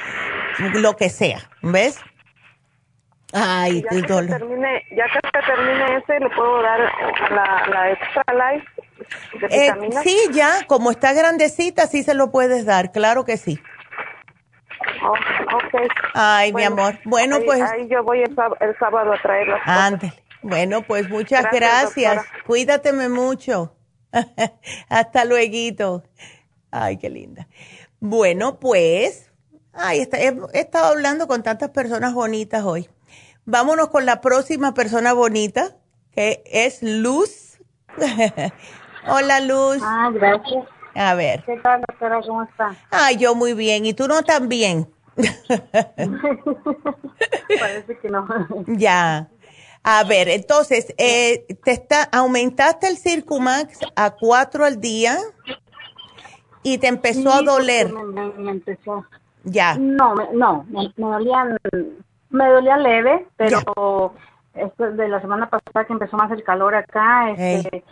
[0.74, 1.39] lo que sea.
[1.62, 1.98] ¿Ves?
[3.32, 6.81] Ay, ya que, termine, ya que se termine ese, le puedo dar
[7.31, 8.64] la, la extra life
[9.51, 9.72] eh,
[10.02, 13.59] sí, ya, como está grandecita, sí se lo puedes dar, claro que sí.
[15.02, 15.14] Oh,
[16.14, 16.98] Ay, mi amor.
[17.05, 17.62] Bueno, pues.
[17.62, 18.35] Ahí yo voy el,
[18.78, 19.60] sábado a traerlas.
[19.64, 20.12] Ándale.
[20.45, 22.23] Bueno, pues muchas gracias.
[22.47, 23.75] Cuídateme mucho.
[24.91, 26.03] Hasta luego.
[26.71, 27.49] Ay, qué linda.
[27.99, 29.33] Bueno, pues.
[29.73, 32.91] Ay, he, he estado hablando con tantas personas bonitas hoy.
[33.47, 35.79] Vámonos con la próxima persona bonita,
[36.12, 37.59] que es Luz.
[39.09, 39.79] Hola, Luz.
[39.83, 40.66] Ah, gracias.
[40.95, 41.43] A ver.
[41.45, 42.21] ¿Qué tal, doctora?
[42.21, 42.77] ¿Cómo está?
[42.91, 43.87] Ay, yo muy bien.
[43.87, 44.91] ¿Y tú no tan bien?
[47.59, 48.27] Parece que no.
[48.66, 49.31] ya.
[49.86, 55.19] A ver, entonces, eh, ¿te está, aumentaste el Circumax a cuatro al día
[56.62, 57.93] y te empezó a doler?
[57.93, 59.05] Me, empezó.
[59.44, 59.77] Ya.
[59.78, 61.59] No, me, no, me, dolían,
[62.31, 64.15] me dolía leve, pero
[64.55, 67.85] esto de la semana pasada que empezó más el calor acá, este,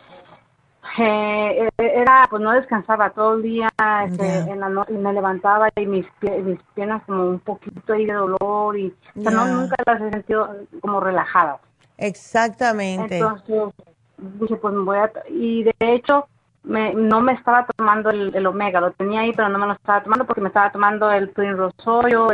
[0.98, 3.68] eh, era, pues no descansaba todo el día,
[4.06, 6.06] este, en la no y me levantaba y mis,
[6.42, 10.10] mis piernas como un poquito ahí de dolor y, o sea, no, nunca las he
[10.10, 11.60] sentido como relajadas.
[11.98, 13.18] Exactamente.
[13.18, 13.74] Entonces,
[14.18, 16.26] dije, pues me voy a, y de hecho,
[16.64, 20.02] me, no me estaba tomando el, omega, lo tenía ahí, pero no me lo estaba
[20.02, 21.74] tomando porque me estaba tomando el Primrose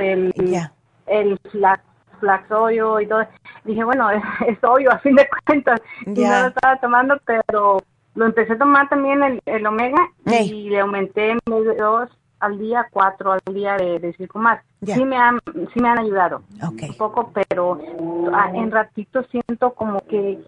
[0.00, 0.34] el,
[1.06, 1.82] el flax,
[2.20, 3.26] flax y todo.
[3.64, 4.10] Dije, bueno,
[4.46, 7.82] es, obvio a fin de cuentas, y no lo estaba tomando, pero
[8.14, 12.10] lo empecé a tomar también el, el omega y le aumenté medio dos
[12.40, 14.60] al día, cuatro al día de, de más.
[14.84, 15.40] Sí me han,
[15.74, 17.80] sí me han ayudado un poco, pero
[18.32, 20.38] ah, en ratito siento como que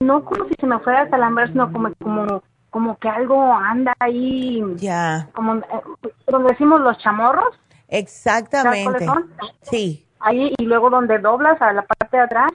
[0.00, 3.92] no como si se me fuera a calambrar, sino como como como que algo anda
[3.98, 4.62] ahí.
[4.76, 5.28] Ya.
[5.34, 5.62] Como eh,
[6.48, 7.54] decimos los chamorros.
[7.88, 9.06] Exactamente.
[9.62, 10.06] Sí.
[10.20, 12.52] Ahí y luego donde doblas a la parte de atrás,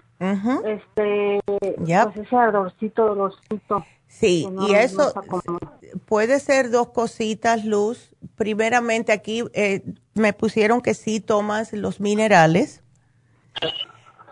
[0.65, 3.83] este, pues ese ardorcito, dolorcito.
[4.07, 5.13] Sí, y eso
[6.05, 8.15] puede ser dos cositas, Luz.
[8.35, 9.83] Primeramente aquí eh,
[10.13, 12.83] me pusieron que sí tomas los minerales.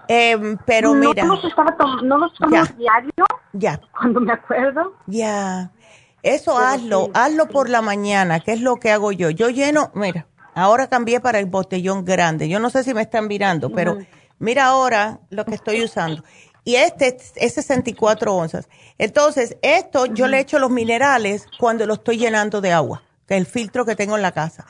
[0.07, 1.25] Em, pero mira.
[1.25, 1.35] No
[2.17, 3.25] los, tomas diario.
[3.53, 3.81] Ya.
[3.91, 4.93] Cuando me acuerdo.
[5.07, 5.71] Ya.
[6.21, 9.29] Eso hazlo, hazlo por la mañana, que es lo que hago yo.
[9.29, 12.49] Yo lleno, mira, ahora cambié para el botellón grande.
[12.49, 13.97] Yo no sé si me están mirando, pero
[14.39, 16.23] mira ahora lo que estoy usando.
[16.65, 18.69] Y este es 64 onzas.
[18.97, 23.41] Entonces, esto yo le echo los minerales cuando lo estoy llenando de agua, que es
[23.41, 24.65] el filtro que tengo en la casa,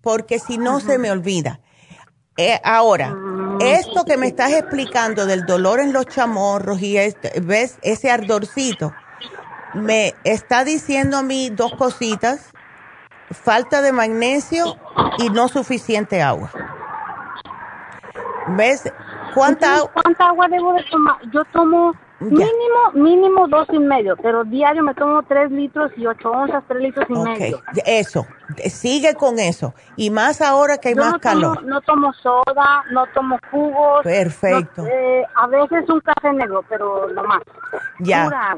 [0.00, 1.60] porque si no se me olvida.
[2.38, 7.40] Eh, ahora, ah, esto que me estás explicando del dolor en los chamorros y este,
[7.40, 8.92] ves ese ardorcito,
[9.72, 12.52] me está diciendo a mí dos cositas,
[13.30, 14.76] falta de magnesio
[15.18, 16.50] y no suficiente agua.
[18.48, 18.92] ¿Ves?
[19.34, 21.16] ¿Cuánta, ¿Cuánta agua debo de tomar?
[21.32, 26.30] Yo tomo mínimo, mínimo dos y medio, pero diario me tomo tres litros y ocho
[26.30, 27.60] onzas, tres litros y medio.
[27.84, 28.26] Eso,
[28.66, 29.74] sigue con eso.
[29.96, 31.62] Y más ahora que hay más calor.
[31.64, 34.02] no tomo soda, no tomo jugos.
[34.02, 34.86] Perfecto.
[34.86, 37.42] Eh, a veces un café negro, pero no más.
[38.00, 38.56] Ya.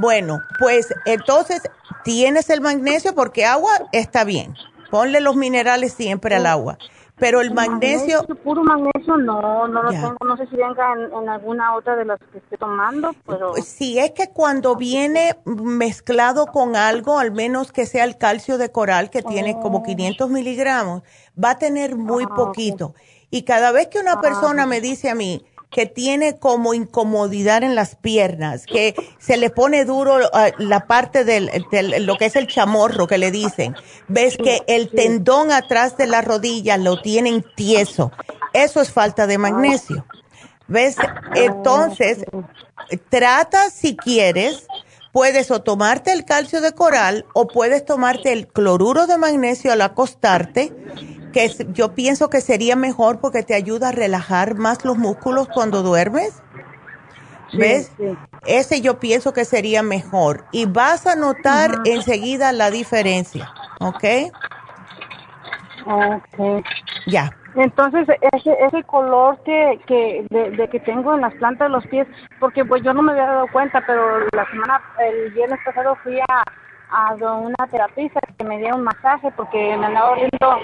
[0.00, 1.60] Bueno, pues entonces
[2.04, 4.54] tienes el magnesio porque agua está bien.
[4.92, 6.78] Ponle los minerales siempre al agua.
[7.16, 8.22] Pero el magnesio...
[8.44, 12.20] Puro magnesio no, no lo tengo, no sé si venga en, alguna otra de las
[12.30, 13.50] que estoy tomando, pero...
[13.50, 18.56] Pues sí, es que cuando viene mezclado con algo, al menos que sea el calcio
[18.56, 21.02] de coral, que tiene como 500 miligramos,
[21.42, 22.94] va a tener muy ah, poquito.
[23.30, 27.62] Y cada vez que una ah, persona me dice a mí, que tiene como incomodidad
[27.62, 31.50] en las piernas, que se le pone duro ah, la parte del,
[32.00, 33.76] lo que es el chamorro que le dicen.
[34.08, 38.12] Ves que el tendón atrás de la rodilla lo tienen tieso.
[38.52, 40.06] Eso es falta de magnesio.
[40.68, 40.96] ¿Ves?
[41.34, 42.24] Entonces,
[43.08, 44.66] trata si quieres,
[45.12, 49.82] puedes o tomarte el calcio de coral o puedes tomarte el cloruro de magnesio al
[49.82, 50.72] acostarte
[51.38, 55.82] que yo pienso que sería mejor porque te ayuda a relajar más los músculos cuando
[55.82, 56.42] duermes.
[57.52, 57.92] ¿Ves?
[58.46, 60.44] Ese yo pienso que sería mejor.
[60.52, 63.50] Y vas a notar enseguida la diferencia.
[63.80, 64.04] ¿Ok?
[65.86, 66.64] Ok.
[67.06, 67.30] Ya.
[67.54, 72.06] Entonces, ese, ese color que, que de, que tengo en las plantas de los pies,
[72.38, 76.20] porque pues yo no me había dado cuenta, pero la semana, el viernes pasado fui
[76.20, 76.44] a,
[76.90, 80.56] a una terapista que me diera un masaje porque me andaba doliendo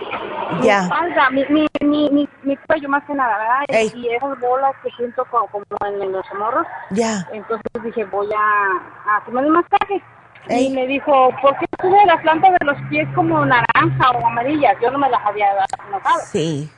[0.60, 3.92] mi espalda, mi, mi, mi, mi, cuello más que nada, ¿verdad?
[3.94, 6.66] Y esas bolas que siento como, como en, los morros.
[6.90, 7.26] Ya.
[7.32, 10.02] Entonces dije, voy a, a hacerme un masaje.
[10.48, 14.76] Y me dijo, ¿por qué tuve las plantas de los pies como naranja o amarillas?
[14.82, 15.46] Yo no me las había
[15.90, 16.20] notado.
[16.26, 16.70] Sí.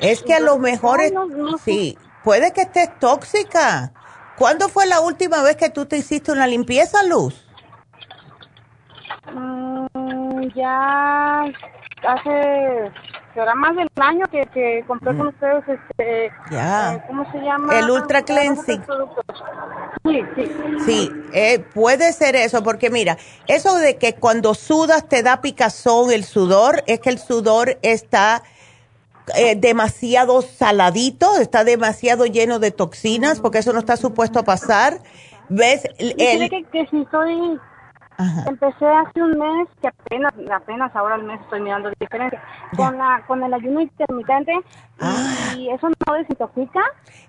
[0.00, 1.00] Es que a lo mejor,
[1.64, 3.92] sí, puede que estés tóxica.
[4.36, 7.41] ¿Cuándo fue la última vez que tú te hiciste una limpieza, Luz?
[9.34, 11.44] Mm, ya
[12.06, 12.92] hace
[13.34, 17.78] será más del año que, que compré con ustedes este eh, ¿cómo se llama?
[17.78, 18.84] El Ultra Cleansing.
[20.04, 20.50] Sí, sí.
[20.84, 26.10] Sí, eh, puede ser eso, porque mira, eso de que cuando sudas te da picazón
[26.10, 28.42] el sudor, es que el sudor está
[29.36, 34.98] eh, demasiado saladito, está demasiado lleno de toxinas, porque eso no está supuesto a pasar.
[35.48, 35.84] ¿Ves?
[35.98, 36.16] El,
[36.50, 37.58] que, que si estoy
[38.46, 42.42] Empecé hace un mes, que apenas, apenas ahora el mes estoy mirando diferencia,
[42.76, 44.52] con, la, con el ayuno intermitente.
[45.00, 45.54] Ah.
[45.56, 46.80] ¿Y eso no desintoxica?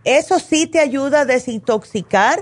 [0.04, 2.40] Eso sí te ayuda a desintoxicar,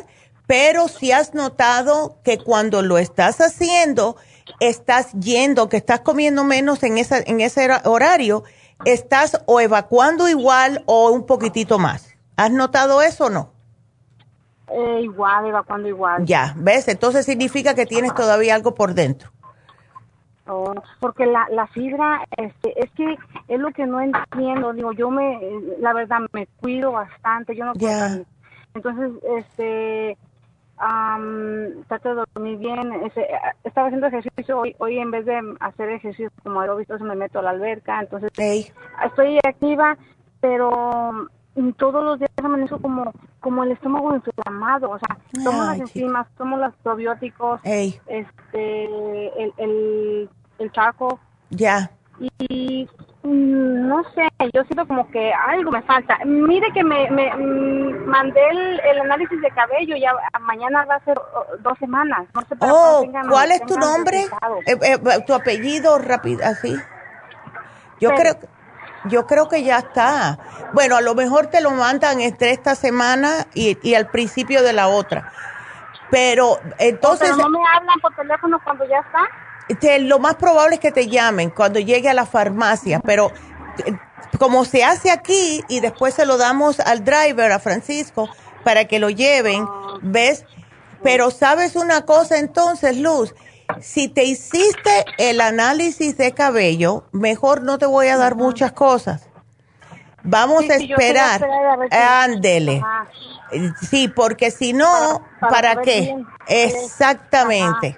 [0.47, 4.17] pero si has notado que cuando lo estás haciendo,
[4.59, 8.43] estás yendo, que estás comiendo menos en, esa, en ese horario,
[8.85, 12.15] estás o evacuando igual o un poquitito más.
[12.35, 13.60] ¿Has notado eso o no?
[14.73, 16.25] Eh, igual, evacuando igual.
[16.25, 16.87] Ya, ¿ves?
[16.87, 19.29] Entonces significa que tienes todavía algo por dentro.
[20.47, 23.17] Oh, porque la, la fibra, este, es que
[23.47, 24.73] es lo que no entiendo.
[24.73, 25.39] Digo, yo me,
[25.79, 27.55] la verdad, me cuido bastante.
[27.55, 28.25] Yo no puedo.
[28.73, 30.17] Entonces, este,
[31.87, 32.93] trato de dormir bien.
[33.05, 33.27] Este,
[33.63, 37.43] estaba haciendo ejercicio hoy, hoy en vez de hacer ejercicio como visto, me meto a
[37.43, 37.99] la alberca.
[37.99, 38.31] Entonces,
[39.05, 39.97] estoy activa,
[40.39, 41.27] pero
[41.77, 46.57] todos los días amanezco como como el estómago inflamado, o sea, tomo las enzimas, tomo
[46.57, 50.29] los probióticos, este, el, el,
[50.59, 51.19] el charco.
[51.49, 51.91] Ya.
[52.19, 52.87] Y
[53.23, 56.17] no sé, yo siento como que algo me falta.
[56.25, 61.19] Mire que me, me mm, mandé el, análisis de cabello, ya mañana va a ser
[61.59, 62.27] dos semanas.
[62.33, 64.25] No sé oh, ¿cuál es tu nombre?
[64.65, 66.75] Eh, eh, tu apellido rápido, así.
[67.99, 68.49] Yo creo creo
[69.05, 70.39] yo creo que ya está.
[70.73, 74.73] Bueno, a lo mejor te lo mandan entre esta semana y, y al principio de
[74.73, 75.31] la otra.
[76.09, 77.29] Pero entonces...
[77.29, 79.99] ¿Pero no me hablan por teléfono cuando ya está?
[79.99, 83.31] lo más probable es que te llamen cuando llegue a la farmacia, pero
[83.85, 83.93] eh,
[84.37, 88.29] como se hace aquí y después se lo damos al driver, a Francisco,
[88.65, 89.65] para que lo lleven.
[90.01, 90.45] ¿ves?
[91.03, 93.33] Pero sabes una cosa entonces, Luz,
[93.79, 99.27] si te hiciste el análisis de cabello, mejor no te voy a dar muchas cosas.
[100.23, 101.41] Vamos a esperar.
[101.91, 102.81] Ándele.
[103.89, 106.15] Sí, porque si no, ¿para, qué?
[106.47, 107.97] Exactamente.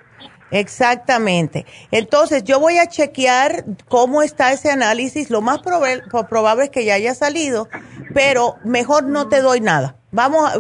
[0.52, 1.66] Exactamente.
[1.90, 5.32] Entonces, yo voy a chequear cómo está ese análisis.
[5.32, 7.68] Lo más probable es que ya haya salido,
[8.14, 9.96] pero mejor no te doy nada.
[10.14, 10.60] Vamos, a,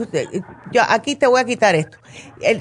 [0.72, 1.98] yo aquí te voy a quitar esto.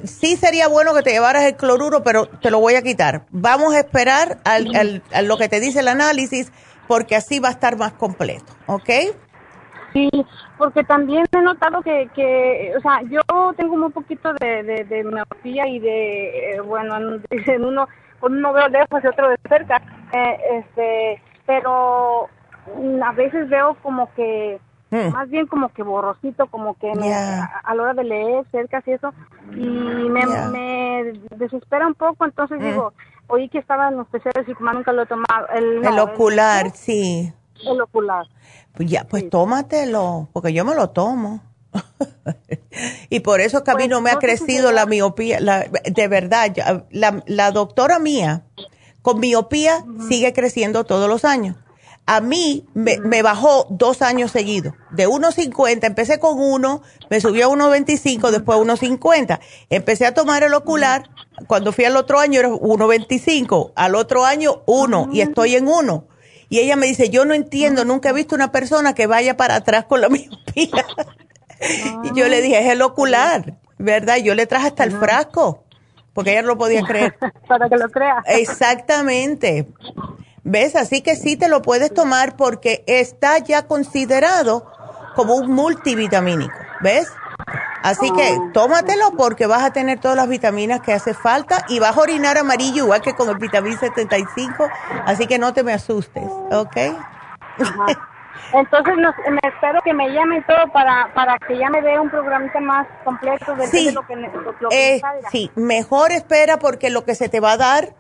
[0.05, 3.23] sí sería bueno que te llevaras el cloruro, pero te lo voy a quitar.
[3.31, 6.53] Vamos a esperar al, a lo que te dice el análisis,
[6.87, 8.91] porque así va a estar más completo, ¿ok?
[9.93, 10.11] Sí,
[10.57, 13.21] porque también he notado que, que o sea, yo
[13.57, 17.89] tengo un poquito de, de, de miopía y de, eh, bueno, en uno,
[18.23, 19.83] uno veo lejos y otro de cerca,
[20.13, 22.29] eh, este, pero
[23.03, 24.59] a veces veo como que
[24.93, 25.11] Hmm.
[25.11, 29.15] más bien como que borrosito, como que a, la hora de leer cerca y eso,
[29.53, 32.63] y me, desespera un poco, entonces hmm.
[32.63, 32.93] digo,
[33.27, 35.49] oí que estaba en los especiales y nunca lo he tomado.
[35.55, 37.33] El, ocular, sí.
[37.65, 38.27] El ocular.
[38.75, 41.41] Pues ya, pues tómatelo, porque yo me lo tomo.
[43.09, 46.55] y por eso que a mí pues no me ha crecido la miopía, de verdad,
[46.91, 48.43] la, la doctora mía
[49.01, 51.57] con miopía sigue creciendo todos los años.
[52.05, 57.55] A mí me, bajó dos años seguidos, de 1,50, empecé con 1, me subió a
[57.55, 59.39] 1,25, después 1,50.
[59.71, 61.09] Empecé a tomar el ocular,
[61.47, 66.09] cuando fui al otro año era 1,25, al otro año 1 y estoy en 1.
[66.49, 69.55] Y ella me dice, yo no entiendo, nunca he visto una persona que vaya para
[69.55, 70.85] atrás con la miopía.
[72.03, 74.17] y yo le dije, es el ocular, ¿verdad?
[74.17, 75.65] Yo le traje hasta el frasco,
[76.13, 77.17] porque ella no lo podía creer.
[77.49, 78.23] para que lo crea.
[78.27, 79.69] Exactamente.
[80.45, 80.77] ¿Ves?
[80.77, 84.71] Así que sí te lo puedes tomar porque está ya considerado
[85.15, 86.55] como un multivitamínico.
[86.81, 87.13] ¿Ves?
[87.83, 88.51] Así que ah.
[88.53, 92.39] tómatelo porque vas a tener todas las vitaminas que hace falta y vas a orinar
[92.39, 94.69] amarillo igual que con el vitamina 75,
[95.05, 96.77] así que no te me asustes, ¿ok?
[98.55, 102.61] Entonces me espero que me llamen todo para, para que ya me dé un programita
[102.61, 105.01] más completo de, lo que, lo, eh,
[105.31, 107.95] Sí, mejor espera porque lo que se te va a dar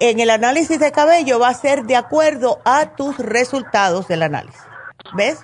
[0.00, 4.60] en el análisis de cabello va a ser de acuerdo a tus resultados del análisis.
[5.14, 5.40] ¿Ves?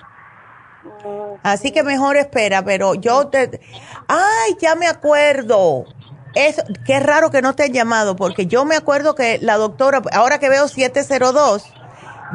[1.43, 3.60] Así que mejor espera, pero yo te...
[4.09, 5.85] ¡Ay, ya me acuerdo!
[6.35, 10.02] Es, qué raro que no te han llamado, porque yo me acuerdo que la doctora,
[10.12, 11.64] ahora que veo 702,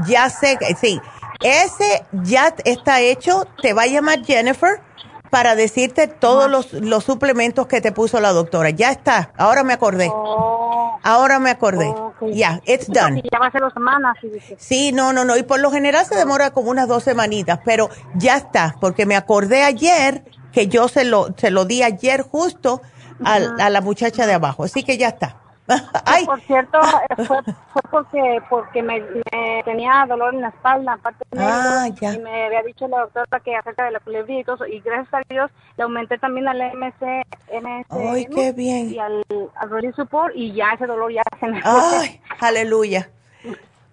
[0.05, 1.01] ya sé que, sí,
[1.41, 4.81] ese ya está hecho, te va a llamar Jennifer
[5.29, 8.69] para decirte todos los, los, suplementos que te puso la doctora.
[8.69, 10.09] Ya está, ahora me acordé.
[10.11, 10.99] Oh.
[11.03, 11.93] ahora me acordé.
[12.33, 13.21] Ya, it's done.
[13.31, 14.17] ya va a ser dos semanas.
[14.57, 15.37] Sí, no, no, no.
[15.37, 19.15] Y por lo general se demora como unas dos semanitas, pero ya está, porque me
[19.15, 22.81] acordé ayer que yo se lo, se lo di ayer justo
[23.23, 24.63] a, a la muchacha de abajo.
[24.63, 25.38] Así que ya está.
[26.05, 26.25] Ay.
[26.25, 26.79] Por cierto,
[27.27, 27.43] fue,
[27.73, 29.01] fue porque porque me,
[29.63, 33.55] tenía dolor en la espalda, aparte de ah, y me había dicho la doctora que
[33.55, 37.25] acerca de la culebra y todo y gracias a Dios le aumenté también al MC,
[37.89, 38.91] Ay, qué bien.
[38.91, 39.23] y al,
[39.55, 43.09] al Support y ya ese dolor ya se me Ay, aleluya.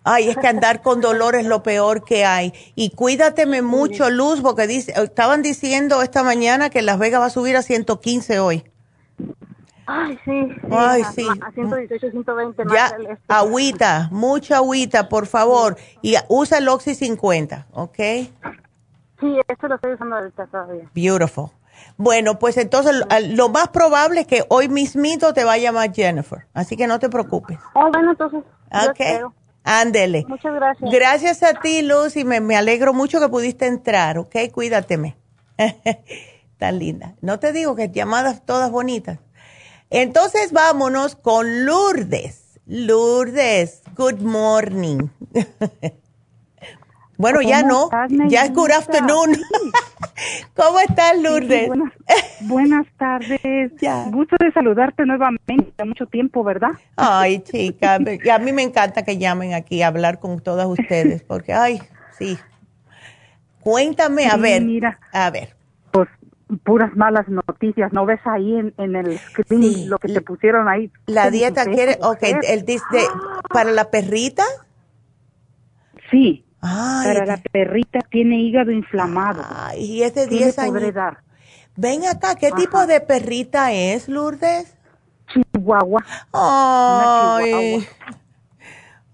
[0.09, 2.53] Ay, es que andar con dolor es lo peor que hay.
[2.77, 7.31] Y cuídateme mucho, Luz, porque dice, estaban diciendo esta mañana que Las Vegas va a
[7.31, 8.65] subir a 115 hoy.
[9.87, 10.49] Ay, sí.
[10.71, 11.27] Ay, sí.
[11.43, 13.19] A 118, 120 Ya, este.
[13.29, 15.77] agüita, mucha agüita, por favor.
[16.03, 17.97] Y usa el Oxy 50, ¿ok?
[19.21, 20.91] Sí, esto lo estoy usando ahorita todavía.
[20.95, 21.51] Beautiful.
[21.97, 22.95] Bueno, pues entonces
[23.31, 26.99] lo, más probable es que hoy mismito te va a llamar Jennifer, así que no
[26.99, 27.59] te preocupes.
[27.75, 28.43] Oh, bueno, entonces.
[28.71, 29.33] Ok.
[29.65, 30.25] Ándele.
[30.29, 30.91] Muchas gracias.
[30.91, 34.37] Gracias a ti, Luz, y me, me alegro mucho que pudiste entrar, ¿ok?
[34.53, 35.17] Cuídateme.
[36.59, 37.15] Tan linda.
[37.21, 39.19] No te digo que llamadas todas bonitas.
[39.91, 42.61] Entonces vámonos con Lourdes.
[42.67, 45.09] Lourdes, good morning.
[47.17, 47.89] bueno, ya no,
[48.29, 49.37] ya es good afternoon.
[50.57, 51.71] ¿Cómo estás, Lourdes?
[52.41, 53.73] buenas, tardes.
[54.11, 55.85] Gusto de saludarte nuevamente.
[55.85, 56.71] Mucho tiempo, ¿verdad?
[56.97, 61.53] Ay, chica, a mí me encanta que llamen aquí a hablar con todas ustedes, porque,
[61.53, 61.81] ay,
[62.19, 62.37] sí.
[63.61, 64.63] Cuéntame, a ver.
[64.63, 65.56] Mira, a ver.
[66.63, 67.93] Puras malas noticias.
[67.93, 70.91] ¿No ves ahí en, el screen lo que te pusieron ahí?
[71.07, 72.79] La dieta quiere, ok, el de,
[73.53, 74.45] para la perrita.
[76.11, 76.45] Sí.
[76.61, 79.43] para la perrita tiene hígado inflamado.
[79.49, 80.95] Ay, y es de 10 años.
[80.95, 81.19] dar?
[81.77, 84.77] Ven acá, ¿qué tipo de perrita es, Lourdes?
[85.33, 86.05] Chihuahua.
[86.33, 87.87] Ay.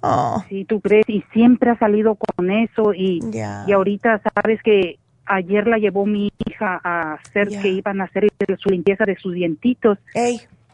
[0.00, 0.44] Oh.
[0.48, 3.20] Sí, tú crees, y siempre ha salido con eso, y,
[3.66, 8.28] y ahorita sabes que ayer la llevó mi hija a hacer que iban a hacer
[8.58, 9.98] su limpieza de sus dientitos.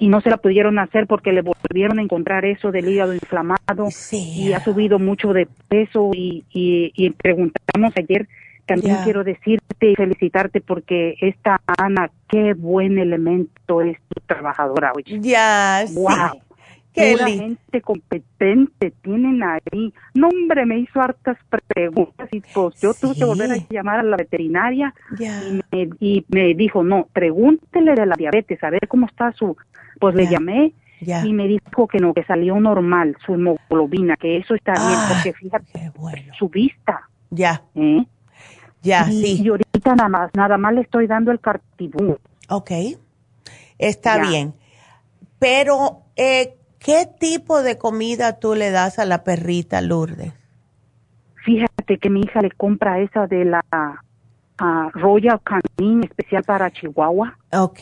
[0.00, 3.88] Y no se la pudieron hacer porque le volvieron a encontrar eso del hígado inflamado
[4.12, 8.28] y ha subido mucho de peso y, y, preguntamos ayer,
[8.64, 14.92] también quiero decirte y felicitarte porque esta Ana, qué buen elemento es tu trabajadora.
[15.04, 16.47] Ya, wow
[16.94, 19.93] gente competente tienen ahí.
[20.15, 21.36] No, hombre, me hizo hartas
[21.69, 24.94] preguntas y pues yo tuve que volver a llamar a la veterinaria
[26.01, 29.56] y, me, dijo, no, pregúntele de la diabetes, a ver cómo está su...
[30.01, 34.55] Pues le llamé y me dijo que no, que salió normal su hemoglobina, que eso
[34.55, 35.93] está bien, ah, porque fíjate,
[36.39, 37.09] su vista.
[37.31, 37.62] Ya.
[37.74, 38.05] ¿eh?
[38.82, 39.43] Ya, y, sí.
[39.43, 42.19] Y ahorita nada más, nada más le estoy dando el cartibú.
[42.48, 42.70] Ok,
[43.78, 44.55] está bien.
[45.39, 50.32] Pero, eh, ¿Qué tipo de comida tú le das a la perrita Lourdes?
[51.44, 53.64] Fíjate que mi hija le compra esa de la
[54.94, 57.38] Royal Canin especial para Chihuahua.
[57.52, 57.80] Ok.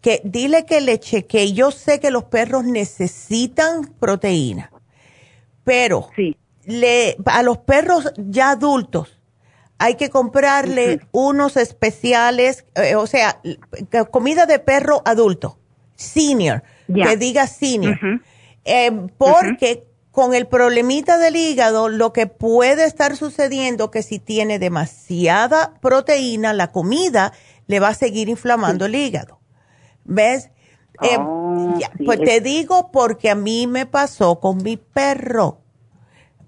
[0.00, 1.52] Que dile que le cheque.
[1.52, 4.70] Yo sé que los perros necesitan proteína,
[5.64, 6.10] pero
[6.64, 9.20] le, a los perros ya adultos
[9.78, 13.40] hay que comprarle unos especiales, eh, o sea,
[14.10, 15.58] comida de perro adulto,
[15.96, 16.62] senior
[16.92, 17.98] que diga senior.
[18.64, 24.58] Eh, porque con el problemita del hígado, lo que puede estar sucediendo que si tiene
[24.58, 27.32] demasiada proteína, la comida
[27.66, 29.40] le va a seguir inflamando el hígado.
[30.04, 30.50] ¿Ves?
[31.02, 35.60] Eh, oh, pues te digo porque a mí me pasó con mi perro.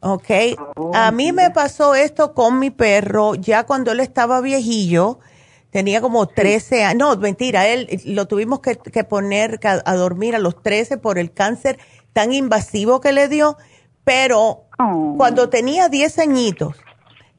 [0.01, 0.31] ¿Ok?
[0.77, 5.19] Oh, a mí me pasó esto con mi perro ya cuando él estaba viejillo
[5.79, 6.99] Tenía como 13 años.
[6.99, 8.75] No, mentira, él lo tuvimos que,
[9.05, 11.79] poner a, dormir a los 13 por el cáncer
[12.13, 13.57] tan invasivo que le dio.
[14.03, 15.15] Pero oh.
[15.17, 16.75] cuando tenía 10 añitos,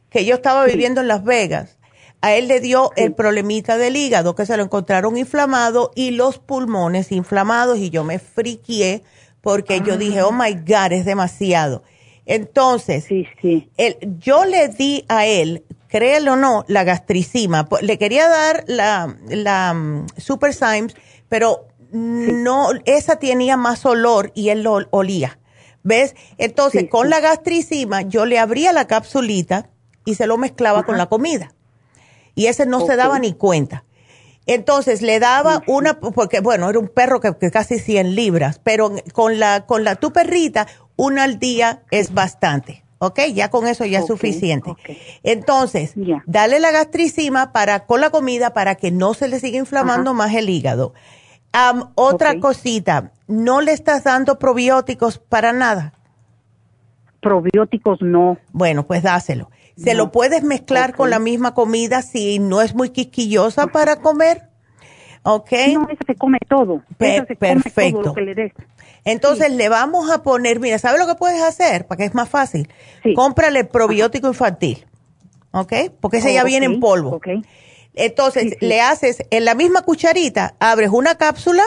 [0.10, 1.80] que yo estaba viviendo en Las Vegas,
[2.22, 6.40] a él le dio el problemita del hígado, que se lo encontraron inflamado y los
[6.40, 9.04] pulmones inflamados y yo me friqué
[9.42, 11.84] porque yo dije, oh my God, es demasiado.
[12.26, 13.70] Entonces, sí, sí.
[14.18, 17.68] yo le di a él créelo o no, la gastricima.
[17.82, 20.96] Le quería dar la, la mm, Super Symes,
[21.28, 25.40] pero no, esa tenía más olor y él lo olía.
[25.84, 26.16] ¿Ves?
[26.38, 29.70] Entonces, con la gastricima, yo le abría la capsulita
[30.06, 31.54] y se lo mezclaba con la comida.
[32.36, 33.86] Y ese no se daba ni cuenta.
[34.46, 39.40] Entonces le daba una, porque bueno, era un perro que, casi 100 libras, pero con
[39.40, 42.84] la, con la tu perrita, una al día es bastante.
[43.00, 43.20] ¿Ok?
[43.34, 44.76] Ya con eso ya es suficiente.
[45.24, 45.94] Entonces,
[46.26, 50.34] dale la gastricima para, con la comida para que no se le siga inflamando más
[50.36, 50.94] el hígado.
[51.96, 55.94] otra cosita, ¿no le estás dando probióticos para nada?
[57.22, 58.38] Probióticos no.
[58.52, 59.50] Bueno, pues dáselo.
[59.76, 64.50] ¿Se lo puedes mezclar con la misma comida si no es muy quisquillosa para comer?
[65.24, 65.52] ¿Ok?
[65.74, 66.82] No, esa se come todo.
[66.98, 68.02] perfecto.
[68.04, 68.54] lo que le des.
[69.12, 71.88] Entonces le vamos a poner, mira, ¿sabes lo que puedes hacer?
[71.88, 72.70] Para que es más fácil.
[73.16, 74.86] Cómprale probiótico infantil.
[75.52, 75.74] ¿Ok?
[76.00, 77.20] Porque ese ya viene en polvo.
[77.96, 81.64] Entonces le haces en la misma cucharita, abres una cápsula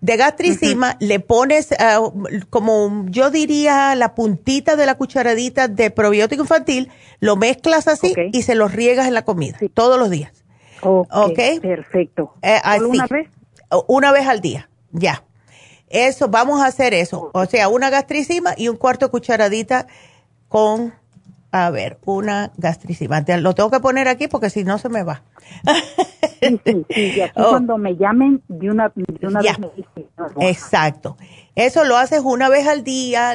[0.00, 2.00] de gastricima, le pones ah,
[2.50, 8.42] como yo diría la puntita de la cucharadita de probiótico infantil, lo mezclas así y
[8.42, 10.44] se lo riegas en la comida todos los días.
[10.82, 11.38] Ok.
[11.60, 12.34] Perfecto.
[12.42, 13.28] Eh, ¿Una vez?
[13.88, 15.24] Una vez al día, ya.
[15.90, 17.30] Eso, vamos a hacer eso.
[17.32, 19.86] O sea, una gastricima y un cuarto de cucharadita
[20.48, 20.94] con,
[21.50, 23.24] a ver, una gastricima.
[23.38, 25.22] Lo tengo que poner aquí porque si no se me va.
[26.40, 27.20] Sí, sí, sí.
[27.34, 27.50] Oh.
[27.50, 31.16] cuando me llamen, de una, de una vez me Exacto.
[31.56, 33.34] Eso lo haces una vez al día.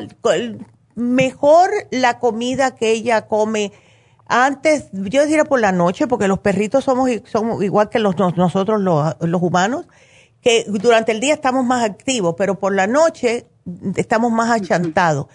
[0.96, 3.74] Mejor la comida que ella come
[4.28, 8.82] antes, yo diría por la noche, porque los perritos somos, somos igual que los, nosotros
[8.82, 9.86] los, los humanos,
[10.44, 13.46] que durante el día estamos más activos, pero por la noche
[13.96, 15.28] estamos más achantados.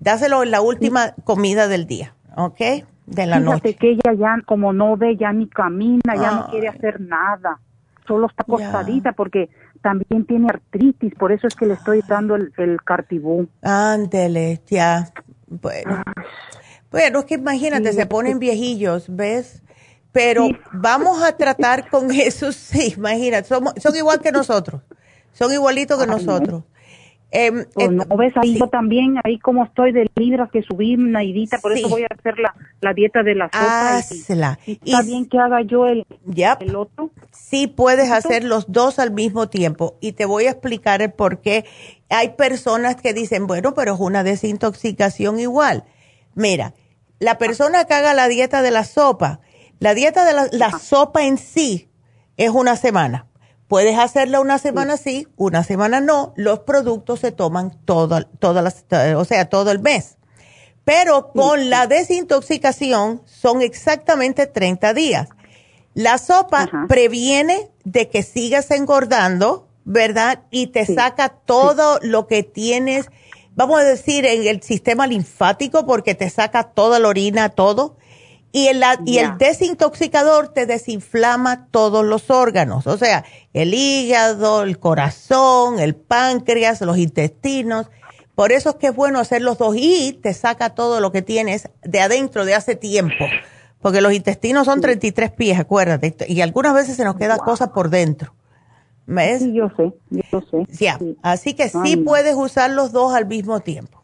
[0.00, 2.60] Dáselo en la última comida del día, ¿ok?
[3.06, 3.74] De la noche.
[3.74, 7.60] que ella ya, como no ve, ya ni camina, ya no quiere hacer nada.
[8.06, 9.50] Solo está acostadita porque
[9.82, 13.46] también tiene artritis, por eso es que le estoy dando el, el cartibú.
[13.62, 15.10] Ándele, ya.
[15.46, 16.02] Bueno.
[16.90, 19.63] Bueno, es que imagínate, se ponen viejillos, ¿ves?
[20.14, 24.80] Pero vamos a tratar con eso, sí, imagínate, son igual que nosotros,
[25.32, 26.62] son igualitos que nosotros.
[27.36, 31.58] Eh, pues no ves ahí yo también, ahí como estoy de libras que subí, Naidita,
[31.58, 33.96] por eso voy a hacer la, la dieta de la sopa.
[33.96, 34.60] Hazla.
[34.64, 36.06] Y, está bien que haga yo el,
[36.60, 37.10] el otro.
[37.32, 41.40] Sí, puedes hacer los dos al mismo tiempo y te voy a explicar el por
[41.40, 41.64] qué.
[42.08, 45.82] Hay personas que dicen, bueno, pero es una desintoxicación igual.
[46.36, 46.74] Mira,
[47.18, 49.40] la persona que haga la dieta de la sopa,
[49.78, 51.90] la dieta de la, sopa en sí
[52.36, 53.26] es una semana.
[53.68, 56.32] Puedes hacerla una semana sí, una semana no.
[56.36, 60.16] Los productos se toman todo, todas las, o sea, todo el mes.
[60.84, 65.28] Pero con la desintoxicación son exactamente 30 días.
[65.94, 70.42] La sopa previene de que sigas engordando, ¿verdad?
[70.50, 73.08] Y te saca todo lo que tienes
[73.54, 77.96] vamos a decir, en el sistema linfático porque te saca toda la orina, todo.
[78.56, 84.78] Y el, y el desintoxicador te desinflama todos los órganos, o sea, el hígado, el
[84.78, 87.90] corazón, el páncreas, los intestinos.
[88.36, 91.20] Por eso es que es bueno hacer los dos y te saca todo lo que
[91.20, 93.24] tienes de adentro de hace tiempo.
[93.82, 97.90] Porque los intestinos son 33 pies, acuérdate, y algunas veces se nos queda cosas por
[97.90, 98.34] dentro.
[99.40, 100.96] Sí, yo sé, yo sé.
[101.22, 104.03] Así que sí puedes usar los dos al mismo tiempo.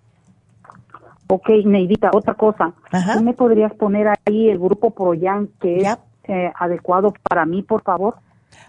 [1.31, 2.73] Ok, Neidita, otra cosa.
[3.15, 7.83] ¿Tú me podrías poner ahí el grupo Proyan que es eh, adecuado para mí, por
[7.83, 8.17] favor?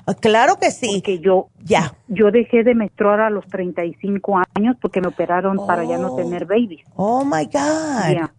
[0.05, 0.89] Ah, claro que sí.
[0.93, 1.93] Porque yo, ya.
[2.07, 6.15] yo dejé de menstruar a los 35 años porque me operaron para ya no oh.
[6.15, 6.85] tener babies.
[6.95, 8.29] Oh, my God.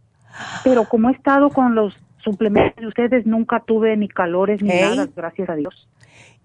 [0.63, 1.93] Pero como he estado con los
[2.23, 5.89] suplementos de ustedes, nunca tuve ni calores ni nada, gracias a Dios.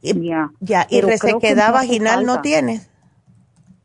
[0.02, 0.50] Ya.
[0.60, 2.90] Ya, ¿y resequedad vaginal no tienes?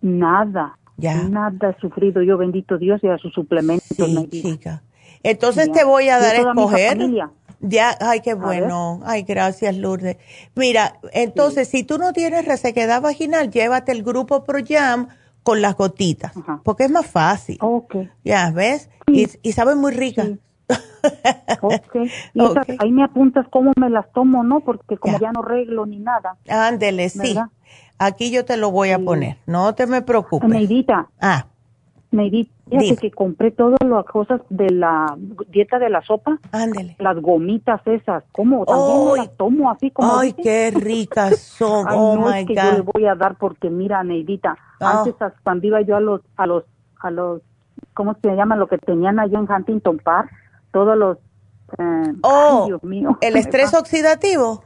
[0.01, 0.79] Nada.
[0.97, 1.23] Ya.
[1.25, 3.97] Nada he sufrido yo, bendito Dios, y a sus suplementos.
[3.97, 4.83] Sí, chica.
[5.23, 6.99] Entonces te voy a dar a escoger.
[7.61, 9.01] Ya, ay, qué bueno.
[9.05, 10.17] Ay, gracias, Lourdes.
[10.57, 15.09] Mira, entonces, si tú no tienes resequedad vaginal, llévate el grupo ProYam
[15.45, 16.33] con las gotitas,
[16.65, 17.59] porque es más fácil.
[17.61, 17.97] Ok.
[18.25, 18.91] Ya, ¿ves?
[19.07, 20.27] Y, y sabe muy rica.
[21.61, 22.11] Okay.
[22.79, 24.61] ahí me apuntas cómo me las tomo, ¿no?
[24.61, 26.37] Porque como ya, no arreglo ni nada.
[26.49, 27.37] Ándele, sí.
[27.99, 29.37] Aquí yo te lo voy a poner.
[29.47, 30.49] No te me preocupes.
[30.49, 31.09] Neidita.
[31.21, 31.47] Ah.
[32.11, 32.53] Neidita,
[33.01, 35.17] que compré todas las cosas de la
[35.49, 36.39] dieta de la sopa.
[36.53, 36.97] Ándele.
[36.99, 38.25] Las gomitas esas.
[38.33, 38.67] ¿Cómo?
[38.67, 40.19] También las tomo así como.
[40.19, 41.87] Ay, qué ricas son.
[41.91, 44.99] oh, no es que yo le voy a dar porque, mira, Neidita, ah.
[44.99, 46.65] antes cuando iba yo a los, a los,
[47.01, 47.41] a los,
[47.95, 48.57] ¿cómo se llama?
[48.57, 50.31] Lo que tenían allá en Huntington Park
[50.73, 51.19] todos los...
[51.79, 54.65] Eh, oh, Dios mío, ¿el estrés oxidativo?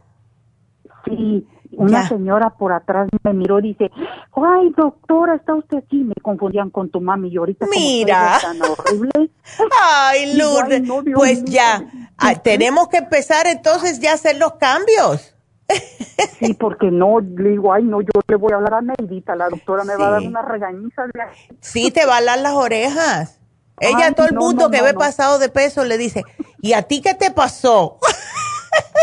[1.05, 1.47] Sí,
[1.77, 3.91] una señora por atrás me miró y dice,
[4.33, 6.05] ay doctora, está usted aquí.
[6.05, 8.39] Me confundían con tu mami y ahorita Mira.
[8.41, 9.31] tan horrible.
[9.83, 10.83] ay, Lourdes,
[11.15, 11.85] pues ya,
[12.19, 15.35] ah, tenemos que empezar entonces ya a hacer los cambios.
[16.39, 19.49] sí, porque no, le digo, ay, no, yo le voy a hablar a Neidita, la
[19.49, 21.07] doctora me va a dar una regañiza.
[21.07, 21.13] De...
[21.61, 23.41] Sí, te va a dar las orejas.
[23.79, 26.23] Ella, todo el mundo que ve pasado de peso le dice,
[26.63, 27.99] ¿y a ti qué te pasó?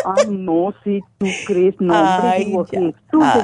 [0.06, 2.66] Ay, no, si tú crees, no, hombre, digo,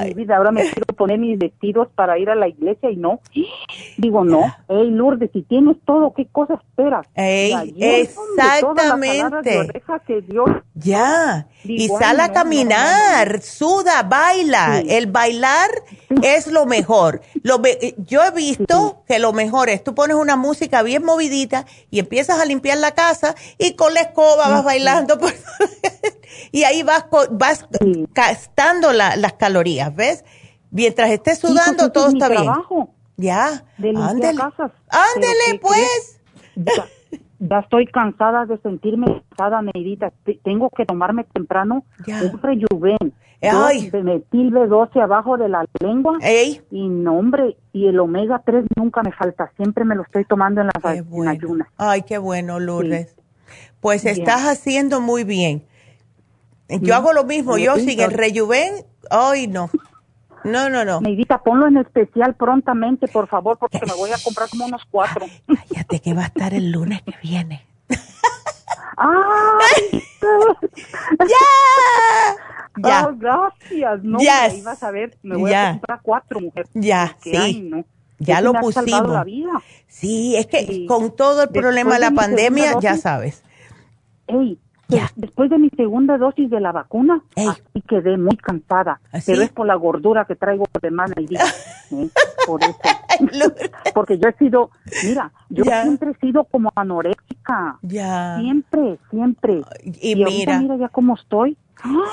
[0.04, 3.20] mi vida, ahora me quiero poner mis vestidos para ir a la iglesia y no.
[3.96, 7.06] Digo, no, hey, Lourdes, si tienes todo, ¿qué cosa esperas?
[8.34, 9.52] exactamente.
[10.74, 14.80] ya, y sale a caminar, suda, baila.
[14.86, 15.70] El bailar
[16.22, 17.20] es lo mejor.
[17.42, 17.60] Lo
[17.98, 22.40] yo he visto que lo mejor es, tú pones una música bien movidita y empiezas
[22.40, 25.18] a limpiar la casa y con la escoba vas bailando.
[26.52, 27.66] Y ahí vas, vas
[28.14, 30.24] gastando las calorías, ¿ves?
[30.70, 32.50] Mientras estés sudando, todo está bien.
[33.16, 34.40] Ya, ándele.
[34.88, 36.20] Ándele, pues.
[37.42, 40.12] Ya, estoy cansada de sentirme cansada, Neidita.
[40.44, 43.14] Tengo que tomarme temprano un rejuven.
[43.42, 43.90] Ay.
[43.90, 46.18] Metil B12 abajo de la lengua.
[46.20, 46.60] Ey.
[46.70, 49.50] Y no, hombre, y el omega 3 nunca me falta.
[49.56, 51.68] Siempre me lo estoy tomando en las ayunas.
[51.78, 53.16] Ay, qué bueno, Lourdes.
[53.80, 55.64] Pues estás haciendo muy bien
[56.80, 59.70] Yo hago lo mismo, yo sin el rejuven, ay no.
[60.44, 61.00] No, no, no.
[61.02, 65.26] Neidita, ponlo en especial prontamente, por favor, porque me voy a comprar como unos cuatro.
[65.46, 67.66] Cállate que va a estar el lunes que viene.
[68.96, 70.02] ¡Ay!
[71.18, 72.36] ¡Ya!
[72.76, 73.06] Ya.
[73.08, 74.02] Oh, gracias.
[74.02, 74.52] No, Yes.
[74.52, 75.68] me ibas a ver, me voy Ya.
[75.68, 76.66] a comprar cuatro, mujer.
[76.74, 77.36] Ya, Porque, sí.
[77.36, 77.84] ay, no.
[78.18, 79.08] Ya lo me pusimos.
[79.10, 79.50] la vida.
[79.88, 80.86] Sí, es que Sí.
[80.86, 83.42] con todo el Después problema de de la mi pandemia, ya sabes.
[84.26, 84.58] Ey,
[85.16, 89.00] después de mi segunda dosis de la vacuna, así quedé muy cansada.
[89.12, 89.42] ¿Ah, Pero sí?
[89.44, 91.40] es por la gordura que traigo de mano y día.
[91.92, 92.08] ¿eh?
[92.46, 92.78] Por eso.
[93.94, 94.70] Porque yo he sido,
[95.04, 95.82] mira, yo Ya.
[95.82, 97.78] siempre he sido como anoréxica.
[97.82, 98.38] Ya.
[98.40, 99.62] Siempre, siempre.
[100.00, 100.60] Y ahorita mira.
[100.60, 101.56] mira ya cómo estoy.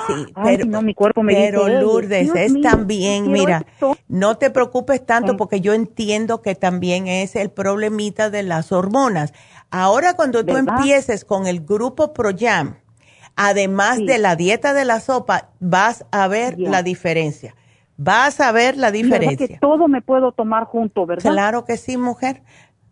[0.06, 3.66] Sí, Ay, pero, no, mi cuerpo me pero dice, "Ey, Lourdes, es mío, también, mira,
[3.74, 3.96] esto".
[4.08, 9.32] no te preocupes tanto porque yo entiendo que también es el problemita de las hormonas.
[9.70, 12.76] Ahora cuando tú empieces con el grupo ProYam,
[13.36, 17.54] además de la dieta de la sopa, vas a ver la diferencia.
[18.00, 19.48] Vas a ver la ¿Verdad diferencia.
[19.48, 21.32] que todo me puedo tomar junto, ¿verdad?
[21.32, 22.42] Claro que sí, mujer.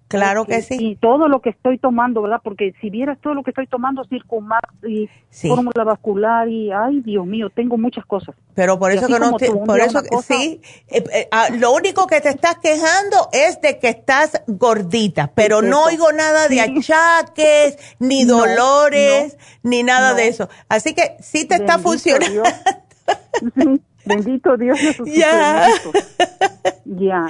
[0.09, 0.77] Claro Ok, que sí.
[0.79, 2.41] Y todo lo que estoy tomando, ¿verdad?
[2.45, 5.49] Porque si vieras todo lo que estoy tomando, Circumax y Sí.
[5.49, 8.37] fórmula vascular y, ay, Dios mío, tengo muchas cosas.
[8.55, 12.07] Pero por eso que no te, por eso cosa- sí, eh, eh, ah, lo único
[12.07, 16.55] que te estás quejando es de que estás gordita, pero Es no oigo nada de
[16.55, 16.61] Sí.
[16.61, 20.17] achaques, ni No, dolores, ni nada no.
[20.17, 20.49] de eso.
[20.69, 22.31] Así que sí te está funcionando.
[22.45, 22.49] Dios.
[24.07, 25.69] Bendito Dios Ya.
[26.85, 27.27] Ya.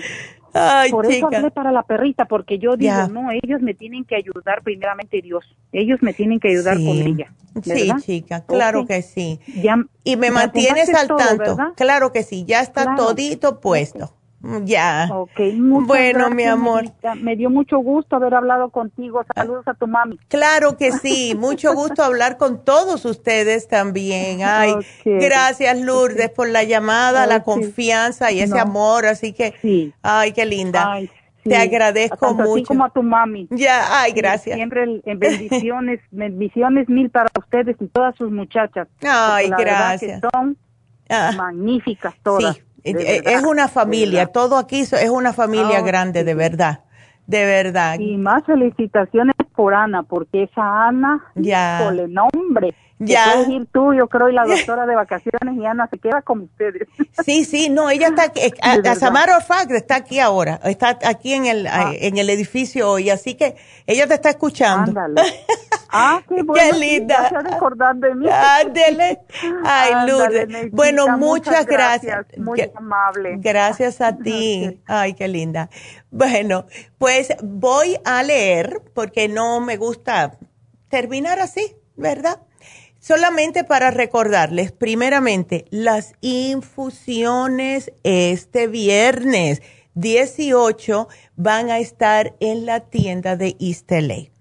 [0.58, 1.36] Ay, Por eso chica.
[1.38, 5.44] hablé para la perrita, porque yo digo, no, ellos me tienen que ayudar primeramente Dios.
[5.72, 6.86] Ellos me tienen que ayudar Sí.
[6.86, 7.32] con ella.
[7.62, 7.96] Sí, ¿verdad?
[8.00, 9.40] chica, claro que sí.
[9.62, 11.38] Ya, Y me mantienes al todo, tanto.
[11.56, 11.68] ¿verdad?
[11.76, 12.96] Claro que sí, ya está Claro.
[13.06, 14.15] todito puesto.
[14.64, 15.08] Ya.
[15.12, 16.84] Ok, muchas Bueno, gracias, mi amor.
[17.20, 19.24] Me dio mucho gusto haber hablado contigo.
[19.34, 20.18] Saludos a tu mami.
[20.28, 24.40] Claro que sí, mucho gusto hablar con todos ustedes también.
[24.44, 24.84] Ay, Ok.
[25.04, 28.62] gracias Lourdes por la llamada, la confianza y ese No.
[28.62, 30.92] amor, así que, ay, qué linda.
[30.92, 31.06] Ay,
[31.42, 31.50] sí.
[31.50, 32.64] Te agradezco Tanto mucho.
[32.66, 33.46] como a tu mami.
[33.50, 34.56] Ya, ay, Sí, gracias.
[34.56, 38.88] Siempre en bendiciones, bendiciones mil para ustedes y todas sus muchachas.
[39.02, 40.22] Ay, la verdad que gracias.
[40.32, 40.56] son
[41.08, 41.30] Ah.
[41.36, 42.56] magníficas todas.
[42.56, 46.80] Sí, es una familia, todo aquí es una familia grande, de verdad,
[47.26, 47.98] de verdad.
[47.98, 51.80] Y más felicitaciones por Ana, porque esa Ana, Ya.
[51.82, 52.74] híjole, nombre.
[52.98, 53.24] Ya.
[53.34, 56.40] Puedes ir tú, yo creo, y la doctora de vacaciones, y Ana se queda con
[56.42, 56.88] ustedes.
[57.24, 61.34] Sí, sí, no, ella está aquí, eh, a- a fact, está aquí ahora, está aquí
[61.34, 61.90] en el, Ah.
[61.92, 63.56] eh, en el edificio hoy, así que
[63.86, 64.98] ella te está escuchando.
[64.98, 65.20] Ándale.
[65.98, 66.74] Ah, qué bueno.
[66.74, 67.28] sí, linda.
[67.28, 68.26] se ha de mí.
[68.30, 69.20] Ándele.
[69.64, 70.70] Ay, Ándale, Lourdes.
[70.72, 72.26] Bueno, muchas gracias.
[72.36, 73.36] Muy amable.
[73.38, 74.80] Gracias a ti.
[74.86, 75.70] Ay, qué linda.
[76.10, 76.66] Bueno,
[76.98, 80.38] pues voy a leer porque no me gusta
[80.88, 82.40] terminar así, ¿verdad?
[82.98, 89.62] Solamente para recordarles, primeramente, las infusiones este viernes
[89.94, 94.35] 18 van a estar en la tienda de East LA.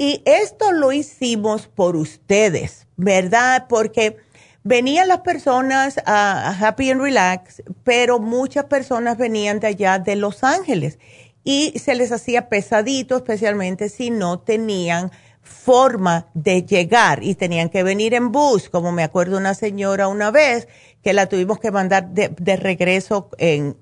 [0.00, 3.66] Y esto lo hicimos por ustedes, ¿verdad?
[3.68, 4.16] Porque
[4.62, 10.44] venían las personas a, Happy and Relax, pero muchas personas venían de allá de Los
[10.44, 11.00] Ángeles
[11.42, 15.10] y se les hacía pesadito, especialmente si no tenían
[15.42, 20.30] forma de llegar y tenían que venir en bus, como me acuerdo una señora una
[20.30, 20.68] vez
[21.02, 23.76] que la tuvimos que mandar de, regreso en,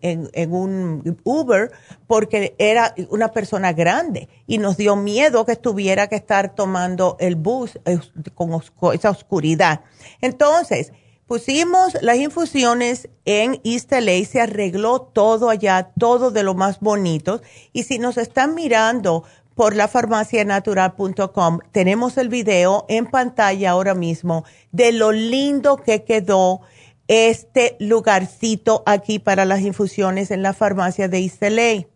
[0.50, 1.72] un Uber
[2.06, 7.36] porque era una persona grande y nos dio miedo que estuviera que estar tomando el
[7.36, 7.98] bus eh,
[8.34, 8.60] con
[8.92, 9.80] esa oscuridad.
[10.20, 10.92] Entonces,
[11.26, 17.40] pusimos las infusiones en East LA, se arregló todo allá, todo de lo más bonito.
[17.72, 19.24] Y si nos están mirando
[19.54, 26.60] por la farmacianatural.com, tenemos el video en pantalla ahora mismo de lo lindo que quedó
[27.08, 31.86] este lugarcito aquí para las infusiones en la farmacia de LA.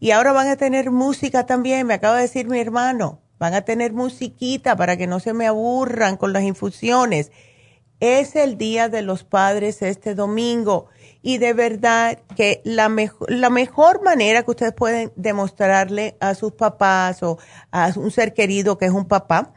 [0.00, 3.20] Y ahora van a tener música también, me acaba de decir mi hermano.
[3.38, 7.32] Van a tener musiquita para que no se me aburran con las infusiones.
[8.00, 10.88] Es el Día de los Padres este domingo
[11.22, 12.94] y de verdad que la,
[13.28, 17.38] la mejor manera que ustedes pueden demostrarle a sus papás o
[17.70, 19.54] a un ser querido que es un papá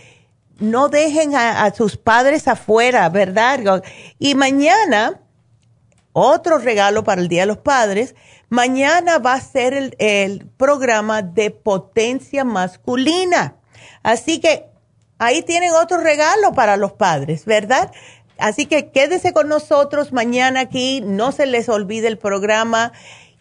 [0.59, 3.85] No dejen a, a sus padres afuera, ¿verdad?
[4.19, 5.21] Y mañana
[6.21, 8.15] otro regalo para el Día de los Padres.
[8.49, 13.57] Mañana va a ser el, programa de potencia masculina.
[14.03, 14.67] Así que
[15.19, 17.93] ahí tienen otro regalo para los padres, ¿verdad?
[18.39, 22.93] Así que quédese con nosotros mañana aquí, no se les olvide el programa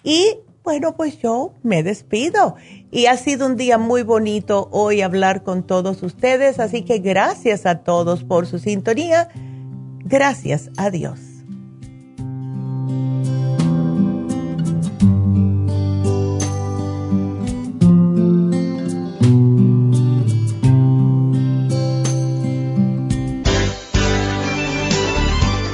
[0.04, 2.56] y bueno, pues yo me despido.
[2.92, 7.66] Y ha sido un día muy bonito hoy hablar con todos ustedes, así que gracias
[7.66, 9.30] a todos por su sintonía.
[10.04, 11.27] Gracias a Dios.